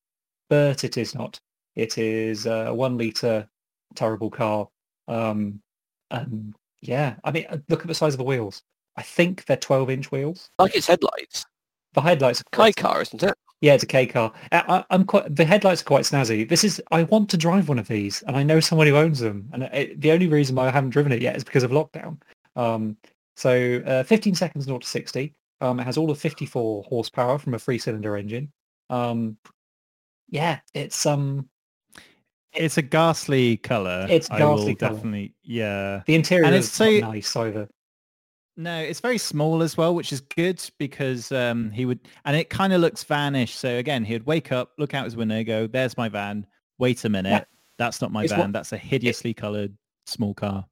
but 0.48 0.84
it 0.84 0.96
is 0.96 1.14
not. 1.14 1.40
It 1.74 1.98
is 1.98 2.46
a 2.46 2.72
one 2.72 2.96
liter 2.96 3.48
terrible 3.94 4.30
car. 4.30 4.68
Um, 5.06 5.60
and 6.10 6.54
yeah, 6.80 7.16
I 7.24 7.30
mean, 7.30 7.46
uh, 7.48 7.58
look 7.68 7.80
at 7.80 7.86
the 7.86 7.94
size 7.94 8.14
of 8.14 8.18
the 8.18 8.24
wheels. 8.24 8.62
I 8.96 9.02
think 9.02 9.44
they're 9.44 9.56
12 9.56 9.90
inch 9.90 10.10
wheels. 10.10 10.50
Like 10.58 10.74
its 10.74 10.86
headlights. 10.86 11.46
The 11.94 12.00
headlights 12.00 12.40
are 12.40 12.44
kei 12.52 12.72
car, 12.72 13.02
isn't 13.02 13.22
it? 13.22 13.34
Yeah, 13.60 13.74
it's 13.74 13.82
a 13.82 13.86
K 13.86 14.06
car. 14.06 14.32
I, 14.52 14.62
I- 14.68 14.84
I'm 14.90 15.04
quite, 15.04 15.34
the 15.34 15.44
headlights 15.44 15.80
are 15.82 15.84
quite 15.84 16.04
snazzy. 16.04 16.48
This 16.48 16.64
is, 16.64 16.80
I 16.90 17.02
want 17.04 17.28
to 17.30 17.36
drive 17.36 17.68
one 17.68 17.78
of 17.78 17.88
these 17.88 18.22
and 18.22 18.36
I 18.36 18.42
know 18.42 18.60
someone 18.60 18.86
who 18.86 18.96
owns 18.96 19.18
them. 19.20 19.48
And 19.52 19.64
it, 19.64 20.00
the 20.00 20.12
only 20.12 20.26
reason 20.28 20.54
why 20.56 20.66
I 20.68 20.70
haven't 20.70 20.90
driven 20.90 21.12
it 21.12 21.20
yet 21.22 21.36
is 21.36 21.44
because 21.44 21.62
of 21.64 21.70
lockdown. 21.70 22.20
Um, 22.56 22.96
so 23.36 23.82
uh, 23.86 24.02
15 24.04 24.34
seconds 24.34 24.64
0 24.64 24.78
to 24.78 24.86
60. 24.86 25.34
Um, 25.60 25.80
it 25.80 25.84
has 25.84 25.96
all 25.96 26.10
of 26.10 26.18
54 26.20 26.84
horsepower 26.84 27.38
from 27.38 27.54
a 27.54 27.58
three 27.58 27.78
cylinder 27.78 28.16
engine. 28.16 28.52
Um, 28.90 29.36
yeah, 30.28 30.60
it's, 30.74 31.04
um, 31.06 31.48
It's 32.52 32.78
a 32.78 32.82
ghastly 32.82 33.56
color. 33.56 34.06
It's 34.08 34.28
ghastly 34.28 34.74
colour. 34.76 34.94
definitely. 34.94 35.34
Yeah. 35.42 36.02
the 36.06 36.14
interior 36.14 36.44
And 36.44 36.54
is 36.54 36.66
it's 36.68 36.78
not 36.80 36.86
so- 36.86 36.98
nice 37.00 37.36
either. 37.36 37.68
No, 38.58 38.76
it's 38.76 38.98
very 38.98 39.18
small 39.18 39.62
as 39.62 39.76
well, 39.76 39.94
which 39.94 40.12
is 40.12 40.20
good 40.20 40.60
because 40.78 41.30
um, 41.30 41.70
he 41.70 41.86
would, 41.86 42.00
and 42.24 42.36
it 42.36 42.50
kind 42.50 42.72
of 42.72 42.80
looks 42.80 43.04
vanish. 43.04 43.54
So 43.54 43.76
again, 43.76 44.04
he'd 44.04 44.26
wake 44.26 44.50
up, 44.50 44.72
look 44.78 44.94
out 44.94 45.04
his 45.04 45.14
window, 45.14 45.44
go, 45.44 45.68
"There's 45.68 45.96
my 45.96 46.08
van." 46.08 46.44
Wait 46.78 47.04
a 47.04 47.08
minute, 47.08 47.30
Yeah. 47.30 47.44
that's 47.78 48.00
not 48.00 48.10
my 48.12 48.24
It's 48.24 48.32
van. 48.32 48.40
what- 48.40 48.52
that's 48.52 48.72
a 48.72 48.76
hideously 48.76 49.32
coloured 49.32 49.76
small 50.06 50.34
car. 50.34 50.64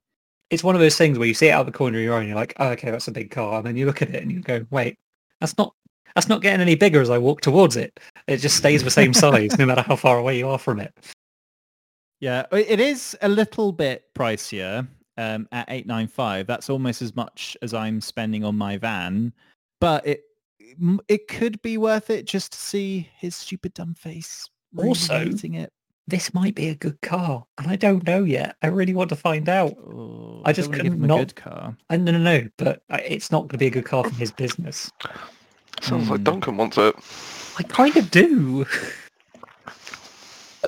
it's 0.49 0.63
one 0.63 0.75
of 0.75 0.79
those 0.81 0.97
things 0.97 1.17
where 1.19 1.27
you 1.27 1.33
see 1.33 1.47
it 1.47 1.51
out 1.51 1.59
of 1.61 1.65
the 1.65 1.77
corner 1.77 1.97
of 1.97 2.03
your 2.05 2.15
eye 2.15 2.19
and 2.19 2.27
you're 2.29 2.35
like, 2.37 2.53
oh, 2.59 2.69
okay, 2.69 2.89
that's 2.89 3.09
a 3.09 3.11
big 3.11 3.29
car. 3.31 3.57
And 3.57 3.67
then 3.67 3.75
you 3.75 3.85
look 3.85 4.01
at 4.01 4.09
it 4.15 4.21
and 4.23 4.31
you 4.31 4.39
go, 4.39 4.65
wait, 4.69 4.97
that's 5.41 5.57
not 5.57 5.73
that's 6.15 6.29
not 6.29 6.41
getting 6.41 6.61
any 6.61 6.75
bigger 6.75 7.01
as 7.01 7.09
I 7.09 7.17
walk 7.17 7.41
towards 7.41 7.75
it. 7.75 7.99
It 8.27 8.37
just 8.37 8.55
stays 8.57 8.83
the 8.83 8.89
same 8.89 9.13
size 9.13 9.57
no 9.57 9.65
matter 9.65 9.81
how 9.81 9.95
far 9.97 10.17
away 10.17 10.37
you 10.37 10.47
are 10.47 10.57
from 10.57 10.79
it. 10.79 10.93
Yeah, 12.19 12.45
it 12.51 12.79
is 12.79 13.15
a 13.21 13.29
little 13.29 13.71
bit 13.71 14.05
pricier 14.15 14.87
um, 15.17 15.47
at 15.51 15.65
eight 15.69 15.85
nine 15.87 16.07
five. 16.07 16.47
That's 16.47 16.69
almost 16.69 17.01
as 17.01 17.15
much 17.15 17.55
as 17.61 17.73
I'm 17.73 18.01
spending 18.01 18.43
on 18.43 18.57
my 18.57 18.77
van, 18.77 19.33
but 19.81 20.05
it 20.05 20.21
it 21.07 21.27
could 21.27 21.61
be 21.61 21.77
worth 21.77 22.09
it 22.09 22.25
just 22.25 22.51
to 22.53 22.57
see 22.59 23.09
his 23.17 23.35
stupid 23.35 23.73
dumb 23.73 23.93
face. 23.93 24.49
Also- 24.77 25.19
hating 25.19 25.55
it. 25.55 25.71
This 26.09 26.33
might 26.33 26.55
be 26.55 26.69
a 26.69 26.75
good 26.75 27.01
car, 27.01 27.45
and 27.57 27.67
I 27.67 27.75
don't 27.75 28.05
know 28.07 28.23
yet. 28.23 28.55
I 28.61 28.67
really 28.67 28.93
want 28.93 29.09
to 29.09 29.17
find 29.17 29.49
out. 29.49 29.75
Oh, 29.77 30.41
I 30.45 30.53
just 30.53 30.71
don't 30.71 30.77
give 30.81 30.85
couldn't 30.93 30.99
him 30.99 31.03
a 31.03 31.07
not- 31.07 31.17
good 31.17 31.35
car. 31.35 31.75
I 31.89 31.97
no, 31.97 32.13
no, 32.13 32.17
no, 32.19 32.47
but 32.55 32.81
it's 32.89 33.29
not 33.29 33.41
going 33.41 33.49
to 33.49 33.57
be 33.57 33.67
a 33.67 33.69
good 33.69 33.83
car 33.83 34.05
for 34.05 34.15
his 34.15 34.31
business. 34.31 34.89
Sounds 35.81 36.09
like 36.09 36.19
Hmm. 36.19 36.23
Duncan 36.23 36.55
wants 36.55 36.77
it. 36.77 36.95
I 37.59 37.63
kind 37.63 37.97
of 37.97 38.09
do. 38.09 38.65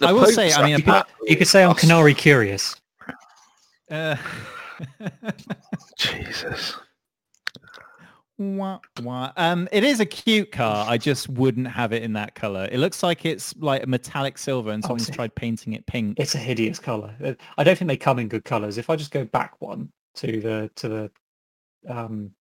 I 0.02 0.12
will 0.12 0.26
say, 0.26 0.52
I 0.52 0.66
mean, 0.66 0.78
You 0.80 0.84
could, 0.84 1.04
you 1.24 1.38
could 1.38 1.48
say 1.48 1.64
I'm 1.64 1.76
Canary 1.76 2.14
curious. 2.14 2.76
Uh, 3.90 4.16
Jesus. 5.98 6.76
wah, 8.38 8.80
wah. 9.02 9.32
Um, 9.36 9.68
it 9.72 9.84
is 9.84 10.00
a 10.00 10.06
cute 10.06 10.52
car. 10.52 10.86
I 10.90 10.98
just 10.98 11.28
wouldn't 11.30 11.68
have 11.68 11.92
it 11.92 12.04
in 12.04 12.14
that 12.14 12.36
color. 12.36 12.68
It 12.72 12.80
looks 12.80 13.04
like 13.04 13.26
it's 13.26 13.56
like 13.58 13.84
a 13.84 13.88
metallic 13.88 14.38
silver, 14.38 14.72
and 14.72 14.84
Oh, 14.84 14.88
someone's 14.88 15.08
see. 15.08 15.14
tried 15.14 15.36
painting 15.36 15.74
it 15.74 15.86
pink. 15.88 16.20
It's 16.20 16.36
a 16.36 16.40
hideous 16.40 16.80
color. 16.80 17.16
Uh, 17.24 17.34
I 17.58 17.64
don't 17.64 17.78
think 17.78 17.88
they 17.90 17.98
come 17.98 18.20
in 18.20 18.28
good 18.28 18.46
colors. 18.46 18.78
If 18.78 18.90
I 18.90 18.96
just 18.96 19.12
go 19.12 19.26
back 19.26 19.56
one 19.60 19.92
to 20.16 20.40
the 20.42 20.72
to 20.76 20.90
the 20.90 21.12
um 21.88 22.32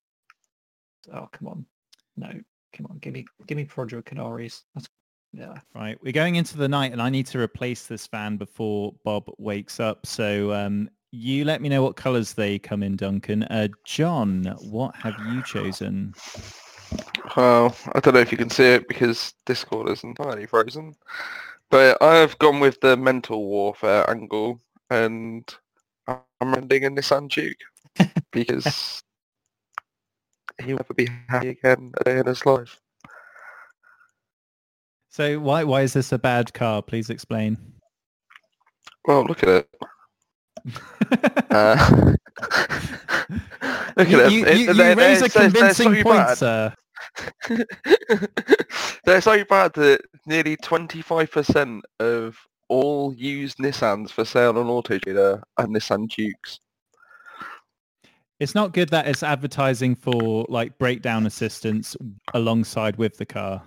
oh 1.13 1.29
come 1.33 1.49
on. 1.49 1.67
No, 2.17 2.29
come 2.73 2.87
on, 2.91 2.99
give 2.99 3.13
me 3.15 3.25
give 3.47 3.57
me 3.57 3.65
Projo 3.65 4.05
Canaries. 4.05 4.65
That's 4.75 4.89
yeah. 5.33 5.55
Right, 5.75 5.99
we're 6.03 6.13
going 6.13 6.37
into 6.37 6.57
the 6.57 6.69
night, 6.69 6.93
and 6.93 7.03
I 7.03 7.11
need 7.11 7.27
to 7.27 7.39
replace 7.39 7.87
this 7.87 8.07
fan 8.07 8.39
before 8.39 8.95
Bob 9.05 9.31
wakes 9.37 9.79
up. 9.79 10.07
So 10.07 10.53
um, 10.55 10.89
You 11.11 11.45
let 11.47 11.63
me 11.63 11.71
know 11.71 11.83
what 11.83 11.97
colours 11.97 12.35
they 12.35 12.59
come 12.59 12.83
in, 12.83 12.97
Duncan. 12.97 13.45
Uh, 13.45 13.69
John, 13.85 14.45
what 14.61 14.95
have 14.97 15.19
you 15.19 15.43
chosen? 15.43 16.13
Well, 17.35 17.75
I 17.95 18.01
don't 18.01 18.15
know 18.15 18.21
if 18.21 18.31
you 18.31 18.37
can 18.37 18.51
see 18.51 18.65
it 18.65 18.89
because 18.89 19.33
Discord 19.47 19.89
is 19.89 20.05
entirely 20.05 20.45
frozen. 20.45 20.95
But 21.71 22.03
I've 22.03 22.39
gone 22.39 22.61
with 22.61 22.81
the 22.81 22.97
mental 22.97 23.47
warfare 23.47 24.09
angle 24.11 24.61
and 24.91 25.45
I'm 26.07 26.55
ending 26.55 26.85
a 26.85 26.91
Nissan 26.91 27.29
Juke 27.29 27.57
because 28.33 29.03
he'll 30.63 30.77
never 30.77 30.95
be 30.95 31.09
happy 31.29 31.49
again 31.49 31.93
a 32.01 32.05
day 32.05 32.19
in 32.19 32.27
his 32.27 32.45
life. 32.45 32.81
So 35.11 35.41
why 35.41 35.65
why 35.65 35.83
is 35.83 35.95
this 35.95 36.13
a 36.13 36.19
bad 36.19 36.53
car? 36.53 36.83
Please 36.83 37.11
explain. 37.11 37.57
Well, 39.07 39.25
look 39.25 39.43
at 39.43 39.49
it. 39.49 39.69
Uh, 41.51 42.15
look 43.97 44.09
you, 44.09 44.21
at 44.21 44.33
you, 44.33 44.45
it. 44.47 44.59
you, 44.59 44.73
They're- 44.75 44.91
you 44.91 44.97
raise 44.99 45.23
a 45.23 45.29
convincing 45.29 45.95
so 45.95 46.03
point, 46.03 46.19
bad. 46.27 46.39
sir. 46.39 46.75
They're 49.05 49.21
so 49.21 49.45
bad 49.45 49.73
that 49.75 50.01
nearly 50.27 50.57
25% 50.59 51.81
of 52.01 52.37
all 52.69 53.15
used 53.15 53.59
Nissans 53.59 54.11
for 54.11 54.25
sale 54.25 54.59
on 54.59 54.67
Auto 54.67 54.99
Trader 54.99 55.43
are 55.57 55.67
Nissan 55.67 56.09
Jukes. 56.09 56.61
It's 58.41 58.55
not 58.55 58.73
good 58.73 58.91
that 58.91 59.09
it's 59.09 59.23
advertising 59.23 59.95
for 59.97 60.47
like 60.49 60.79
breakdown 60.79 61.27
assistance 61.27 61.97
alongside 62.35 62.97
with 62.97 63.17
the 63.17 63.27
car. 63.27 63.63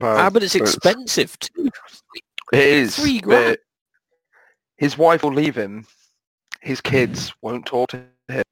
Well, 0.00 0.16
ah, 0.18 0.30
but 0.30 0.42
it's 0.42 0.54
it's- 0.54 0.74
expensive 0.74 1.38
too. 1.38 1.70
It 2.52 2.60
is. 2.60 2.94
Three 2.96 3.18
grand. 3.18 3.56
His 4.76 4.98
wife 4.98 5.22
will 5.22 5.32
leave 5.32 5.56
him. 5.56 5.86
His 6.60 6.80
kids 6.80 7.32
won't 7.42 7.66
talk 7.66 7.90
to 7.90 8.04
him. 8.28 8.42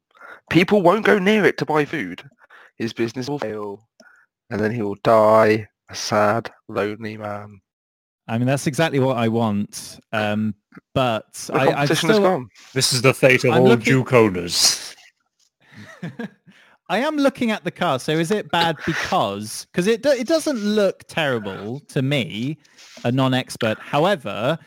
People 0.51 0.83
won't 0.83 1.05
go 1.05 1.18
near 1.18 1.45
it 1.45 1.59
to 1.59 1.64
buy 1.66 1.85
food. 1.85 2.22
His 2.77 2.93
business 2.93 3.29
will 3.29 3.39
fail. 3.39 3.87
And 4.51 4.61
then 4.61 4.72
he 4.72 4.83
will 4.83 4.97
die 5.03 5.66
a 5.89 5.95
sad, 5.95 6.51
lonely 6.68 7.16
man. 7.16 7.61
I 8.29 8.39
mean, 8.39 8.47
that's 8.47 8.66
exactly 8.66 9.01
what 9.01 9.16
I 9.18 9.29
want. 9.29 9.99
Um, 10.12 10.55
but 10.95 11.33
The 11.35 11.55
I, 11.55 11.61
I 11.62 11.64
competition 11.72 12.11
is 12.11 12.16
still, 12.16 12.22
gone. 12.22 12.49
This 12.72 12.93
is 12.93 13.03
the 13.03 13.12
fate 13.14 13.45
of 13.45 13.53
I'm 13.53 13.62
all 13.62 13.68
looking- 13.68 13.85
Juke 13.85 14.12
owners. 14.12 14.95
I 16.91 16.99
am 16.99 17.16
looking 17.16 17.51
at 17.51 17.64
the 17.64 17.70
car. 17.70 17.99
So 17.99 18.12
is 18.12 18.31
it 18.31 18.51
bad 18.51 18.77
because 18.85 19.66
because 19.72 19.87
it 19.87 20.03
do, 20.03 20.11
it 20.11 20.27
doesn't 20.27 20.59
look 20.59 21.05
terrible 21.09 21.81
to 21.89 22.03
me, 22.03 22.59
a 23.05 23.11
non-expert. 23.11 23.79
However, 23.79 24.59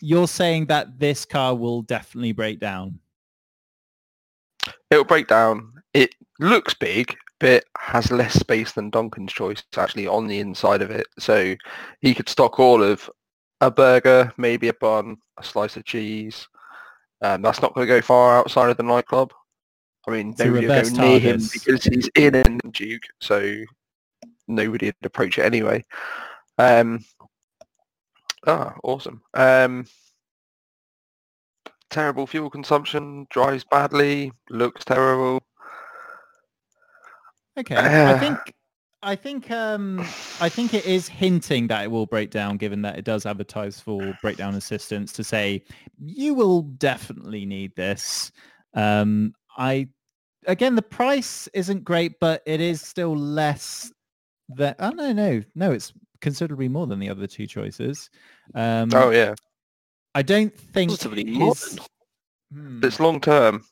you're 0.00 0.28
saying 0.28 0.66
that 0.66 0.98
this 0.98 1.24
car 1.24 1.54
will 1.54 1.82
definitely 1.82 2.32
break 2.32 2.60
down. 2.60 2.98
It'll 4.90 5.04
break 5.04 5.28
down. 5.28 5.72
It 5.94 6.14
looks 6.38 6.74
big, 6.74 7.16
but 7.38 7.64
has 7.78 8.10
less 8.10 8.34
space 8.34 8.72
than 8.72 8.90
Duncan's 8.90 9.32
choice 9.32 9.62
actually 9.76 10.06
on 10.06 10.26
the 10.26 10.38
inside 10.38 10.82
of 10.82 10.90
it. 10.90 11.06
So 11.18 11.54
he 12.00 12.14
could 12.14 12.28
stock 12.28 12.58
all 12.60 12.82
of 12.82 13.08
a 13.60 13.70
burger, 13.70 14.32
maybe 14.36 14.68
a 14.68 14.74
bun, 14.74 15.16
a 15.38 15.44
slice 15.44 15.76
of 15.76 15.84
cheese. 15.84 16.46
Um, 17.22 17.42
that's 17.42 17.60
not 17.60 17.74
going 17.74 17.86
to 17.86 17.94
go 17.94 18.00
far 18.00 18.38
outside 18.38 18.70
of 18.70 18.76
the 18.76 18.82
nightclub. 18.82 19.32
I 20.08 20.12
mean, 20.12 20.30
It's 20.30 20.38
nobody 20.38 20.66
will 20.66 20.82
go 20.82 20.88
near 20.88 21.18
him 21.18 21.40
because 21.52 21.84
he's 21.84 22.08
in 22.14 22.34
a 22.34 22.44
Juke, 22.70 23.04
so 23.20 23.54
nobody 24.48 24.86
would 24.86 24.94
approach 25.04 25.38
it 25.38 25.44
anyway. 25.44 25.84
Um, 26.58 27.04
ah, 28.46 28.74
awesome. 28.82 29.22
Um, 29.34 29.86
terrible 31.90 32.26
fuel 32.26 32.50
consumption, 32.50 33.26
drives 33.30 33.64
badly, 33.64 34.32
looks 34.48 34.84
terrible. 34.84 35.42
Okay, 37.58 37.76
I 37.76 38.12
Uh, 38.12 38.18
think 38.18 38.54
I 39.02 39.16
think 39.16 39.50
um, 39.50 40.00
I 40.40 40.48
think 40.48 40.74
it 40.74 40.84
is 40.84 41.08
hinting 41.08 41.66
that 41.68 41.84
it 41.84 41.90
will 41.90 42.06
break 42.06 42.30
down, 42.30 42.56
given 42.58 42.82
that 42.82 42.98
it 42.98 43.04
does 43.04 43.26
advertise 43.26 43.80
for 43.80 44.00
breakdown 44.22 44.54
assistance 44.54 45.12
to 45.14 45.24
say 45.24 45.64
you 45.98 46.34
will 46.34 46.62
definitely 46.62 47.46
need 47.46 47.74
this. 47.76 48.30
Um, 48.74 49.34
I 49.56 49.88
again, 50.46 50.74
the 50.74 50.82
price 50.82 51.48
isn't 51.54 51.84
great, 51.84 52.20
but 52.20 52.42
it 52.46 52.60
is 52.60 52.82
still 52.82 53.16
less 53.16 53.92
than. 54.48 54.74
Oh 54.78 54.90
no, 54.90 55.12
no, 55.12 55.42
no! 55.54 55.72
It's 55.72 55.92
considerably 56.20 56.68
more 56.68 56.86
than 56.86 56.98
the 56.98 57.08
other 57.08 57.26
two 57.26 57.46
choices. 57.46 58.10
Um, 58.54 58.90
Oh 58.94 59.10
yeah, 59.10 59.34
I 60.14 60.22
don't 60.22 60.54
think 60.56 60.90
Positively 60.90 61.24
his- 61.32 61.78
Hmm. 62.52 62.80
it's 62.82 62.98
long 62.98 63.20
term. 63.20 63.64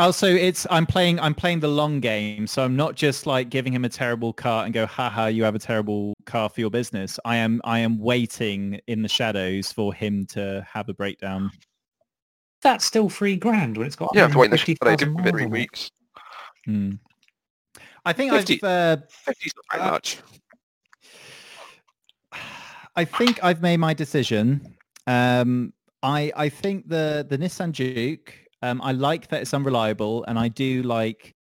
Also, 0.00 0.26
it's 0.26 0.66
I'm 0.68 0.84
playing 0.84 1.20
I'm 1.20 1.34
playing 1.34 1.60
the 1.60 1.68
long 1.68 2.00
game, 2.00 2.46
so 2.48 2.64
I'm 2.64 2.74
not 2.74 2.96
just 2.96 3.24
like 3.24 3.50
giving 3.50 3.72
him 3.72 3.84
a 3.84 3.88
terrible 3.88 4.32
car 4.32 4.64
and 4.64 4.74
go, 4.74 4.84
haha, 4.84 5.26
you 5.26 5.44
have 5.44 5.54
a 5.54 5.60
terrible 5.60 6.12
car 6.24 6.48
for 6.48 6.60
your 6.60 6.70
business. 6.70 7.20
I 7.24 7.36
am 7.36 7.60
I 7.64 7.78
am 7.78 7.98
waiting 8.00 8.80
in 8.88 9.02
the 9.02 9.08
shadows 9.08 9.70
for 9.72 9.94
him 9.94 10.26
to 10.30 10.66
have 10.70 10.88
a 10.88 10.94
breakdown. 10.94 11.52
That's 12.62 12.84
still 12.84 13.08
three 13.08 13.36
grand 13.36 13.76
when 13.78 13.86
it's 13.86 13.94
got 13.94 14.12
You 14.12 14.22
have 14.22 14.32
to 14.32 14.38
wait 14.38 14.46
in 14.46 14.50
the 14.50 14.56
150,000 14.56 15.22
for 15.22 15.30
three 15.30 15.46
weeks. 15.46 15.90
Hmm. 16.64 16.92
I 18.04 18.12
think 18.12 18.32
50. 18.32 18.54
I've 18.56 18.64
uh, 18.64 18.96
50's 19.24 19.52
not 19.56 19.64
very 19.72 19.82
Uh, 19.88 19.90
much. 19.92 20.18
I 22.96 23.04
think 23.04 23.44
I've 23.44 23.60
made 23.60 23.76
my 23.76 23.92
decision. 23.92 24.74
Um, 25.06 25.74
I 26.02 26.32
I 26.34 26.48
think 26.48 26.88
the 26.88 27.26
the 27.28 27.36
Nissan 27.36 27.72
Juke. 27.72 28.34
Um, 28.62 28.80
I 28.82 28.92
like 28.92 29.28
that 29.28 29.42
it's 29.42 29.52
unreliable, 29.52 30.24
and 30.24 30.38
I 30.38 30.48
do 30.48 30.82
like 30.82 31.34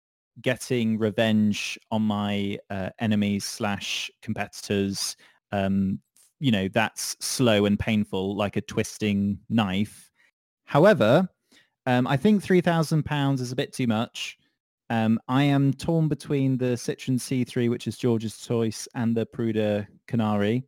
getting 0.40 0.98
revenge 0.98 1.78
on 1.90 2.02
my 2.02 2.58
uh, 2.70 2.88
enemies 3.00 3.44
slash 3.44 4.10
competitors. 4.22 5.16
Um, 5.52 6.00
you 6.40 6.50
know, 6.50 6.68
that's 6.68 7.16
slow 7.20 7.66
and 7.66 7.78
painful, 7.78 8.34
like 8.34 8.56
a 8.56 8.62
twisting 8.62 9.38
knife. 9.50 10.10
However, 10.64 11.28
um, 11.84 12.06
I 12.06 12.16
think 12.16 12.42
three 12.42 12.62
thousand 12.62 13.04
pounds 13.04 13.42
is 13.42 13.52
a 13.52 13.56
bit 13.56 13.74
too 13.74 13.86
much. 13.86 14.38
Um, 14.88 15.20
I 15.28 15.44
am 15.44 15.74
torn 15.74 16.08
between 16.08 16.56
the 16.56 16.76
Citroen 16.76 17.18
C3, 17.18 17.68
which 17.68 17.86
is 17.86 17.98
George's 17.98 18.38
choice, 18.38 18.88
and 18.94 19.14
the 19.14 19.26
Perodua 19.26 19.86
Canary. 20.08 20.64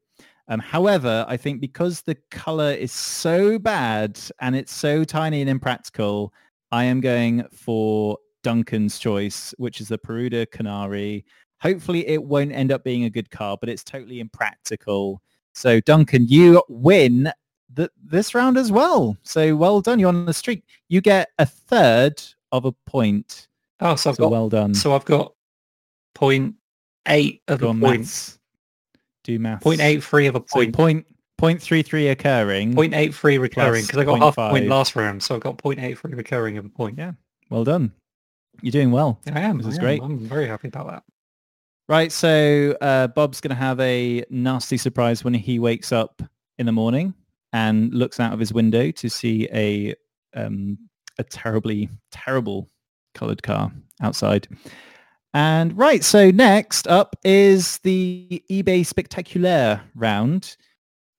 Um, 0.48 0.60
however, 0.60 1.24
I 1.28 1.36
think 1.36 1.60
because 1.60 2.02
the 2.02 2.16
color 2.30 2.72
is 2.72 2.92
so 2.92 3.58
bad 3.58 4.20
and 4.40 4.54
it's 4.54 4.72
so 4.72 5.02
tiny 5.04 5.40
and 5.40 5.48
impractical, 5.48 6.32
I 6.70 6.84
am 6.84 7.00
going 7.00 7.44
for 7.52 8.18
Duncan's 8.42 8.98
choice, 8.98 9.54
which 9.56 9.80
is 9.80 9.88
the 9.88 9.96
Perodua 9.98 10.50
Canary. 10.50 11.24
Hopefully 11.60 12.06
it 12.06 12.22
won't 12.22 12.52
end 12.52 12.72
up 12.72 12.84
being 12.84 13.04
a 13.04 13.10
good 13.10 13.30
car, 13.30 13.56
but 13.58 13.70
it's 13.70 13.82
totally 13.84 14.20
impractical. 14.20 15.22
So 15.54 15.80
Duncan, 15.80 16.26
you 16.28 16.62
win 16.68 17.32
the, 17.72 17.90
this 18.04 18.34
round 18.34 18.58
as 18.58 18.70
well. 18.70 19.16
So 19.22 19.56
well 19.56 19.80
done. 19.80 19.98
You're 19.98 20.08
on 20.10 20.26
the 20.26 20.34
streak. 20.34 20.62
You 20.88 21.00
get 21.00 21.30
a 21.38 21.46
third 21.46 22.22
of 22.52 22.66
a 22.66 22.72
point. 22.72 23.48
Oh, 23.80 23.96
so 23.96 24.10
I've 24.10 24.16
So 24.16 24.24
got 24.24 24.30
well 24.32 24.48
done. 24.50 24.74
so 24.74 24.94
I've 24.94 25.04
got 25.06 25.32
point 26.14 26.54
eight 27.08 27.40
of 27.48 27.60
Go 27.60 27.66
a 27.68 27.70
on, 27.70 27.80
point. 27.80 28.00
maths. 28.00 28.38
Do 29.24 29.38
eight 29.80 30.04
three 30.04 30.26
of 30.26 30.36
a 30.36 30.44
So 30.46 30.60
point. 30.60 30.74
point, 30.74 31.06
point 31.38 31.60
three 31.60 31.82
three 31.82 32.08
occurring. 32.08 32.74
Point 32.74 32.94
eight 32.94 33.14
three 33.14 33.38
recurring 33.38 33.82
because 33.82 33.98
I 33.98 34.04
got 34.04 34.18
half 34.20 34.38
a 34.38 34.50
point 34.50 34.68
last 34.68 34.94
round, 34.94 35.22
so 35.22 35.36
I 35.36 35.38
got 35.38 35.58
point 35.58 35.80
eight 35.80 35.98
three 35.98 36.14
recurring 36.14 36.58
of 36.58 36.64
a 36.64 36.68
point. 36.68 36.98
Yeah. 36.98 37.12
Well 37.50 37.64
done. 37.64 37.92
You're 38.62 38.70
doing 38.72 38.92
well. 38.92 39.20
I 39.26 39.40
am. 39.40 39.58
This 39.58 39.66
I 39.66 39.70
is 39.70 39.78
am. 39.78 39.84
great. 39.84 40.02
I'm 40.02 40.18
very 40.18 40.46
happy 40.46 40.68
about 40.68 40.86
that. 40.88 41.02
Right, 41.86 42.10
so 42.10 42.74
uh, 42.80 43.08
Bob's 43.08 43.42
going 43.42 43.50
to 43.50 43.56
have 43.56 43.78
a 43.80 44.24
nasty 44.30 44.78
surprise 44.78 45.22
when 45.22 45.34
he 45.34 45.58
wakes 45.58 45.92
up 45.92 46.22
in 46.58 46.64
the 46.64 46.72
morning 46.72 47.12
and 47.52 47.92
looks 47.92 48.18
out 48.18 48.32
of 48.32 48.38
his 48.40 48.54
window 48.54 48.90
to 48.90 49.10
see 49.10 49.48
a 49.52 49.94
um, 50.34 50.78
a 51.18 51.24
terribly 51.24 51.90
terrible 52.10 52.70
coloured 53.14 53.42
car 53.42 53.70
outside. 54.00 54.48
And 55.34 55.76
right, 55.76 56.02
so 56.02 56.30
next 56.30 56.88
up 56.88 57.16
is 57.24 57.78
the 57.78 58.42
eBay 58.50 58.80
Spectaculaire 58.80 59.82
round. 59.94 60.56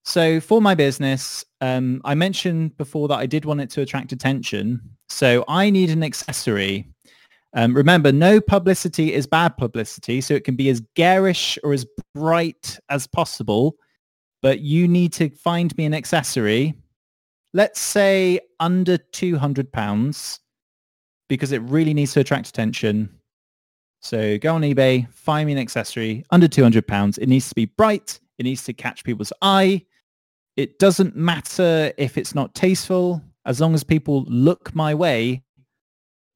So 0.04 0.40
for 0.40 0.62
my 0.62 0.74
business, 0.74 1.46
um, 1.62 2.02
I 2.06 2.16
mentioned 2.16 2.78
before 2.78 3.08
that 3.10 3.20
I 3.20 3.26
did 3.26 3.46
want 3.46 3.62
it 3.62 3.70
to 3.72 3.82
attract 3.82 4.12
attention. 4.12 4.82
So 5.10 5.44
I 5.48 5.70
need 5.70 5.90
an 5.90 6.04
accessory 6.04 6.88
um, 7.56 7.74
remember, 7.74 8.12
no 8.12 8.42
publicity 8.42 9.14
is 9.14 9.26
bad 9.26 9.56
publicity, 9.56 10.20
so 10.20 10.34
it 10.34 10.44
can 10.44 10.58
be 10.58 10.70
as 10.70 10.82
garish 10.96 11.58
or 11.64 11.72
as 11.72 11.86
bright 12.14 12.78
as 12.90 13.08
possible, 13.08 13.78
but 14.42 14.60
you 14.60 14.90
need 14.90 15.14
to 15.14 15.30
find 15.30 15.76
me 15.78 15.86
an 15.86 15.94
accessory, 15.94 16.76
let's 17.54 17.80
say 17.80 18.42
under 18.60 18.98
£200, 18.98 20.40
because 21.30 21.54
it 21.54 21.62
really 21.62 21.94
needs 21.94 22.12
to 22.14 22.20
attract 22.20 22.50
attention. 22.50 23.10
So 24.06 24.38
go 24.38 24.54
on 24.54 24.62
eBay, 24.62 25.12
find 25.12 25.48
me 25.48 25.54
an 25.54 25.58
accessory 25.58 26.24
under 26.30 26.48
£200. 26.48 27.18
It 27.18 27.28
needs 27.28 27.50
to 27.50 27.56
be 27.56 27.66
bright. 27.66 28.20
It 28.38 28.44
needs 28.44 28.64
to 28.66 28.74
catch 28.74 29.04
people's 29.04 29.34
eye. 29.42 29.84
It 30.56 30.78
doesn't 30.78 31.16
matter 31.16 31.92
if 31.98 32.16
it's 32.16 32.36
not 32.36 32.54
tasteful. 32.54 33.24
as 33.48 33.60
long 33.60 33.74
as 33.74 33.84
people 33.84 34.24
look 34.28 34.76
my 34.76 34.94
way, 34.94 35.42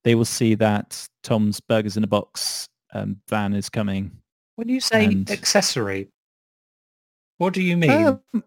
they 0.04 0.16
will 0.16 0.26
see 0.26 0.56
that 0.56 1.08
Tom's 1.22 1.60
Burgers 1.60 1.96
in 1.96 2.04
a 2.04 2.08
Box 2.08 2.68
um, 2.92 3.18
van 3.30 3.54
is 3.54 3.70
coming. 3.70 4.14
When 4.56 4.68
you 4.68 4.80
say 4.80 5.06
And- 5.06 5.30
accessory, 5.30 6.08
what 7.38 7.54
do 7.54 7.62
you 7.62 7.78
mean? 7.78 7.92
Um, 8.34 8.44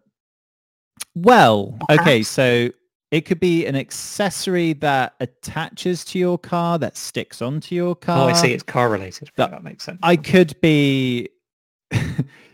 well, 1.14 1.78
okay, 1.88 2.24
so 2.24 2.70
it 3.12 3.20
could 3.26 3.38
be 3.38 3.66
an 3.66 3.76
accessory 3.76 4.72
that 4.72 5.14
attaches 5.20 6.02
to 6.06 6.18
your 6.18 6.38
car, 6.38 6.78
that 6.78 6.96
sticks 6.96 7.40
onto 7.42 7.74
your 7.74 7.94
car. 7.94 8.24
oh, 8.24 8.28
I 8.30 8.32
see. 8.32 8.52
It's 8.52 8.62
car 8.62 8.88
related. 8.88 9.30
that- 9.36 9.50
that 9.52 9.62
makes 9.62 9.84
sense. 9.84 9.98
I 10.02 10.16
could 10.16 10.58
be, 10.62 11.28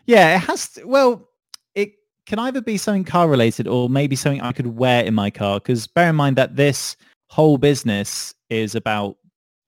yeah, 0.07 0.35
it 0.37 0.41
has 0.41 0.71
to, 0.73 0.85
well, 0.85 1.29
it 1.77 1.93
can 2.27 2.39
either 2.41 2.61
be 2.61 2.77
something 2.77 3.05
car 3.05 3.29
related 3.29 3.69
or 3.69 3.89
maybe 3.89 4.17
something 4.17 4.41
I 4.41 4.53
could 4.53 4.67
wear 4.67 5.05
in 5.05 5.15
my 5.15 5.31
car. 5.31 5.61
Because 5.61 5.87
bear 5.87 6.11
in 6.11 6.17
mind 6.17 6.37
that 6.37 6.57
this 6.57 6.97
whole 7.31 7.57
business 7.57 8.35
is 8.51 8.75
about 8.75 9.17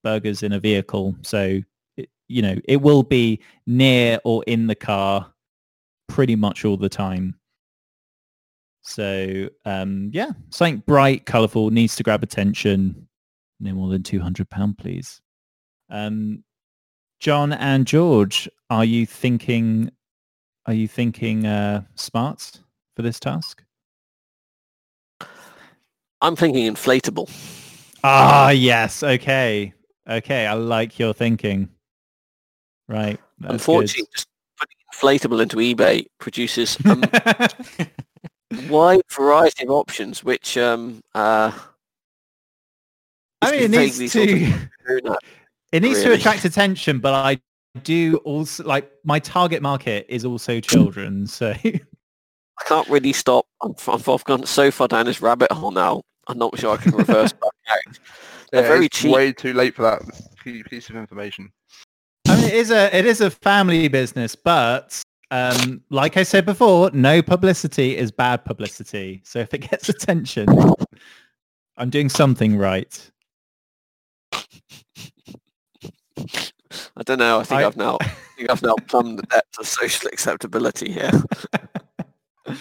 burgers 0.02 0.42
in 0.42 0.52
a 0.52 0.58
vehicle. 0.58 1.14
So, 1.22 1.60
it, 1.96 2.08
you 2.26 2.42
know, 2.42 2.56
it 2.64 2.82
will 2.82 3.04
be 3.04 3.40
near 3.66 4.18
or 4.24 4.42
in 4.48 4.66
the 4.66 4.74
car 4.74 5.32
pretty 6.08 6.34
much 6.34 6.64
all 6.64 6.76
the 6.76 6.88
time. 6.88 7.36
So, 8.82 9.48
um, 9.64 10.10
yeah, 10.12 10.30
something 10.50 10.82
bright, 10.86 11.26
colorful, 11.26 11.70
needs 11.70 11.96
to 11.96 12.02
grab 12.02 12.22
attention. 12.22 13.08
No 13.60 13.74
more 13.74 13.90
than 13.90 14.02
£200, 14.02 14.78
please. 14.78 15.20
Um, 15.90 16.44
John 17.20 17.52
and 17.52 17.86
George, 17.86 18.48
are 18.70 18.84
you 18.84 19.04
thinking 19.04 19.90
are 20.66 20.74
you 20.74 20.86
thinking 20.86 21.46
uh, 21.46 21.82
smart 21.94 22.60
for 22.94 23.02
this 23.02 23.18
task? 23.18 23.62
I'm 26.20 26.36
thinking 26.36 26.72
inflatable. 26.72 27.28
Ah, 28.04 28.50
yes. 28.50 29.02
Okay. 29.02 29.72
Okay. 30.08 30.46
I 30.46 30.52
like 30.52 30.98
your 30.98 31.12
thinking. 31.12 31.70
Right. 32.88 33.18
Unfortunately, 33.42 34.06
just 34.14 34.28
putting 34.58 34.76
inflatable 34.94 35.42
into 35.42 35.56
eBay 35.56 36.06
produces 36.18 36.76
good. 36.76 37.10
wide 38.68 39.02
variety 39.10 39.64
of 39.64 39.70
options, 39.70 40.24
which 40.24 40.56
um, 40.56 41.02
uh, 41.14 41.52
I 43.42 43.50
mean, 43.50 43.62
it 43.62 43.70
vaguely 43.70 43.98
needs 44.00 44.12
sort 44.12 44.28
of 44.30 44.38
to 44.38 45.00
that. 45.04 45.18
it 45.72 45.82
needs 45.82 46.02
to 46.02 46.12
attract 46.12 46.44
attention, 46.44 46.98
but 46.98 47.14
I 47.14 47.40
do 47.82 48.16
also 48.24 48.64
like 48.64 48.90
my 49.04 49.18
target 49.18 49.62
market 49.62 50.06
is 50.08 50.24
also 50.24 50.60
children. 50.60 51.26
So 51.26 51.54
I 51.64 51.80
can't 52.66 52.88
really 52.88 53.12
stop. 53.12 53.46
I'm, 53.62 53.74
I've, 53.88 54.08
I've 54.08 54.24
gone 54.24 54.44
so 54.46 54.70
far 54.70 54.88
down 54.88 55.06
this 55.06 55.22
rabbit 55.22 55.50
hole 55.52 55.70
now. 55.70 56.02
I'm 56.26 56.38
not 56.38 56.58
sure 56.58 56.74
I 56.74 56.76
can 56.76 56.92
reverse 56.92 57.32
back 57.32 57.50
out. 57.68 57.98
They're 58.52 58.62
Yeah, 58.62 58.68
very 58.68 58.86
it's 58.86 58.98
cheap. 58.98 59.12
way 59.12 59.32
too 59.32 59.54
late 59.54 59.74
for 59.74 59.82
that 59.82 60.02
piece 60.68 60.90
of 60.90 60.96
information. 60.96 61.50
I 62.28 62.36
mean, 62.36 62.44
it 62.46 62.54
is 62.54 62.70
a 62.70 62.94
it 62.96 63.06
is 63.06 63.20
a 63.20 63.30
family 63.30 63.88
business, 63.88 64.34
but 64.36 65.00
um, 65.30 65.82
like 65.90 66.16
I 66.16 66.22
said 66.22 66.44
before, 66.44 66.90
no 66.92 67.22
publicity 67.22 67.96
is 67.96 68.10
bad 68.10 68.44
publicity. 68.44 69.22
So 69.24 69.38
if 69.38 69.54
it 69.54 69.58
gets 69.70 69.88
attention, 69.94 70.46
I'm 71.76 71.90
doing 71.90 72.08
something 72.08 72.56
right. 72.56 73.10
I 76.96 77.02
don't 77.04 77.18
know. 77.18 77.40
I 77.40 77.44
think 77.44 77.58
I- 77.60 77.62
have 77.62 77.76
now. 77.76 77.98
I 78.00 78.06
think 78.36 78.50
I've 78.50 78.62
now 78.62 78.74
plumbed 78.88 79.18
the 79.18 79.22
depths 79.24 79.58
of 79.58 79.66
social 79.66 80.08
acceptability 80.08 80.92
here. 80.92 81.10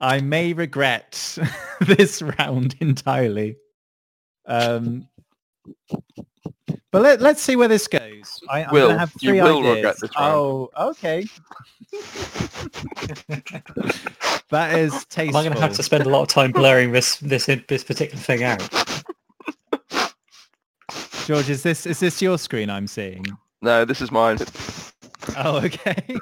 I 0.00 0.20
may 0.20 0.52
regret 0.54 1.38
this 1.80 2.22
round 2.22 2.74
entirely. 2.80 3.56
Um, 4.46 5.06
but 6.90 7.02
let, 7.02 7.20
let's 7.20 7.42
see 7.42 7.56
where 7.56 7.68
this 7.68 7.86
goes. 7.86 8.40
I, 8.48 8.64
I'm 8.64 8.72
Will, 8.72 8.88
gonna 8.88 8.98
have 8.98 9.12
you 9.20 9.30
three 9.30 9.42
will 9.42 9.58
ideas. 9.58 9.76
regret 9.76 9.96
this 10.00 10.10
round. 10.18 10.34
Oh, 10.34 10.70
okay. 10.76 11.26
that 14.50 14.78
is 14.78 15.04
tasteful. 15.06 15.28
Am 15.28 15.36
I 15.36 15.42
going 15.44 15.54
to 15.54 15.60
have 15.60 15.74
to 15.74 15.82
spend 15.82 16.06
a 16.06 16.08
lot 16.08 16.22
of 16.22 16.28
time 16.28 16.52
blurring 16.52 16.92
this 16.92 17.16
this 17.16 17.46
this 17.68 17.84
particular 17.84 18.20
thing 18.22 18.42
out? 18.44 18.62
George, 21.26 21.50
is 21.50 21.62
this 21.62 21.86
is 21.86 22.00
this 22.00 22.20
your 22.20 22.38
screen 22.38 22.70
I'm 22.70 22.86
seeing? 22.86 23.24
No, 23.62 23.84
this 23.84 24.00
is 24.00 24.10
mine. 24.10 24.38
Oh, 25.36 25.58
okay. 25.64 26.16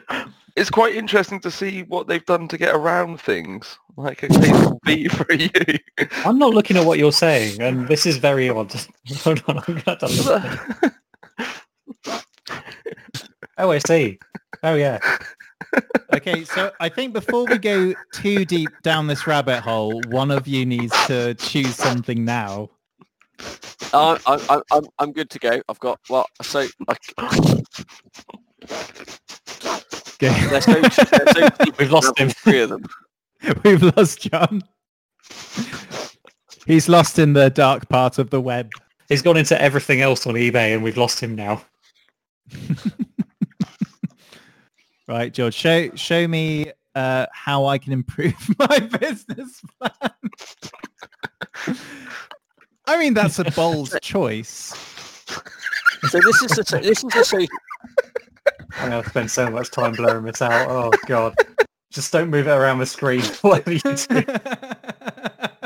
It's 0.56 0.70
quite 0.70 0.94
interesting 0.94 1.40
to 1.40 1.50
see 1.50 1.82
what 1.82 2.06
they've 2.06 2.24
done 2.24 2.46
to 2.48 2.56
get 2.56 2.74
around 2.74 3.20
things. 3.20 3.76
Like 3.96 4.22
a 4.22 4.28
case 4.28 4.66
of 4.66 4.80
B 4.82 5.08
for 5.08 5.32
you. 5.32 5.50
I'm 6.24 6.38
not 6.38 6.54
looking 6.54 6.76
at 6.76 6.84
what 6.84 6.98
you're 6.98 7.12
saying, 7.12 7.60
and 7.60 7.88
this 7.88 8.06
is 8.06 8.18
very 8.18 8.48
odd. 8.48 8.72
Hold 9.24 9.42
on, 9.48 9.58
I'm 9.58 9.64
going 9.64 9.80
to 9.80 9.90
have 9.90 9.98
to 9.98 10.22
look. 10.22 10.92
Oh, 13.56 13.70
I 13.70 13.78
see. 13.78 14.18
Oh, 14.64 14.74
yeah. 14.74 14.98
Okay, 16.12 16.44
so 16.44 16.72
I 16.80 16.88
think 16.88 17.12
before 17.12 17.46
we 17.46 17.56
go 17.56 17.94
too 18.12 18.44
deep 18.44 18.70
down 18.82 19.06
this 19.06 19.28
rabbit 19.28 19.60
hole, 19.60 20.00
one 20.08 20.32
of 20.32 20.48
you 20.48 20.66
needs 20.66 20.92
to 21.06 21.34
choose 21.34 21.76
something 21.76 22.24
now. 22.24 22.68
Uh, 23.92 24.18
I'm, 24.26 24.40
I'm, 24.48 24.62
I'm, 24.72 24.84
I'm 24.98 25.12
good 25.12 25.30
to 25.30 25.38
go. 25.38 25.62
I've 25.68 25.78
got 25.78 26.00
well. 26.10 26.26
So 26.42 26.66
I, 26.88 26.96
Go. 30.18 30.30
they're 30.30 30.60
so, 30.60 30.80
they're 30.80 30.90
so 30.90 31.48
We've 31.78 31.90
lost 31.92 32.18
him. 32.18 32.30
Three 32.30 32.60
of 32.60 32.70
them. 32.70 32.84
We've 33.64 33.82
lost 33.96 34.20
John. 34.20 34.62
He's 36.66 36.88
lost 36.88 37.18
in 37.18 37.32
the 37.32 37.50
dark 37.50 37.88
part 37.88 38.18
of 38.18 38.30
the 38.30 38.40
web. 38.40 38.70
He's 39.08 39.22
gone 39.22 39.36
into 39.36 39.60
everything 39.60 40.00
else 40.00 40.26
on 40.26 40.34
eBay, 40.34 40.74
and 40.74 40.82
we've 40.82 40.96
lost 40.96 41.20
him 41.20 41.34
now. 41.34 41.62
Right, 45.06 45.34
George, 45.34 45.52
show 45.52 45.94
show 45.94 46.26
me 46.26 46.72
uh, 46.94 47.26
how 47.30 47.66
I 47.66 47.76
can 47.76 47.92
improve 47.92 48.34
my 48.58 48.78
business 48.78 49.60
plan. 49.78 51.76
I 52.86 52.98
mean, 52.98 53.12
that's 53.12 53.38
a 53.38 53.44
bold 53.50 53.94
choice. 54.00 54.72
So 56.08 56.20
this 56.20 56.42
is 56.42 56.72
a, 56.72 56.78
this 56.78 57.04
is 57.04 57.16
a 57.16 57.24
so 57.24 57.46
I'm 58.78 58.90
going 58.90 59.02
to 59.02 59.08
spend 59.10 59.30
so 59.30 59.50
much 59.50 59.70
time 59.70 59.92
blurring 59.92 60.24
this 60.24 60.42
out. 60.42 60.68
Oh, 60.68 60.90
God. 61.06 61.34
Just 61.90 62.12
don't 62.12 62.30
move 62.30 62.48
it 62.48 62.50
around 62.50 62.78
the 62.78 62.86
screen. 62.86 63.22
Whatever 63.42 63.72
you 63.72 63.80
do. 63.80 63.94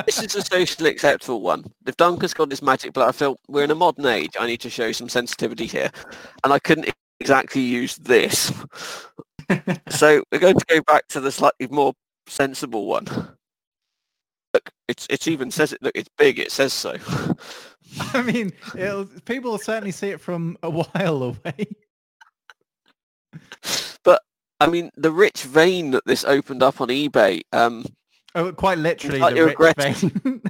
this 0.04 0.22
is 0.22 0.34
a 0.34 0.42
socially 0.42 0.90
acceptable 0.90 1.40
one. 1.40 1.64
If 1.86 1.96
Duncan's 1.96 2.34
got 2.34 2.50
his 2.50 2.62
magic 2.62 2.92
blood, 2.92 3.09
I 3.09 3.12
feel 3.12 3.38
we're 3.48 3.64
in 3.64 3.70
a 3.70 3.74
modern 3.74 4.06
age. 4.06 4.36
I 4.38 4.46
need 4.46 4.61
to 4.61 4.70
show 4.70 4.92
some 4.92 5.09
sensitivity 5.09 5.66
here, 5.66 5.90
and 6.44 6.52
I 6.52 6.59
couldn't 6.59 6.90
exactly 7.20 7.62
use 7.62 7.96
this. 7.96 8.52
so 9.88 10.22
we're 10.30 10.38
going 10.38 10.59
to 10.59 10.66
go 10.68 10.82
back 10.82 11.09
to 11.09 11.20
the 11.20 11.32
slightly 11.32 11.66
more 11.68 11.94
sensible 12.26 12.86
one. 12.86 13.06
Look, 14.54 14.70
it's 14.88 15.06
it's 15.11 15.28
even 15.28 15.50
says 15.50 15.72
it. 15.72 15.82
Look, 15.82 15.92
it's 15.94 16.11
big. 16.18 16.38
It 16.38 16.52
says 16.52 16.72
so. 16.72 16.96
I 18.12 18.22
mean, 18.22 18.52
it'll, 18.76 19.06
people 19.24 19.52
will 19.52 19.59
certainly 19.59 19.92
see 19.92 20.11
it 20.11 20.20
from 20.20 20.59
a 20.62 20.70
while 20.70 21.22
away. 21.22 21.66
But 24.05 24.22
I 24.61 24.66
mean, 24.66 24.91
the 24.97 25.11
rich 25.12 25.43
vein 25.45 25.91
that 25.93 26.05
this 26.07 26.24
opened 26.24 26.62
up 26.62 26.80
on 26.80 26.89
eBay. 26.89 27.43
Um, 27.53 27.84
Oh, 28.34 28.53
quite 28.53 28.78
literally, 28.78 29.18
Slightly 29.18 29.41
the 29.41 29.57
rich 29.57 29.74
vein. 29.76 30.43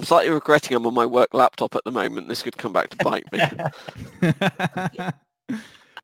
I'm 0.00 0.04
slightly 0.04 0.30
regretting 0.30 0.76
I'm 0.76 0.86
on 0.86 0.94
my 0.94 1.06
work 1.06 1.32
laptop 1.32 1.74
at 1.74 1.82
the 1.84 1.90
moment. 1.90 2.28
This 2.28 2.42
could 2.42 2.56
come 2.56 2.72
back 2.72 2.90
to 2.90 2.96
bite 2.98 3.24
me. 3.32 3.40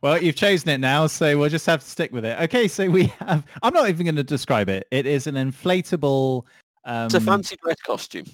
well, 0.02 0.20
you've 0.20 0.34
chosen 0.34 0.68
it 0.70 0.78
now, 0.78 1.06
so 1.06 1.38
we'll 1.38 1.48
just 1.48 1.66
have 1.66 1.80
to 1.80 1.86
stick 1.86 2.12
with 2.12 2.24
it. 2.24 2.40
Okay, 2.42 2.66
so 2.66 2.88
we 2.88 3.06
have. 3.20 3.44
I'm 3.62 3.72
not 3.72 3.88
even 3.88 4.04
going 4.04 4.16
to 4.16 4.24
describe 4.24 4.68
it. 4.68 4.88
It 4.90 5.06
is 5.06 5.26
an 5.26 5.36
inflatable. 5.36 6.44
Um, 6.84 7.06
It's 7.06 7.14
a 7.14 7.20
fancy 7.20 7.56
dress 7.62 7.80
costume. 7.84 8.26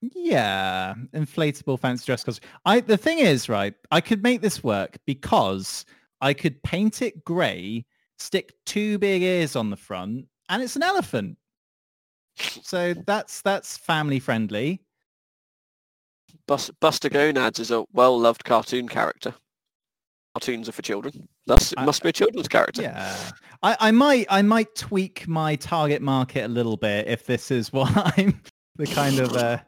Yeah, 0.00 0.94
inflatable 1.12 1.78
fancy 1.78 2.06
dress 2.06 2.24
costume. 2.24 2.48
I 2.64 2.80
the 2.80 2.96
thing 2.96 3.18
is, 3.18 3.48
right, 3.48 3.74
I 3.90 4.00
could 4.00 4.22
make 4.22 4.40
this 4.40 4.64
work 4.64 4.96
because 5.06 5.84
I 6.20 6.34
could 6.34 6.62
paint 6.62 7.02
it 7.02 7.24
grey, 7.24 7.84
stick 8.18 8.52
two 8.66 8.98
big 8.98 9.22
ears 9.22 9.56
on 9.56 9.70
the 9.70 9.76
front, 9.76 10.26
and 10.48 10.62
it's 10.62 10.76
an 10.76 10.82
elephant. 10.82 11.36
So 12.62 12.94
that's 13.06 13.40
that's 13.42 13.76
family 13.76 14.18
friendly. 14.20 14.80
Bus- 16.46 16.70
Buster 16.80 17.08
Gonads 17.08 17.58
is 17.58 17.70
a 17.70 17.84
well-loved 17.92 18.44
cartoon 18.44 18.88
character. 18.88 19.34
Cartoons 20.34 20.68
are 20.68 20.72
for 20.72 20.82
children. 20.82 21.28
Thus, 21.46 21.72
it 21.72 21.78
I- 21.78 21.84
must 21.84 22.02
be 22.02 22.10
a 22.10 22.12
children's 22.12 22.48
character. 22.48 22.82
Yeah. 22.82 23.16
I, 23.62 23.76
I 23.80 23.90
might 23.90 24.26
I 24.30 24.42
might 24.42 24.74
tweak 24.76 25.26
my 25.26 25.56
target 25.56 26.00
market 26.00 26.44
a 26.44 26.48
little 26.48 26.76
bit 26.76 27.08
if 27.08 27.26
this 27.26 27.50
is 27.50 27.72
what 27.72 27.90
I'm 28.18 28.40
the 28.76 28.86
kind 28.86 29.18
of 29.18 29.32
uh 29.36 29.58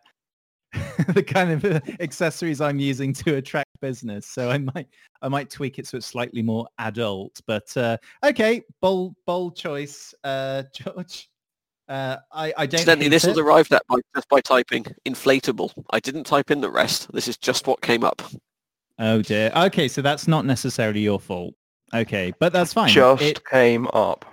the 1.09 1.23
kind 1.25 1.51
of 1.51 1.65
uh, 1.65 1.81
accessories 1.99 2.61
I'm 2.61 2.79
using 2.79 3.13
to 3.15 3.35
attract 3.37 3.70
business. 3.81 4.27
So 4.27 4.51
I 4.51 4.59
might 4.59 4.89
I 5.23 5.29
might 5.29 5.51
tweak 5.51 5.79
it 5.79 5.87
so 5.87 5.97
it's 5.97 6.07
slightly 6.07 6.43
more 6.43 6.67
adult. 6.79 7.41
But 7.47 7.75
uh 7.77 7.97
okay, 8.25 8.63
bold 8.81 9.15
bold 9.27 9.57
choice, 9.57 10.15
uh 10.25 10.65
George. 10.75 11.29
Uh, 11.89 12.19
I, 12.31 12.53
I 12.57 12.67
don't. 12.67 12.75
Incidentally, 12.75 13.09
this 13.09 13.25
it. 13.25 13.31
was 13.31 13.39
arrived 13.39 13.73
at 13.73 13.85
by, 13.89 13.97
just 14.15 14.29
by 14.29 14.41
typing 14.41 14.85
inflatable. 15.09 15.73
I 15.91 15.99
didn't 15.99 16.23
type 16.23 16.53
in 16.53 16.61
the 16.61 16.71
rest. 16.71 17.13
This 17.13 17.27
is 17.27 17.37
just 17.37 17.67
what 17.67 17.81
came 17.81 18.05
up. 18.05 18.23
Oh 19.01 19.23
dear. 19.23 19.51
Okay, 19.57 19.89
so 19.89 20.01
that's 20.01 20.29
not 20.29 20.45
necessarily 20.45 21.01
your 21.01 21.19
fault. 21.19 21.53
Okay, 21.93 22.33
but 22.39 22.53
that's 22.53 22.73
fine. 22.73 22.91
Just 22.91 23.23
It, 23.23 23.45
came 23.45 23.89
up. 23.89 24.25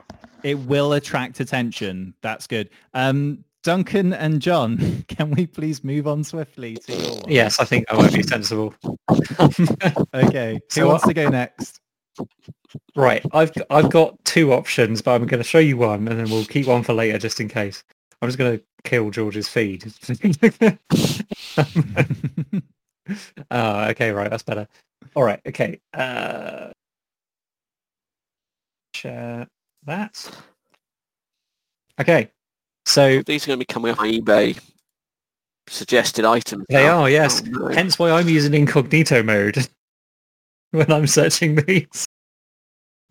it 0.43 0.53
will 0.59 0.93
attract 0.93 1.39
attention. 1.39 2.13
That's 2.21 2.45
good. 2.45 2.69
Um, 2.93 3.43
Duncan 3.67 4.13
and 4.13 4.41
John, 4.41 5.03
can 5.09 5.29
we 5.31 5.45
please 5.45 5.83
move 5.83 6.07
on 6.07 6.23
swiftly 6.23 6.77
to 6.77 6.93
your 6.93 7.11
one? 7.15 7.23
Yes, 7.27 7.59
I 7.59 7.65
think 7.65 7.85
that 7.89 7.97
might 7.97 8.13
be 8.13 8.23
sensible. 8.23 8.73
Okay. 10.13 10.53
Who 10.53 10.59
So 10.69 10.87
wants 10.87 11.03
I- 11.03 11.07
to 11.09 11.13
go 11.13 11.27
next? 11.27 11.81
right, 12.95 13.21
I've 13.33 13.51
I've 13.69 13.89
got 13.91 14.23
two 14.23 14.53
options, 14.53 15.01
but 15.01 15.11
I'm 15.15 15.27
going 15.27 15.41
to 15.41 15.47
show 15.47 15.59
you 15.59 15.75
one, 15.75 16.07
and 16.07 16.17
then 16.17 16.29
we'll 16.29 16.45
keep 16.45 16.65
one 16.65 16.81
for 16.81 16.93
later 16.93 17.17
just 17.17 17.41
in 17.41 17.49
case. 17.49 17.83
I'm 18.21 18.29
just 18.29 18.37
going 18.37 18.57
to 18.57 18.63
kill 18.85 19.11
George's 19.11 19.49
feed. 19.49 19.91
uh, 23.51 23.87
okay, 23.91 24.11
right, 24.11 24.29
that's 24.29 24.43
better. 24.43 24.65
All 25.13 25.23
right, 25.23 25.41
okay. 25.45 25.81
Uh, 25.93 26.71
share 28.95 29.45
that. 29.85 30.31
Okay, 31.99 32.31
so 32.87 33.21
These 33.23 33.43
are 33.43 33.47
going 33.47 33.59
to 33.59 33.65
be 33.65 33.71
coming 33.71 33.91
off 33.91 33.99
eBay 33.99 34.59
suggested 35.67 36.23
items. 36.25 36.65
they 36.69 36.83
now. 36.83 37.01
are 37.01 37.09
yes. 37.09 37.43
Oh, 37.45 37.49
no. 37.49 37.67
Hence 37.67 37.99
why 37.99 38.11
I'm 38.11 38.29
using 38.29 38.53
incognito 38.53 39.21
mode 39.21 39.67
when 40.71 40.91
I'm 40.91 41.07
searching 41.07 41.55
these. 41.55 42.05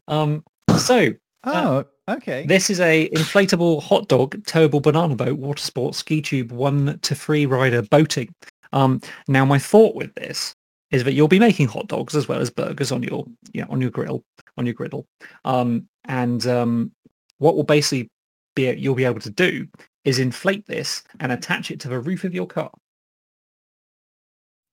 Um, 0.09 0.43
so 0.79 1.11
Oh, 1.45 1.85
okay. 2.09 2.45
This 2.47 2.71
is 2.71 2.81
a 2.81 3.09
inflatable 3.11 3.83
hot 3.83 4.09
dog 4.09 4.37
towable 4.45 4.83
banana 4.83 5.15
boat 5.15 5.39
water 5.39 5.63
sports 5.63 5.99
ski 5.99 6.21
tube 6.21 6.51
one 6.51 6.99
to 7.03 7.15
three 7.15 7.47
rider 7.47 7.83
boating. 7.83 8.35
Um, 8.73 9.01
now 9.29 9.45
my 9.45 9.59
thought 9.59 9.95
with 9.95 10.13
this 10.15 10.55
is 10.91 11.05
that 11.05 11.13
you'll 11.13 11.29
be 11.29 11.39
making 11.39 11.69
hot 11.69 11.87
dogs 11.87 12.17
as 12.17 12.27
well 12.27 12.41
as 12.41 12.51
burgers 12.51 12.91
on 12.91 13.03
your 13.03 13.27
you 13.53 13.61
know, 13.61 13.69
on 13.71 13.81
your 13.81 13.91
grill 13.91 14.25
on 14.57 14.67
your 14.67 14.75
griddle. 14.75 15.07
Um, 15.45 15.87
and 16.07 16.45
um, 16.47 16.91
what 17.39 17.55
will 17.55 17.65
basically 17.65 18.09
be 18.57 18.65
you'll 18.73 18.97
be 18.97 19.05
able 19.05 19.21
to 19.21 19.31
do 19.31 19.69
is 20.05 20.19
inflate 20.19 20.67
this 20.67 21.05
and 21.21 21.31
attach 21.31 21.71
it 21.71 21.79
to 21.81 21.89
the 21.89 22.01
roof 22.01 22.25
of 22.25 22.35
your 22.35 22.47
car. 22.47 22.73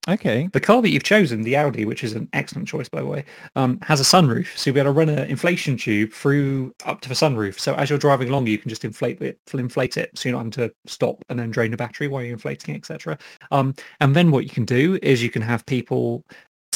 Okay. 0.06 0.50
The 0.52 0.60
car 0.60 0.82
that 0.82 0.90
you've 0.90 1.02
chosen, 1.02 1.42
the 1.42 1.56
Audi, 1.56 1.86
which 1.86 2.04
is 2.04 2.12
an 2.12 2.28
excellent 2.34 2.68
choice 2.68 2.90
by 2.90 3.00
the 3.00 3.06
way, 3.06 3.24
um, 3.56 3.78
has 3.80 4.00
a 4.00 4.04
sunroof, 4.04 4.54
so 4.56 4.68
you'll 4.68 4.74
be 4.74 4.80
able 4.80 4.92
to 4.92 4.98
run 4.98 5.08
an 5.08 5.30
inflation 5.30 5.78
tube 5.78 6.12
through 6.12 6.74
up 6.84 7.00
to 7.00 7.08
the 7.08 7.14
sunroof. 7.14 7.58
So 7.58 7.74
as 7.74 7.88
you're 7.88 7.98
driving 7.98 8.28
along, 8.28 8.46
you 8.46 8.58
can 8.58 8.68
just 8.68 8.84
inflate 8.84 9.22
it, 9.22 9.38
inflate 9.54 9.96
it, 9.96 10.10
so 10.14 10.28
you're 10.28 10.34
not 10.34 10.40
having 10.40 10.50
to 10.52 10.74
stop 10.86 11.24
and 11.30 11.38
then 11.38 11.50
drain 11.50 11.70
the 11.70 11.78
battery 11.78 12.08
while 12.08 12.22
you're 12.22 12.34
inflating 12.34 12.74
it, 12.74 12.78
etc. 12.78 13.16
Um, 13.50 13.74
and 14.00 14.14
then 14.14 14.30
what 14.30 14.44
you 14.44 14.50
can 14.50 14.66
do 14.66 14.98
is 15.02 15.22
you 15.22 15.30
can 15.30 15.42
have 15.42 15.64
people 15.64 16.22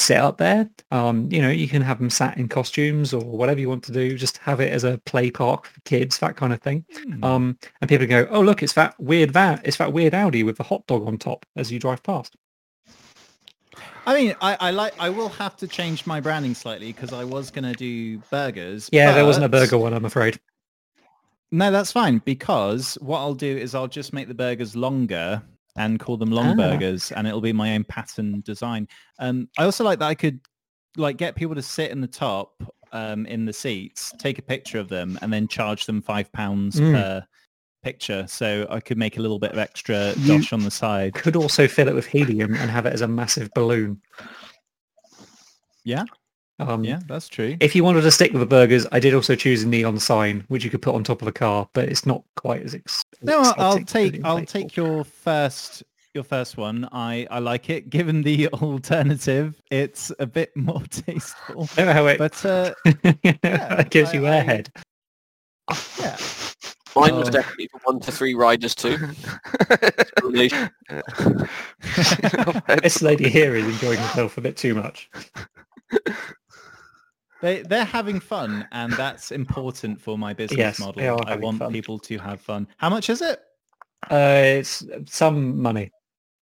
sit 0.09 0.17
up 0.17 0.39
there. 0.39 0.67
Um, 0.89 1.29
you 1.31 1.39
know, 1.39 1.51
you 1.51 1.67
can 1.67 1.83
have 1.83 1.99
them 1.99 2.09
sat 2.09 2.35
in 2.35 2.47
costumes 2.47 3.13
or 3.13 3.21
whatever 3.21 3.59
you 3.59 3.69
want 3.69 3.83
to 3.83 3.91
do. 3.91 4.17
Just 4.17 4.39
have 4.39 4.59
it 4.59 4.73
as 4.73 4.83
a 4.83 4.97
play 5.05 5.29
park 5.29 5.67
for 5.67 5.79
kids, 5.81 6.17
that 6.17 6.35
kind 6.35 6.51
of 6.51 6.59
thing. 6.61 6.83
Hmm. 7.03 7.23
Um, 7.23 7.57
and 7.79 7.87
people 7.87 8.07
go, 8.07 8.27
oh 8.31 8.41
look, 8.41 8.63
it's 8.63 8.73
that 8.73 8.99
weird 8.99 9.31
van, 9.31 9.61
it's 9.63 9.77
that 9.77 9.93
weird 9.93 10.15
Audi 10.15 10.41
with 10.41 10.57
the 10.57 10.63
hot 10.63 10.87
dog 10.87 11.07
on 11.07 11.19
top 11.19 11.45
as 11.55 11.71
you 11.71 11.77
drive 11.77 12.01
past. 12.01 12.35
I 14.07 14.15
mean, 14.15 14.35
I, 14.41 14.57
I 14.59 14.71
like. 14.71 14.93
I 14.97 15.09
will 15.11 15.29
have 15.29 15.55
to 15.57 15.67
change 15.67 16.07
my 16.07 16.19
branding 16.19 16.55
slightly 16.55 16.91
because 16.91 17.13
I 17.13 17.23
was 17.23 17.51
going 17.51 17.65
to 17.65 17.73
do 17.73 18.17
burgers. 18.31 18.89
Yeah, 18.91 19.11
there 19.11 19.25
wasn't 19.25 19.45
a 19.45 19.49
burger 19.49 19.77
one, 19.77 19.93
I'm 19.93 20.05
afraid. 20.05 20.39
No, 21.51 21.69
that's 21.69 21.91
fine 21.91 22.17
because 22.25 22.97
what 23.01 23.19
I'll 23.19 23.35
do 23.35 23.55
is 23.55 23.75
I'll 23.75 23.87
just 23.87 24.11
make 24.11 24.27
the 24.27 24.33
burgers 24.33 24.75
longer 24.75 25.43
and 25.75 25.99
call 25.99 26.17
them 26.17 26.31
long 26.31 26.51
Ah. 26.51 26.55
burgers, 26.55 27.11
and 27.11 27.27
it'll 27.27 27.41
be 27.41 27.53
my 27.53 27.75
own 27.75 27.83
pattern 27.83 28.41
design. 28.41 28.87
Um, 29.19 29.49
I 29.57 29.63
also 29.65 29.83
like 29.83 29.99
that 29.99 30.07
I 30.07 30.15
could 30.15 30.39
like 30.97 31.17
get 31.17 31.35
people 31.35 31.55
to 31.55 31.61
sit 31.61 31.91
in 31.91 32.01
the 32.01 32.07
top 32.07 32.61
um, 32.91 33.25
in 33.27 33.45
the 33.45 33.53
seats, 33.53 34.11
take 34.17 34.39
a 34.39 34.41
picture 34.41 34.79
of 34.79 34.89
them, 34.89 35.19
and 35.21 35.31
then 35.31 35.47
charge 35.47 35.85
them 35.85 36.01
five 36.01 36.31
pounds 36.33 36.75
Mm. 36.79 36.93
per 36.93 37.25
picture. 37.83 38.25
So 38.27 38.65
I 38.69 38.79
could 38.79 38.97
make 38.97 39.17
a 39.17 39.21
little 39.21 39.37
bit 39.39 39.51
of 39.51 39.59
extra 39.59 40.13
dosh 40.25 40.51
on 40.51 40.61
the 40.63 40.71
side. 40.71 41.13
could 41.13 41.35
also 41.35 41.67
fill 41.67 41.87
it 41.87 41.93
with 41.95 42.07
helium 42.07 42.55
and 42.55 42.69
have 42.71 42.85
it 42.87 42.93
as 42.93 43.01
a 43.01 43.07
massive 43.07 43.49
balloon. 43.53 44.01
Yeah. 45.85 46.03
Um, 46.59 46.83
Yeah, 46.83 46.99
that's 47.07 47.27
true. 47.29 47.55
If 47.59 47.75
you 47.75 47.83
wanted 47.83 48.01
to 48.01 48.11
stick 48.11 48.31
with 48.33 48.41
the 48.41 48.45
burgers, 48.45 48.85
I 48.91 48.99
did 48.99 49.13
also 49.13 49.35
choose 49.35 49.63
a 49.63 49.67
neon 49.67 49.99
sign, 49.99 50.43
which 50.49 50.63
you 50.63 50.69
could 50.69 50.81
put 50.81 50.93
on 50.95 51.03
top 51.03 51.21
of 51.21 51.27
a 51.27 51.31
car, 51.31 51.67
but 51.73 51.89
it's 51.89 52.05
not 52.05 52.23
quite 52.35 52.63
as 52.63 52.75
ex- 52.75 53.03
No, 53.21 53.39
I'll, 53.39 53.53
I'll 53.57 53.77
exotic 53.77 53.81
as 53.87 53.91
take 54.13 54.25
I'll 54.25 54.45
take 54.45 54.75
your 54.75 55.03
first 55.03 55.83
your 56.15 56.23
first 56.23 56.57
one. 56.57 56.89
I 56.91 57.27
I 57.29 57.39
like 57.39 57.69
it. 57.69 57.89
Given 57.89 58.23
the 58.23 58.47
alternative, 58.53 59.61
it's 59.71 60.11
a 60.19 60.25
bit 60.25 60.55
more 60.57 60.81
tasteful. 60.89 61.69
I 61.77 61.85
know 61.85 61.93
how 61.93 62.07
it, 62.07 62.17
But 62.17 62.45
uh, 62.45 62.73
it 62.85 63.89
gives 63.91 64.09
I- 64.11 64.13
you 64.13 64.27
I- 64.27 64.31
airhead. 64.41 64.67
yeah, 65.99 66.17
Mine 66.95 67.15
was 67.15 67.27
Oh. 67.29 67.31
definitely 67.31 67.67
for 67.71 67.79
one 67.83 67.99
to 68.01 68.11
three 68.11 68.33
riders 68.33 68.73
too. 68.73 68.97
This 72.81 73.01
lady 73.03 73.29
here 73.29 73.55
is 73.55 73.65
enjoying 73.65 73.99
herself 73.99 74.37
a 74.37 74.41
bit 74.41 74.57
too 74.57 74.73
much. 74.75 75.09
They 77.41 77.61
they're 77.63 77.85
having 77.85 78.19
fun, 78.19 78.67
and 78.71 78.93
that's 78.93 79.31
important 79.31 79.99
for 80.01 80.17
my 80.17 80.33
business 80.33 80.57
Yes, 80.57 80.79
model. 80.79 81.01
they 81.01 81.07
are 81.07 81.23
I 81.25 81.29
having 81.31 81.43
want 81.43 81.59
fun. 81.59 81.71
people 81.71 81.99
to 81.99 82.17
have 82.17 82.41
fun. 82.41 82.67
How 82.77 82.89
much 82.89 83.09
is 83.09 83.21
it? 83.21 83.39
Uh, 84.09 84.41
it's 84.59 84.83
some 85.05 85.61
money. 85.61 85.91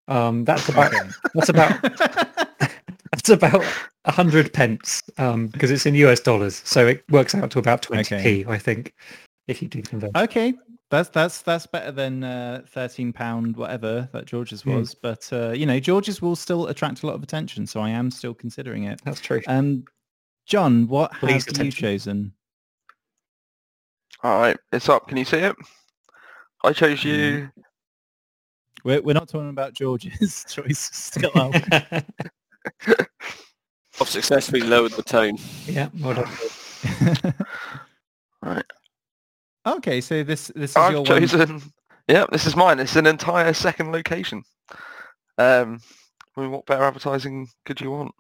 Um, 0.08 0.46
that's 0.46 0.70
about 0.70 0.94
Okay. 0.94 1.10
that's 1.34 1.50
about 1.50 1.82
that's 3.12 3.30
about 3.30 3.66
a 4.06 4.12
hundred 4.12 4.54
pence 4.54 5.02
um, 5.18 5.48
because 5.48 5.70
it's 5.72 5.86
in 5.86 5.96
US 5.96 6.20
dollars, 6.20 6.62
so 6.66 6.88
it 6.88 7.04
works 7.12 7.36
out 7.36 7.52
to 7.52 7.60
about 7.60 7.82
twenty 7.82 8.16
Okay. 8.16 8.44
p. 8.44 8.50
I 8.50 8.58
think 8.58 8.94
if 9.48 9.62
you 9.62 9.68
do 9.68 9.82
convert. 9.82 10.16
okay, 10.16 10.54
that's 10.90 11.10
that's 11.10 11.42
that's 11.42 11.68
better 11.68 11.92
than 11.92 12.24
uh, 12.24 12.62
thirteen 12.70 13.12
pound 13.12 13.58
whatever 13.58 14.08
that 14.14 14.26
George's 14.26 14.62
Hmm. 14.62 14.76
was. 14.78 14.96
But 14.96 15.28
uh, 15.34 15.52
you 15.52 15.66
know, 15.66 15.80
George's 15.80 16.22
will 16.22 16.36
still 16.38 16.68
attract 16.68 17.04
a 17.04 17.08
lot 17.08 17.16
of 17.16 17.24
attention, 17.24 17.68
so 17.68 17.82
I 17.82 17.90
am 17.90 18.10
still 18.10 18.34
considering 18.34 18.86
it. 18.86 19.02
That's 19.04 19.20
true. 19.20 19.42
Um, 19.48 19.84
John, 20.48 20.88
what 20.88 21.12
Please 21.14 21.46
have 21.46 21.66
you 21.66 21.72
chosen? 21.72 22.32
All 24.24 24.40
right, 24.40 24.58
it's 24.72 24.88
up. 24.88 25.08
Can 25.08 25.18
you 25.18 25.26
see 25.26 25.38
it? 25.38 25.56
I 26.64 26.72
chose 26.72 27.04
you. 27.04 27.50
We're, 28.86 29.02
we're 29.02 29.14
not 29.14 29.28
talking 29.28 29.50
about 29.50 29.74
George's 29.74 30.46
choice 30.50 30.90
still. 30.94 31.32
Out. 31.36 31.54
I've 34.00 34.08
successfully 34.10 34.62
lowered 34.62 34.94
the 34.94 35.04
tone. 35.04 35.38
yeah, 35.66 35.90
well 36.00 36.14
done. 36.16 37.34
Right. 38.42 38.66
okay, 39.66 40.00
so 40.00 40.24
this 40.24 40.52
this 40.56 40.72
is 40.72 40.76
your 40.76 40.86
I've 40.86 40.96
one. 40.96 41.06
chosen. 41.06 41.62
Yeah, 42.08 42.26
this 42.32 42.46
is 42.46 42.56
mine. 42.56 42.80
It's 42.80 42.96
an 42.96 43.06
entire 43.06 43.52
second 43.52 43.92
location. 43.92 44.42
Um, 45.38 45.82
I 46.38 46.42
mean, 46.42 46.52
what 46.52 46.66
better 46.66 46.84
advertising 46.84 47.50
could 47.66 47.82
you 47.82 47.92
want? 47.92 48.14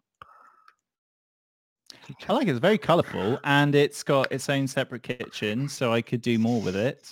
I 2.27 2.33
like 2.33 2.47
it. 2.47 2.51
It's 2.51 2.59
very 2.59 2.77
colourful, 2.77 3.39
and 3.43 3.75
it's 3.75 4.03
got 4.03 4.31
its 4.31 4.49
own 4.49 4.67
separate 4.67 5.03
kitchen, 5.03 5.67
so 5.67 5.93
I 5.93 6.01
could 6.01 6.21
do 6.21 6.37
more 6.39 6.61
with 6.61 6.75
it. 6.75 7.09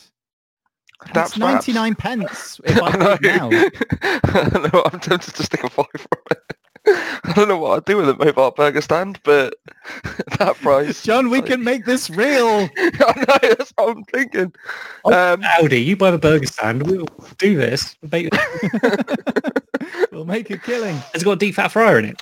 And 1.05 1.13
Daps 1.13 1.25
it's 1.25 1.37
ninety 1.73 1.95
pence 1.95 2.61
if 2.63 2.81
I 2.81 2.91
know. 2.97 3.17
bid 3.17 3.35
now. 3.35 3.49
I 4.23 4.69
know, 4.73 4.83
I'm 4.91 4.99
tempted 4.99 5.35
to 5.35 5.43
stick 5.43 5.63
a 5.63 5.69
five 5.69 5.85
for 5.93 6.21
it. 6.31 6.37
I 6.87 7.33
don't 7.35 7.47
know 7.47 7.57
what 7.57 7.77
I'd 7.77 7.85
do 7.85 7.97
with 7.97 8.07
a 8.09 8.13
mobile 8.15 8.51
burger 8.51 8.79
stand, 8.81 9.19
but 9.23 9.55
that 10.37 10.55
price. 10.61 11.01
John, 11.01 11.29
we 11.31 11.41
can 11.41 11.63
make 11.63 11.83
this 11.85 12.09
real. 12.11 12.69
I 12.77 13.13
know, 13.17 13.49
that's 13.57 13.71
what 13.75 13.89
I'm 13.97 14.03
thinking. 14.05 14.53
Oh, 15.03 15.33
Um, 15.33 15.43
Audi, 15.43 15.81
you 15.81 15.97
buy 15.97 16.11
the 16.11 16.19
burger 16.19 16.45
stand. 16.45 16.83
We'll 16.83 17.07
do 17.39 17.57
this. 17.57 17.95
Make- 18.11 18.29
we'll 20.11 20.25
make 20.25 20.49
a 20.51 20.57
killing. 20.59 20.97
It's 21.15 21.23
got 21.23 21.31
a 21.31 21.35
deep 21.37 21.55
fat 21.55 21.69
fryer 21.69 21.97
in 21.99 22.05
it. 22.05 22.21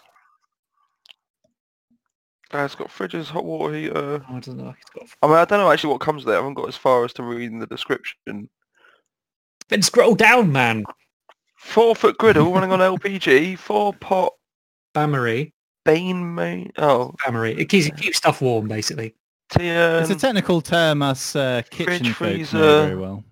Uh, 2.53 2.65
it's 2.65 2.75
got 2.75 2.89
fridges, 2.89 3.25
hot 3.25 3.45
water 3.45 3.73
heater. 3.75 4.23
Oh, 4.29 4.35
I 4.35 4.39
don't 4.39 4.57
know. 4.57 4.75
It's 4.79 4.89
got. 4.89 5.07
I 5.21 5.27
mean, 5.27 5.37
I 5.37 5.45
don't 5.45 5.59
know 5.59 5.71
actually 5.71 5.91
what 5.91 6.01
comes 6.01 6.25
with 6.25 6.33
it. 6.33 6.37
I 6.37 6.41
haven't 6.41 6.53
got 6.55 6.67
as 6.67 6.75
far 6.77 7.03
as 7.05 7.13
to 7.13 7.23
reading 7.23 7.59
the 7.59 7.67
description. 7.67 8.49
Then 9.69 9.81
scroll 9.81 10.15
down, 10.15 10.51
man. 10.51 10.83
Four 11.57 11.95
foot 11.95 12.17
griddle 12.17 12.53
running 12.53 12.71
on 12.71 12.79
LPG, 12.99 13.57
four 13.57 13.93
pot 13.93 14.33
Bain-Marie. 14.93 15.53
Bain 15.85 16.35
main. 16.35 16.71
Oh, 16.77 17.13
Bain-Marie. 17.25 17.53
It 17.53 17.65
keeps, 17.69 17.87
it 17.87 17.97
keeps 17.97 18.17
stuff 18.17 18.41
warm, 18.41 18.67
basically. 18.67 19.15
tier. 19.49 19.99
It's 20.01 20.09
a 20.09 20.15
technical 20.15 20.61
term 20.61 21.01
us 21.01 21.35
uh, 21.35 21.61
kitchen 21.69 22.13
fridge, 22.13 22.13
folk 22.13 22.27
know 22.27 22.35
freezer. 22.35 22.57
very 22.87 22.95
well. 22.95 23.23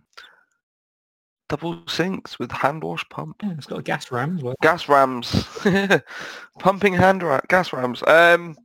double 1.50 1.82
sinks 1.88 2.40
with 2.40 2.52
hand 2.52 2.84
wash 2.84 3.08
pump. 3.10 3.36
Yeah, 3.44 3.54
it's 3.58 3.68
got 3.68 3.80
a 3.80 3.84
gas 3.84 4.12
ram 4.12 4.38
as 4.38 4.44
well. 4.44 4.56
Gas 4.62 4.90
rams. 4.90 5.46
Pumping 6.60 6.94
hand 6.94 7.24
ra- 7.24 7.42
gas 7.48 7.72
rams. 7.74 8.04
Um, 8.08 8.56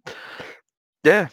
yeah. 1.06 1.28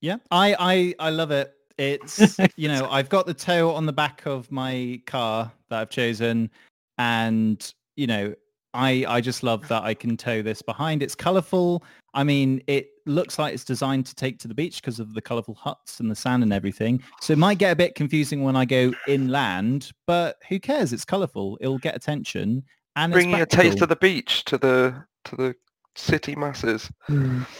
Yeah, 0.00 0.16
I, 0.30 0.56
I, 0.58 0.94
I 0.98 1.10
love 1.10 1.30
it. 1.30 1.54
It's 1.76 2.38
you 2.56 2.68
know 2.68 2.88
I've 2.90 3.08
got 3.08 3.26
the 3.26 3.34
toe 3.34 3.72
on 3.72 3.86
the 3.86 3.92
back 3.92 4.26
of 4.26 4.50
my 4.50 5.00
car 5.06 5.52
that 5.68 5.80
I've 5.80 5.90
chosen, 5.90 6.50
and 6.98 7.72
you 7.96 8.06
know 8.06 8.34
I 8.74 9.04
I 9.06 9.20
just 9.20 9.42
love 9.42 9.66
that 9.68 9.82
I 9.84 9.94
can 9.94 10.16
tow 10.16 10.42
this 10.42 10.62
behind. 10.62 11.02
It's 11.02 11.14
colourful. 11.14 11.84
I 12.14 12.24
mean, 12.24 12.62
it 12.66 12.90
looks 13.06 13.38
like 13.38 13.54
it's 13.54 13.64
designed 13.64 14.06
to 14.06 14.14
take 14.14 14.38
to 14.40 14.48
the 14.48 14.54
beach 14.54 14.80
because 14.80 14.98
of 14.98 15.14
the 15.14 15.20
colourful 15.20 15.54
huts 15.54 16.00
and 16.00 16.10
the 16.10 16.16
sand 16.16 16.42
and 16.42 16.52
everything. 16.52 17.02
So 17.20 17.32
it 17.32 17.38
might 17.38 17.58
get 17.58 17.70
a 17.70 17.76
bit 17.76 17.94
confusing 17.94 18.42
when 18.42 18.56
I 18.56 18.64
go 18.64 18.92
inland, 19.06 19.92
but 20.06 20.36
who 20.48 20.58
cares? 20.58 20.92
It's 20.92 21.04
colourful. 21.04 21.58
It'll 21.60 21.78
get 21.78 21.94
attention 21.94 22.64
and 22.96 23.12
Bringing 23.12 23.40
a 23.40 23.46
taste 23.46 23.80
of 23.82 23.88
the 23.88 23.96
beach 23.96 24.44
to 24.46 24.58
the 24.58 25.04
to 25.26 25.36
the 25.36 25.54
city 25.98 26.34
masses. 26.36 26.90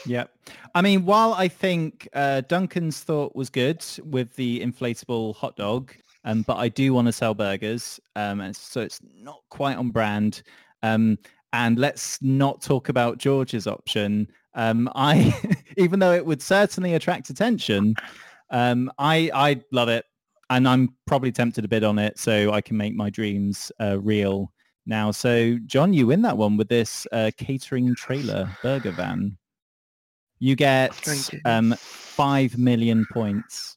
Yeah, 0.07 0.25
I 0.75 0.83
mean, 0.83 1.05
while 1.05 1.35
I 1.35 1.49
think 1.49 2.09
uh, 2.13 2.43
Duncan's 2.43 3.01
thought 3.01 3.35
was 3.35 3.51
good 3.51 3.85
with 4.05 4.35
the 4.37 4.61
inflatable 4.61 5.35
hot 5.37 5.57
dog, 5.57 5.93
um, 6.25 6.43
but 6.43 6.57
I 6.57 6.69
do 6.69 6.95
want 6.95 7.07
to 7.07 7.13
sell 7.13 7.35
burgers, 7.35 8.01
um, 8.17 8.41
and 8.41 8.55
so 8.55 8.81
it's 8.81 9.01
not 9.15 9.41
quite 9.51 9.77
on 9.77 9.91
brand. 9.91 10.43
Um, 10.83 11.19
and 11.53 11.79
let's 11.79 12.21
not 12.23 12.61
talk 12.61 12.89
about 12.89 13.19
George's 13.19 13.67
option. 13.67 14.29
Um, 14.55 14.91
I, 14.95 15.35
even 15.77 15.99
though 15.99 16.13
it 16.13 16.25
would 16.25 16.43
certainly 16.43 16.95
attract 16.95 17.31
attention, 17.31 17.95
um, 18.51 18.91
I 18.99 19.31
I 19.35 19.61
love 19.73 19.89
it, 19.89 20.05
and 20.51 20.69
I'm 20.69 20.95
probably 21.07 21.33
tempted 21.33 21.63
to 21.63 21.69
bid 21.69 21.85
on 21.85 21.99
it 21.99 22.19
so 22.19 22.53
I 22.53 22.61
can 22.61 22.77
make 22.77 22.95
my 22.95 23.11
dreams 23.11 23.73
uh, 23.81 23.99
real 24.01 24.53
now. 24.89 25.11
So, 25.11 25.59
John, 25.67 25.93
you 25.93 26.07
win 26.07 26.23
that 26.23 26.37
one 26.37 26.57
with 26.57 26.69
this 26.69 27.07
uh, 27.13 27.31
catering 27.37 27.95
trailer 27.95 28.51
burger 28.63 28.91
van. 28.91 29.37
You 30.41 30.57
get 30.57 30.95
you. 31.33 31.41
um, 31.45 31.75
five 31.79 32.57
million 32.59 33.07
points. 33.13 33.77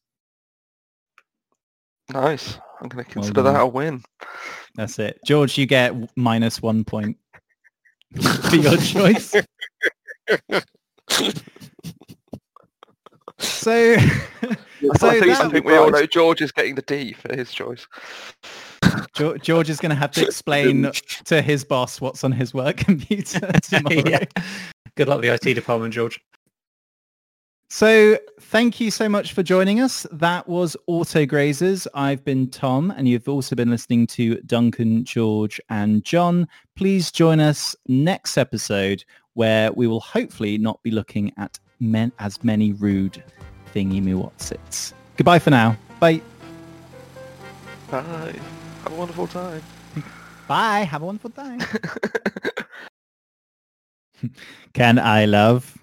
Nice. 2.14 2.58
I'm 2.82 2.90
going 2.90 3.06
to 3.06 3.12
consider 3.12 3.44
done. 3.44 3.54
that 3.54 3.62
a 3.62 3.68
win. 3.68 4.04
That's 4.76 4.98
it. 5.00 5.20
George, 5.26 5.58
you 5.58 5.66
get 5.66 5.94
minus 6.18 6.62
one 6.62 6.84
point 6.84 7.18
for 8.22 8.56
your 8.56 8.78
choice. 8.78 9.36
So, 13.42 13.96
I, 14.00 14.56
so 14.98 15.10
I 15.10 15.20
think, 15.20 15.32
I 15.32 15.50
think 15.50 15.66
we 15.66 15.76
all 15.76 15.90
know 15.90 16.06
George 16.06 16.42
is 16.42 16.52
getting 16.52 16.76
the 16.76 16.84
D 16.84 17.14
for 17.14 17.36
his 17.36 17.52
choice. 17.52 17.88
Geor- 18.84 19.42
George 19.42 19.70
is 19.70 19.80
going 19.80 19.90
to 19.92 19.96
have 19.96 20.12
to 20.12 20.24
explain 20.26 20.92
to 21.26 21.42
his 21.42 21.64
boss 21.64 22.02
what's 22.02 22.24
on 22.24 22.32
his 22.32 22.54
work 22.54 22.78
computer 22.78 23.40
tomorrow. 23.62 24.04
yeah. 24.08 24.26
Good 24.96 25.08
luck, 25.08 25.22
the 25.22 25.30
IT 25.30 25.54
department, 25.54 25.94
George. 25.94 26.20
So 27.70 28.18
thank 28.42 28.82
you 28.82 28.92
so 28.92 29.08
much 29.08 29.32
for 29.32 29.44
joining 29.44 29.80
us. 29.80 30.06
That 30.12 30.50
was 30.50 30.76
Auto 30.88 31.26
Grazers. 31.26 31.88
I've 31.94 32.22
been 32.26 32.50
Tom 32.50 32.92
and 32.92 33.08
you've 33.08 33.30
also 33.30 33.56
been 33.56 33.70
listening 33.70 34.08
to 34.08 34.36
Duncan, 34.42 35.06
George 35.06 35.62
and 35.70 36.04
John. 36.04 36.50
Please 36.76 37.12
join 37.12 37.40
us 37.40 37.74
next 37.88 38.38
episode 38.38 39.06
where 39.36 39.72
we 39.72 39.88
will 39.88 40.02
hopefully 40.02 40.58
not 40.58 40.84
be 40.84 40.92
looking 40.92 41.32
at 41.38 41.58
men 41.80 42.12
as 42.20 42.44
many 42.44 42.74
rude 42.74 43.24
thingy 43.74 44.04
me. 44.04 44.94
Goodbye 45.16 45.40
for 45.40 45.52
now. 45.52 45.78
Bye. 46.02 46.22
Bye. 47.90 48.36
Have 48.84 48.94
a 48.94 48.96
wonderful 48.96 49.28
time. 49.28 49.62
Bye. 50.48 50.80
Have 50.82 51.04
a 51.04 51.06
wonderful 51.06 51.30
time. 51.30 51.60
Can 54.74 55.00
I 55.00 55.26
love? 55.26 55.78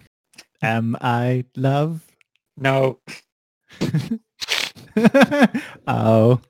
Am 0.62 0.96
I 1.01 1.44
love? 1.57 2.05
No. 2.57 3.01
oh. 5.86 6.40